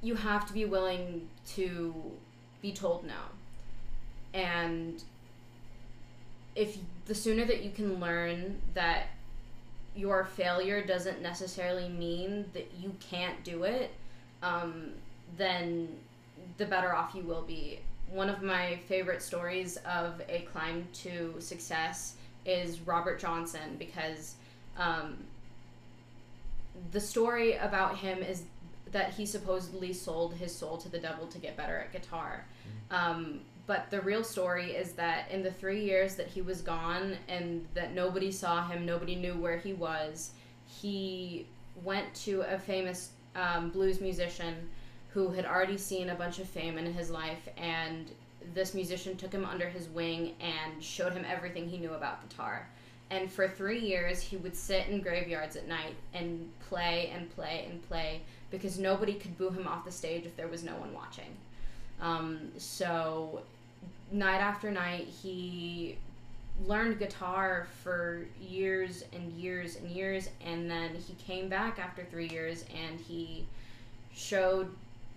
you 0.00 0.14
have 0.16 0.46
to 0.46 0.52
be 0.52 0.64
willing 0.64 1.28
to 1.54 1.94
be 2.60 2.72
told 2.72 3.04
no. 3.04 3.12
And 4.34 5.02
if 6.54 6.78
the 7.06 7.14
sooner 7.14 7.44
that 7.44 7.62
you 7.62 7.70
can 7.70 8.00
learn 8.00 8.60
that 8.74 9.06
your 9.94 10.24
failure 10.24 10.84
doesn't 10.84 11.20
necessarily 11.20 11.88
mean 11.88 12.46
that 12.54 12.70
you 12.78 12.94
can't 13.00 13.42
do 13.44 13.64
it, 13.64 13.90
um, 14.42 14.90
then 15.36 15.88
the 16.56 16.64
better 16.64 16.94
off 16.94 17.14
you 17.14 17.22
will 17.22 17.42
be. 17.42 17.80
One 18.10 18.28
of 18.28 18.42
my 18.42 18.76
favorite 18.88 19.22
stories 19.22 19.78
of 19.86 20.20
a 20.28 20.40
climb 20.52 20.86
to 20.94 21.34
success 21.40 22.16
is 22.44 22.80
Robert 22.80 23.20
Johnson 23.20 23.76
because 23.78 24.34
um, 24.76 25.16
the 26.90 27.00
story 27.00 27.54
about 27.54 27.96
him 27.96 28.18
is 28.22 28.42
that 28.90 29.14
he 29.14 29.24
supposedly 29.24 29.92
sold 29.92 30.34
his 30.34 30.54
soul 30.54 30.76
to 30.78 30.88
the 30.88 30.98
devil 30.98 31.26
to 31.26 31.38
get 31.38 31.56
better 31.56 31.78
at 31.78 31.92
guitar. 31.92 32.44
Mm-hmm. 32.90 32.94
Um, 32.94 33.40
but 33.66 33.90
the 33.90 34.00
real 34.00 34.24
story 34.24 34.72
is 34.72 34.92
that 34.92 35.30
in 35.30 35.42
the 35.42 35.50
three 35.50 35.84
years 35.84 36.16
that 36.16 36.26
he 36.26 36.42
was 36.42 36.60
gone 36.60 37.16
and 37.28 37.66
that 37.74 37.94
nobody 37.94 38.32
saw 38.32 38.66
him, 38.66 38.84
nobody 38.84 39.14
knew 39.14 39.34
where 39.34 39.56
he 39.56 39.72
was, 39.72 40.32
he 40.66 41.46
went 41.84 42.12
to 42.14 42.42
a 42.42 42.58
famous 42.58 43.10
um, 43.36 43.70
blues 43.70 44.00
musician 44.00 44.68
who 45.10 45.28
had 45.28 45.44
already 45.44 45.78
seen 45.78 46.10
a 46.10 46.14
bunch 46.14 46.38
of 46.38 46.48
fame 46.48 46.78
in 46.78 46.92
his 46.92 47.10
life, 47.10 47.48
and 47.56 48.10
this 48.54 48.74
musician 48.74 49.16
took 49.16 49.32
him 49.32 49.44
under 49.44 49.68
his 49.68 49.88
wing 49.88 50.34
and 50.40 50.82
showed 50.82 51.12
him 51.12 51.24
everything 51.28 51.68
he 51.68 51.76
knew 51.76 51.92
about 51.92 52.28
guitar. 52.28 52.68
And 53.10 53.30
for 53.30 53.46
three 53.46 53.78
years, 53.78 54.22
he 54.22 54.38
would 54.38 54.56
sit 54.56 54.88
in 54.88 55.02
graveyards 55.02 55.54
at 55.54 55.68
night 55.68 55.94
and 56.14 56.50
play 56.68 57.12
and 57.14 57.28
play 57.34 57.66
and 57.68 57.86
play 57.86 58.22
because 58.50 58.78
nobody 58.78 59.12
could 59.14 59.36
boo 59.36 59.50
him 59.50 59.68
off 59.68 59.84
the 59.84 59.92
stage 59.92 60.24
if 60.24 60.34
there 60.34 60.48
was 60.48 60.64
no 60.64 60.76
one 60.76 60.94
watching. 60.94 61.36
Um, 62.02 62.50
so 62.58 63.42
night 64.10 64.40
after 64.40 64.70
night, 64.70 65.06
he 65.06 65.96
learned 66.66 66.98
guitar 66.98 67.68
for 67.82 68.26
years 68.40 69.04
and 69.12 69.32
years 69.32 69.76
and 69.76 69.88
years, 69.88 70.28
and 70.44 70.70
then 70.70 70.90
he 70.94 71.14
came 71.14 71.48
back 71.48 71.78
after 71.78 72.04
three 72.04 72.28
years 72.28 72.64
and 72.74 73.00
he 73.00 73.46
showed. 74.12 74.68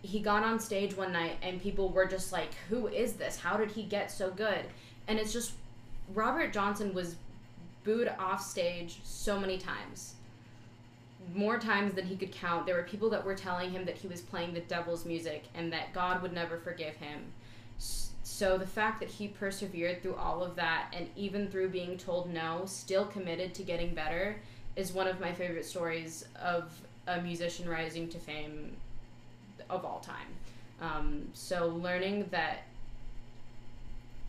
He 0.03 0.19
got 0.19 0.43
on 0.43 0.59
stage 0.59 0.95
one 0.95 1.11
night 1.11 1.37
and 1.41 1.59
people 1.59 1.89
were 1.89 2.05
just 2.05 2.31
like, 2.31 2.53
"Who 2.69 2.87
is 2.87 3.13
this? 3.13 3.37
How 3.37 3.57
did 3.57 3.71
he 3.71 3.81
get 3.83 4.11
so 4.11 4.29
good?" 4.29 4.65
And 5.07 5.17
it's 5.17 5.33
just 5.33 5.53
Robert 6.13 6.53
Johnson 6.53 6.93
was 6.93 7.15
booed 7.83 8.11
off 8.19 8.43
stage 8.43 8.99
so 9.03 9.39
many 9.39 9.57
times 9.57 10.14
more 11.33 11.59
times 11.59 11.93
than 11.93 12.05
he 12.05 12.15
could 12.15 12.31
count. 12.31 12.65
There 12.65 12.75
were 12.75 12.83
people 12.83 13.09
that 13.11 13.25
were 13.25 13.35
telling 13.35 13.71
him 13.71 13.85
that 13.85 13.97
he 13.97 14.07
was 14.07 14.21
playing 14.21 14.53
the 14.53 14.61
devil's 14.61 15.05
music 15.05 15.45
and 15.53 15.71
that 15.73 15.93
God 15.93 16.21
would 16.21 16.33
never 16.33 16.57
forgive 16.57 16.95
him. 16.95 17.21
So 17.77 18.57
the 18.57 18.67
fact 18.67 18.99
that 18.99 19.09
he 19.09 19.27
persevered 19.27 20.01
through 20.01 20.15
all 20.15 20.43
of 20.43 20.55
that 20.55 20.93
and 20.93 21.07
even 21.15 21.47
through 21.47 21.69
being 21.69 21.97
told 21.97 22.31
no, 22.31 22.63
still 22.65 23.05
committed 23.05 23.53
to 23.55 23.63
getting 23.63 23.93
better 23.93 24.37
is 24.75 24.91
one 24.91 25.07
of 25.07 25.19
my 25.19 25.31
favorite 25.31 25.65
stories 25.65 26.25
of 26.41 26.73
a 27.07 27.21
musician 27.21 27.69
rising 27.69 28.09
to 28.09 28.17
fame 28.17 28.75
of 29.69 29.85
all 29.85 29.99
time. 29.99 30.27
Um, 30.81 31.29
so 31.33 31.67
learning 31.67 32.27
that 32.31 32.63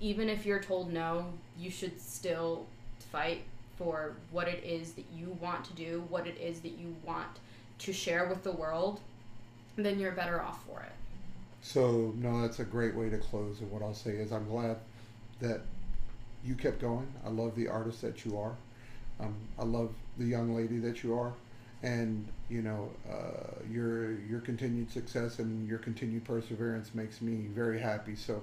even 0.01 0.29
if 0.29 0.45
you're 0.47 0.63
told 0.63 0.93
no, 0.93 1.33
you 1.59 1.71
should 1.71 2.01
still 2.01 2.67
fight 3.11 3.43
for 3.77 4.17
what 4.31 4.49
it 4.49 4.63
is 4.65 4.93
that 4.95 5.07
you 5.13 5.37
want 5.41 5.65
to 5.67 5.73
do, 5.75 6.05
what 6.09 6.27
it 6.27 6.39
is 6.39 6.61
that 6.61 6.79
you 6.79 6.97
want 7.05 7.41
to 7.79 7.93
share 7.93 8.27
with 8.27 8.43
the 8.43 8.53
world, 8.53 9.01
then 9.77 9.99
you're 9.99 10.13
better 10.13 10.41
off 10.41 10.65
for 10.67 10.81
it. 10.83 10.93
So, 11.61 12.13
no, 12.17 12.43
that's 12.43 12.61
a 12.61 12.65
great 12.65 12.95
way 12.95 13.11
to 13.11 13.19
close. 13.19 13.61
And 13.61 13.71
what 13.71 13.83
I'll 13.83 13.95
say 13.95 14.13
is, 14.13 14.33
I'm 14.33 14.47
glad 14.49 14.79
that 15.41 15.63
you 16.45 16.55
kept 16.55 16.81
going. 16.81 17.09
I 17.25 17.31
love 17.31 17.55
the 17.57 17.69
artist 17.69 18.01
that 18.03 18.25
you 18.25 18.39
are. 18.39 18.57
Um, 19.21 19.35
I 19.59 19.65
love 19.65 19.93
the 20.19 20.27
young 20.27 20.55
lady 20.55 20.79
that 20.81 21.03
you 21.03 21.19
are. 21.19 21.35
and 21.83 22.27
you 22.49 22.63
know 22.63 22.91
uh, 23.11 23.63
your 23.71 24.13
your 24.23 24.41
continued 24.41 24.91
success 24.91 25.39
and 25.41 25.69
your 25.69 25.79
continued 25.79 26.25
perseverance 26.25 26.95
makes 26.95 27.21
me 27.21 27.47
very 27.55 27.79
happy. 27.81 28.17
So, 28.17 28.43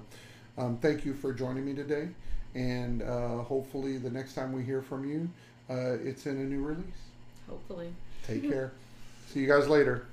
um, 0.58 0.78
thank 0.78 1.04
you 1.04 1.14
for 1.14 1.32
joining 1.32 1.64
me 1.64 1.74
today, 1.74 2.08
and 2.54 3.02
uh, 3.02 3.38
hopefully 3.42 3.98
the 3.98 4.10
next 4.10 4.34
time 4.34 4.52
we 4.52 4.62
hear 4.62 4.82
from 4.82 5.08
you, 5.08 5.28
uh, 5.68 5.96
it's 6.02 6.26
in 6.26 6.36
a 6.36 6.44
new 6.44 6.62
release. 6.62 6.84
Hopefully. 7.48 7.92
Take 8.26 8.42
care. 8.50 8.72
See 9.28 9.40
you 9.40 9.48
guys 9.48 9.68
later. 9.68 10.06